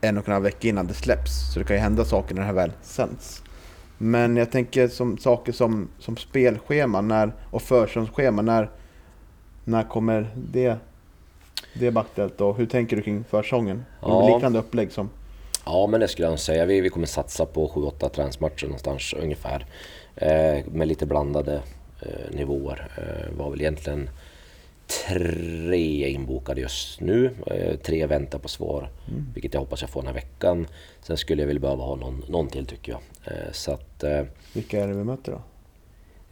en 0.00 0.18
och 0.18 0.28
en 0.28 0.32
halv 0.32 0.44
vecka 0.44 0.68
innan 0.68 0.86
det 0.86 0.94
släpps, 0.94 1.52
så 1.52 1.58
det 1.58 1.64
kan 1.64 1.76
ju 1.76 1.82
hända 1.82 2.04
saker 2.04 2.34
när 2.34 2.42
det 2.42 2.46
här 2.46 2.54
väl 2.54 2.72
sänds. 2.82 3.42
Men 3.98 4.36
jag 4.36 4.50
tänker 4.50 4.88
som 4.88 5.18
saker 5.18 5.52
som, 5.52 5.88
som 5.98 6.16
spelschema 6.16 7.00
när, 7.00 7.32
och 7.50 7.62
försäsongsschema, 7.62 8.42
när, 8.42 8.70
när 9.64 9.82
kommer 9.82 10.30
det, 10.36 10.76
det 11.74 11.90
bli 11.90 12.00
aktuellt 12.00 12.40
och 12.40 12.56
hur 12.56 12.66
tänker 12.66 12.96
du 12.96 13.02
kring 13.02 13.24
försäsongen? 13.24 13.84
Ja. 14.02 14.34
Liknande 14.34 14.58
upplägg 14.58 14.92
som... 14.92 15.10
Ja, 15.66 15.86
men 15.86 16.00
det 16.00 16.08
skulle 16.08 16.28
jag 16.28 16.38
säga. 16.38 16.64
Vi, 16.64 16.80
vi 16.80 16.88
kommer 16.88 17.06
satsa 17.06 17.46
på 17.46 17.68
7-8 17.68 18.08
träningsmatcher 18.08 18.64
någonstans 18.66 19.14
ungefär. 19.22 19.66
Eh, 20.16 20.64
med 20.66 20.88
lite 20.88 21.06
blandade 21.06 21.54
eh, 22.00 22.36
nivåer. 22.36 22.88
Eh, 22.98 23.36
var 23.38 23.50
väl 23.50 23.60
egentligen 23.60 24.10
tre 25.08 26.08
inbokade 26.10 26.60
just 26.60 27.00
nu. 27.00 27.30
Eh, 27.46 27.76
tre 27.76 28.06
väntar 28.06 28.38
på 28.38 28.48
svar, 28.48 28.90
Mm. 29.08 29.26
vilket 29.34 29.54
jag 29.54 29.60
hoppas 29.60 29.80
jag 29.80 29.90
får 29.90 30.00
den 30.00 30.06
här 30.06 30.14
veckan. 30.14 30.66
Sen 31.02 31.16
skulle 31.16 31.42
jag 31.42 31.46
väl 31.46 31.60
behöva 31.60 31.84
ha 31.84 31.94
någon, 31.96 32.24
någon 32.28 32.48
till 32.48 32.66
tycker 32.66 32.92
jag. 32.92 33.00
Eh, 33.24 33.52
så 33.52 33.72
att 33.72 34.04
eh, 34.04 34.22
Vilka 34.52 34.82
är 34.82 34.88
det 34.88 34.94
vi 34.94 35.04
möter 35.04 35.32
då? 35.32 35.40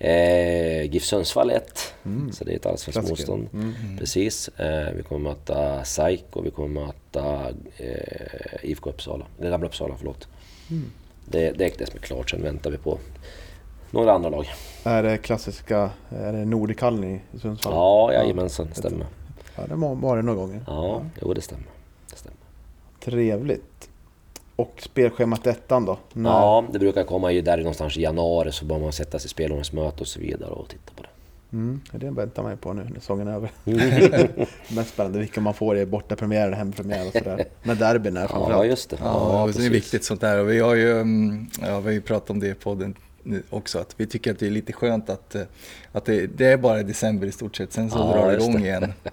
Eh, 0.05 0.83
GIF 0.93 1.05
Sundsvall 1.05 1.51
är 1.51 1.55
ett, 1.57 1.95
Mm. 2.05 2.33
så 2.33 2.45
det 2.45 2.53
är 2.53 2.57
ett 2.57 2.67
allsvenskt 2.67 3.11
motstånd. 3.11 3.49
Mm. 3.53 3.73
Precis. 3.99 4.49
Eh, 4.49 4.93
vi 4.97 5.03
kommer 5.03 5.31
möta 5.31 5.85
SAIK 5.85 6.25
och 6.33 6.47
vi 6.47 6.51
kommer 6.51 6.81
möta 6.87 7.51
eh, 7.77 8.71
IFK 8.71 8.91
Uppsala. 8.91 9.27
Det 9.39 9.51
gamla 9.51 9.67
Uppsala, 9.67 9.95
förlåt. 9.99 10.29
Mm. 10.71 10.85
Det, 11.25 11.51
det 11.51 11.65
är 11.65 11.73
det 11.79 11.87
som 11.87 11.97
är 11.99 12.03
klart. 12.03 12.31
Sen 12.31 12.43
väntar 12.43 12.71
vi 12.71 12.77
på 12.77 12.99
några 13.91 14.13
andra 14.13 14.31
lag. 14.31 14.47
Är 14.85 15.03
det 15.03 15.19
klassiska, 15.19 15.91
är 16.11 16.33
det 16.33 16.45
Nordikallen 16.45 17.05
i 17.05 17.21
Sundsvall? 17.39 17.75
Ja, 17.75 18.13
jajamensan. 18.13 18.67
Det 18.69 18.75
stämmer. 18.75 19.07
Ja, 19.57 19.63
det 19.67 19.75
var 19.75 20.17
det 20.17 20.23
några 20.23 20.39
gånger. 20.39 20.65
Ja, 20.67 21.03
jo 21.23 21.35
det 21.35 21.41
stämmer. 21.41 21.67
Det 22.11 22.17
stämmer. 22.17 22.37
Trevligt. 23.05 23.63
Och 24.63 24.83
spelschemat 24.83 25.47
ettan 25.47 25.85
då? 25.85 25.99
När- 26.13 26.31
Ja, 26.31 26.65
det 26.73 26.79
brukar 26.79 27.05
komma 27.05 27.33
ju 27.33 27.43
där 27.43 27.57
någonstans 27.57 27.97
i 27.97 28.03
januari 28.03 28.53
så 28.53 28.65
bör 28.65 28.79
man 28.79 28.93
sätta 28.93 29.19
sig 29.19 29.27
i 29.27 29.29
spelordningsmöte 29.29 30.01
och 30.01 30.07
så 30.07 30.21
vidare 30.21 30.51
och 30.51 30.69
titta 30.69 30.93
på 30.97 31.03
det. 31.03 31.09
Mm, 31.53 31.81
det 31.93 32.11
väntar 32.11 32.43
man 32.43 32.53
ju 32.53 32.57
på 32.59 32.73
nu 32.73 32.83
när 32.85 33.01
säsongen 33.01 33.29
är 33.29 33.33
över. 33.35 33.51
Mm. 33.65 34.29
Mest 34.77 34.91
spännande 34.95 35.19
vilka 35.19 35.41
man 35.41 35.55
får 35.55 35.79
i 35.79 35.87
bortapremiär 35.87 36.47
eller 36.47 36.57
hemmapremiär 36.57 37.07
och 37.07 37.13
sådär. 37.13 37.45
Med 37.63 37.77
derbyn 37.77 38.17
är 38.17 38.21
Ja, 38.21 38.29
framförallt. 38.29 38.67
just 38.67 38.91
det. 38.91 38.97
Ja, 39.01 39.51
det 39.57 39.67
är 39.67 39.71
viktigt 39.71 40.05
sånt 40.05 40.21
där. 40.21 40.39
Och 40.41 40.51
vi 40.51 40.61
har 40.61 40.75
ju, 40.75 41.01
mm, 41.01 41.47
ja, 41.61 41.81
vi 41.81 41.85
har 41.87 41.93
ju 41.93 42.01
pratat 42.01 42.31
om 42.31 42.41
det 42.41 42.49
i 42.49 42.55
podden 42.55 42.95
också, 43.51 43.79
att 43.79 43.95
vi 43.97 44.07
tycker 44.07 44.31
att 44.33 44.39
det 44.39 44.47
är 44.47 44.51
lite 44.51 44.73
skönt 44.73 45.11
att, 45.11 45.35
eh, 45.35 45.43
att 45.93 46.05
det, 46.05 46.27
det 46.27 46.47
är 46.47 46.57
bara 46.57 46.81
i 46.81 46.83
december 46.83 47.27
i 47.27 47.33
stort 47.33 47.57
sett, 47.57 47.73
sen 47.73 47.91
så 47.91 47.99
Ja, 47.99 48.13
drar 48.13 48.31
det 48.31 48.37
igång 48.37 48.59
igen. 48.65 48.93
Ja, 49.05 49.11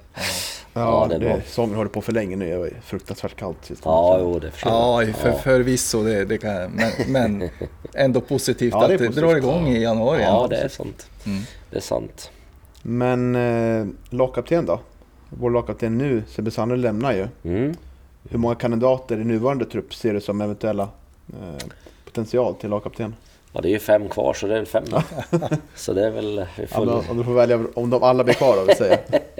Ja, 0.73 1.07
det 1.09 1.17
det 1.17 1.25
bra. 1.25 1.41
säsongen 1.41 1.75
håller 1.75 1.89
på 1.89 2.01
för 2.01 2.11
länge 2.13 2.35
nu. 2.35 2.49
Det 2.49 2.57
var 2.57 2.69
fruktansvärt 2.85 3.35
kallt 3.35 3.65
sist. 3.65 3.81
Ja, 3.85 4.17
jo, 4.19 4.39
det 4.39 4.51
förstår 4.51 4.71
Ja, 4.71 5.03
jag. 5.03 5.15
för, 5.15 5.31
förvisso, 5.31 6.03
det, 6.03 6.25
det 6.25 6.37
kan, 6.37 6.51
jag. 6.51 6.71
men, 6.71 6.91
men 7.07 7.49
ändå 7.93 8.21
positivt 8.21 8.73
Ja, 8.73 8.79
det 8.79 8.83
är 8.85 8.95
att 8.95 8.99
det 8.99 9.07
positivt. 9.07 9.23
drar 9.29 9.35
igång 9.35 9.67
i 9.67 9.81
januari. 9.83 10.21
Ja, 10.23 10.47
det 10.49 10.55
är 10.57 10.67
sant. 10.67 11.07
Mm. 11.25 11.41
Det 11.71 11.77
är 11.77 11.81
sant. 11.81 12.31
Men 12.81 13.35
eh, 13.35 13.87
lagkapten 14.09 14.65
då? 14.65 14.79
Vår 15.29 15.49
lagkapten 15.49 15.97
nu, 15.97 16.23
Sebbe 16.27 16.51
Sandler, 16.51 16.77
lämnar 16.77 17.13
ju. 17.13 17.27
Mm. 17.43 17.75
Hur 18.29 18.37
många 18.39 18.55
kandidater 18.55 19.17
i 19.21 19.23
nuvarande 19.23 19.65
trupp 19.65 19.93
ser 19.93 20.13
du 20.13 20.21
som 20.21 20.41
eventuella 20.41 20.83
eh, 21.27 21.65
potential 22.05 22.55
till 22.55 22.69
lagkapten? 22.69 23.15
Ja, 23.53 23.61
det 23.61 23.67
är 23.67 23.71
ju 23.71 23.79
fem 23.79 24.09
kvar 24.09 24.33
så 24.33 24.47
det 24.47 24.53
är 24.53 24.57
väl 24.57 24.65
fem. 24.65 24.83
så 25.75 25.93
det 25.93 26.05
är 26.07 26.11
väl... 26.11 26.45
Vi 26.57 26.65
Ja, 26.71 27.03
om 27.09 27.17
du 27.17 27.23
får 27.23 27.33
välja 27.33 27.59
om 27.75 27.89
de 27.89 28.03
alla 28.03 28.23
blir 28.23 28.33
kvar 28.33 28.55
då, 28.57 28.63
vill 28.63 28.75
säga. 28.77 28.97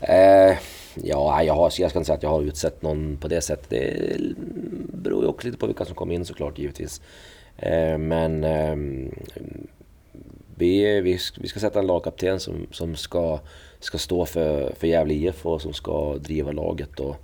eh, 0.00 0.56
ja, 0.94 1.42
jag, 1.42 1.54
har, 1.54 1.72
jag 1.78 1.90
ska 1.90 1.98
inte 1.98 2.04
säga 2.04 2.16
att 2.16 2.22
jag 2.22 2.30
har 2.30 2.42
utsett 2.42 2.82
någon 2.82 3.16
på 3.16 3.28
det 3.28 3.40
sättet. 3.40 3.70
Det 3.70 4.18
beror 4.92 5.22
ju 5.22 5.28
också 5.28 5.46
lite 5.46 5.58
på 5.58 5.66
vilka 5.66 5.84
som 5.84 5.94
kommer 5.94 6.14
in 6.14 6.24
såklart 6.24 6.58
givetvis. 6.58 7.00
Eh, 7.56 7.98
men 7.98 8.44
eh, 8.44 8.76
vi, 10.54 11.00
vi, 11.00 11.18
vi 11.38 11.48
ska 11.48 11.60
sätta 11.60 11.78
en 11.78 11.86
lagkapten 11.86 12.40
som, 12.40 12.66
som 12.70 12.96
ska, 12.96 13.38
ska 13.80 13.98
stå 13.98 14.26
för, 14.26 14.74
för 14.78 14.86
Gävle 14.86 15.14
IF 15.14 15.46
och 15.46 15.62
som 15.62 15.72
ska 15.72 16.16
driva 16.18 16.52
laget 16.52 17.00
och, 17.00 17.16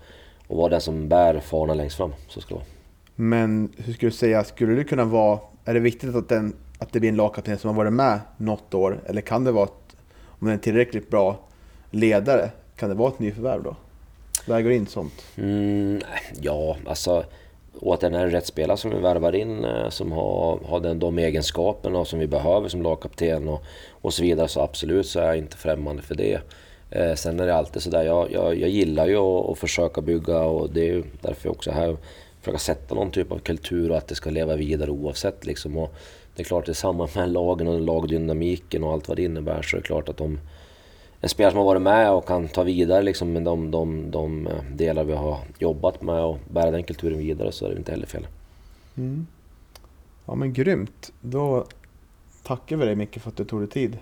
och 0.46 0.56
vara 0.56 0.68
den 0.68 0.80
som 0.80 1.08
bär 1.08 1.40
fanan 1.40 1.76
längst 1.76 1.96
fram. 1.96 2.12
Så 2.28 2.40
ska 2.40 2.54
det 2.54 2.58
vara. 2.58 2.66
Men 3.14 3.72
hur 3.76 3.92
skulle 3.92 4.10
du 4.10 4.16
säga, 4.16 4.44
skulle 4.44 4.74
det 4.74 4.84
kunna 4.84 5.04
vara, 5.04 5.38
är 5.64 5.74
det 5.74 5.80
viktigt 5.80 6.14
att, 6.14 6.28
den, 6.28 6.56
att 6.78 6.92
det 6.92 7.00
blir 7.00 7.10
en 7.10 7.16
lagkapten 7.16 7.58
som 7.58 7.68
har 7.68 7.74
varit 7.74 7.92
med 7.92 8.20
något 8.36 8.74
år? 8.74 9.02
Eller 9.06 9.20
kan 9.20 9.44
det 9.44 9.52
vara, 9.52 9.68
om 10.24 10.46
det 10.46 10.50
är 10.50 10.54
en 10.54 10.60
tillräckligt 10.60 11.10
bra 11.10 11.38
ledare, 11.90 12.50
kan 12.76 12.88
det 12.88 12.94
vara 12.94 13.08
ett 13.08 13.18
nyförvärv 13.18 13.62
då? 13.62 13.76
Väger 14.46 14.70
in 14.70 14.86
sånt? 14.86 15.24
Mm, 15.36 16.00
ja, 16.40 16.76
alltså 16.86 17.24
återigen 17.80 18.14
är 18.14 18.26
det 18.26 18.32
rätt 18.32 18.46
spelare 18.46 18.76
som 18.76 18.90
vi 18.90 18.96
värvar 18.96 19.34
in 19.34 19.64
eh, 19.64 19.88
som 19.88 20.12
har, 20.12 20.58
har 20.64 20.80
den, 20.80 20.98
de 20.98 21.18
egenskaperna 21.18 22.04
som 22.04 22.18
vi 22.18 22.26
behöver 22.26 22.68
som 22.68 22.82
lagkapten 22.82 23.48
och, 23.48 23.62
och 23.90 24.14
så 24.14 24.22
vidare. 24.22 24.48
Så 24.48 24.60
absolut 24.60 25.06
så 25.06 25.20
är 25.20 25.26
jag 25.26 25.38
inte 25.38 25.56
främmande 25.56 26.02
för 26.02 26.14
det. 26.14 26.40
Eh, 26.90 27.14
sen 27.14 27.40
är 27.40 27.46
det 27.46 27.54
alltid 27.54 27.82
sådär, 27.82 28.02
jag, 28.02 28.32
jag, 28.32 28.58
jag 28.58 28.70
gillar 28.70 29.06
ju 29.06 29.16
att, 29.16 29.50
att 29.50 29.58
försöka 29.58 30.00
bygga 30.00 30.40
och 30.40 30.70
det 30.70 30.80
är 30.80 30.92
ju 30.92 31.02
därför 31.20 31.48
jag 31.48 31.52
också 31.52 31.70
är 31.70 31.74
här 31.74 31.96
försöka 32.42 32.58
sätta 32.58 32.94
någon 32.94 33.10
typ 33.10 33.32
av 33.32 33.38
kultur 33.38 33.90
och 33.90 33.96
att 33.96 34.08
det 34.08 34.14
ska 34.14 34.30
leva 34.30 34.56
vidare 34.56 34.90
oavsett. 34.90 35.46
Liksom. 35.46 35.76
Och 35.76 35.94
det 36.36 36.42
är 36.42 36.44
klart, 36.44 36.68
i 36.68 36.74
samband 36.74 37.10
med 37.16 37.32
lagen 37.32 37.68
och 37.68 37.80
lagdynamiken 37.80 38.84
och 38.84 38.92
allt 38.92 39.08
vad 39.08 39.16
det 39.16 39.22
innebär 39.22 39.62
så 39.62 39.76
är 39.76 39.80
det 39.80 39.86
klart 39.86 40.08
att 40.08 40.16
de 40.16 40.40
en 41.22 41.28
spelare 41.28 41.50
som 41.52 41.58
har 41.58 41.64
varit 41.64 41.82
med 41.82 42.12
och 42.12 42.26
kan 42.26 42.48
ta 42.48 42.62
vidare 42.62 43.02
liksom, 43.02 43.32
med 43.32 43.42
de, 43.42 43.70
de, 43.70 44.10
de 44.10 44.46
eh, 44.46 44.52
delar 44.74 45.04
vi 45.04 45.12
har 45.12 45.38
jobbat 45.58 46.02
med 46.02 46.22
och 46.24 46.38
bära 46.50 46.70
den 46.70 46.82
kulturen 46.84 47.18
vidare 47.18 47.52
så 47.52 47.66
är 47.66 47.70
det 47.70 47.76
inte 47.76 47.92
heller 47.92 48.06
fel. 48.06 48.26
Mm. 48.96 49.26
Ja 50.26 50.34
men 50.34 50.52
grymt. 50.52 51.12
Då 51.20 51.64
tackar 52.42 52.76
vi 52.76 52.86
dig 52.86 52.94
mycket 52.94 53.22
för 53.22 53.30
att 53.30 53.36
du 53.36 53.44
tog 53.44 53.60
dig 53.60 53.68
tid 53.68 53.98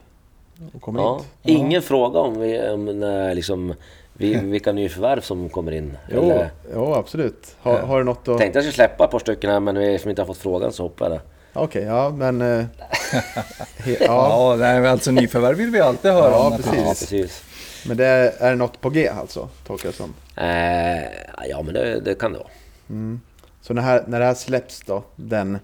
och 0.74 0.82
kom 0.82 0.96
Ja. 0.96 1.20
hit. 1.42 1.58
Ingen 1.58 1.82
fråga 1.82 2.18
om, 2.18 2.40
vi, 2.40 2.68
om 2.68 2.84
när, 2.84 3.34
liksom, 3.34 3.74
vi, 4.12 4.34
vilka 4.42 4.72
nyförvärv 4.72 5.20
som 5.20 5.48
kommer 5.48 5.72
in. 5.72 5.96
Jo, 6.14 6.22
Eller, 6.22 6.50
jo 6.74 6.94
absolut. 6.94 7.56
Har, 7.60 7.78
har 7.78 7.98
du 7.98 8.04
något 8.04 8.28
att... 8.28 8.38
tänkte 8.38 8.56
jag 8.56 8.64
skulle 8.64 8.72
släppa 8.88 9.04
ett 9.04 9.10
par 9.10 9.18
stycken 9.18 9.50
här 9.50 9.60
men 9.60 9.76
eftersom 9.76 10.08
vi 10.08 10.10
inte 10.10 10.22
har 10.22 10.26
fått 10.26 10.36
frågan 10.36 10.72
så 10.72 10.82
hoppar 10.82 11.04
jag 11.06 11.12
där. 11.12 11.20
Okej, 11.52 11.82
ja 11.84 12.10
men... 12.10 12.40
eh, 12.42 12.64
he, 13.78 13.96
ja, 14.00 14.06
Ja, 14.06 14.56
nej, 14.58 14.80
men 14.80 14.90
alltså 14.90 15.10
nyförvärv 15.10 15.56
vill 15.56 15.70
vi 15.70 15.80
alltid 15.80 16.10
höra 16.10 16.30
Ja, 16.30 16.46
om. 16.50 16.56
precis. 16.56 16.74
Ja, 16.74 16.84
precis. 16.88 17.42
men 17.86 17.96
det 17.96 18.06
är, 18.06 18.32
är 18.38 18.50
det 18.50 18.56
något 18.56 18.80
på 18.80 18.90
G 18.90 19.08
alltså, 19.08 19.48
tolkar 19.66 19.88
jag 19.88 19.94
som. 19.94 20.14
Eh, 20.36 21.02
ja 21.48 21.62
men 21.62 21.74
det, 21.74 22.00
det 22.00 22.14
kan 22.14 22.32
det 22.32 22.38
vara. 22.38 22.48
Mm. 22.90 23.20
Så 23.60 23.74
när, 23.74 23.82
här, 23.82 24.04
när 24.06 24.20
det 24.20 24.26
här 24.26 24.34
släpps 24.34 24.80
då, 24.86 25.02
den 25.16 25.58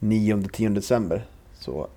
9-10 0.00 0.74
december, 0.74 1.24
så 1.60 1.88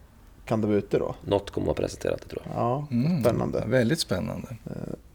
kan 0.46 0.62
det 0.62 0.68
vara 0.68 0.78
ute 0.78 1.00
då? 1.00 1.16
Något 1.26 1.52
kommer 1.52 1.72
att 1.72 1.78
presentera 1.78 2.16
det 2.16 2.28
tror 2.30 2.42
jag. 2.46 2.56
Ja, 2.56 2.88
Mm, 2.92 3.24
spännande. 3.24 3.64
Väldigt 3.68 4.00
spännande. 4.00 4.48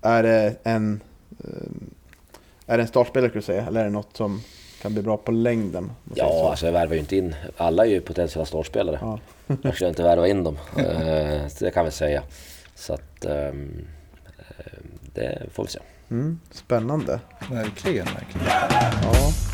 Är 0.03 0.23
det 0.23 0.55
en... 0.63 1.01
eh, 1.45 1.49
Är 2.67 2.77
det 2.77 2.83
en 2.83 2.89
startspelare 2.89 3.29
skulle 3.31 3.41
du 3.41 3.47
säga, 3.47 3.67
eller 3.67 3.81
är 3.81 3.85
det 3.85 3.91
något 3.91 4.17
som 4.17 4.41
kan 4.85 4.93
bli 4.93 5.03
bra 5.03 5.17
på 5.17 5.33
längden? 5.33 5.93
Ja, 6.15 6.29
så? 6.29 6.49
alltså 6.49 6.67
jag 6.67 6.73
värvar 6.73 6.95
ju 6.95 7.01
inte 7.01 7.17
in. 7.17 7.35
Alla 7.57 7.87
är 7.87 7.91
ju 7.91 8.01
potentiella 8.01 8.47
startspelare. 8.47 8.99
Ja. 9.01 9.19
Jag 9.63 9.75
skulle 9.75 9.89
inte 9.89 10.03
värva 10.03 10.29
in 10.29 10.45
dem. 10.45 10.59
Eh, 10.79 11.43
det 11.61 11.71
kan 11.75 11.85
vi 11.85 11.91
säga. 11.91 12.23
Så 12.75 12.95
att 12.95 13.25
ehm, 13.25 13.87
eh, 14.39 14.79
det 15.15 15.43
får 15.53 15.65
vi 15.65 15.71
se. 15.71 15.79
Mm, 16.11 16.41
spännande. 16.51 17.21
Verkligen, 17.51 18.07
verkligen. 18.07 18.47
Ja. 18.47 19.54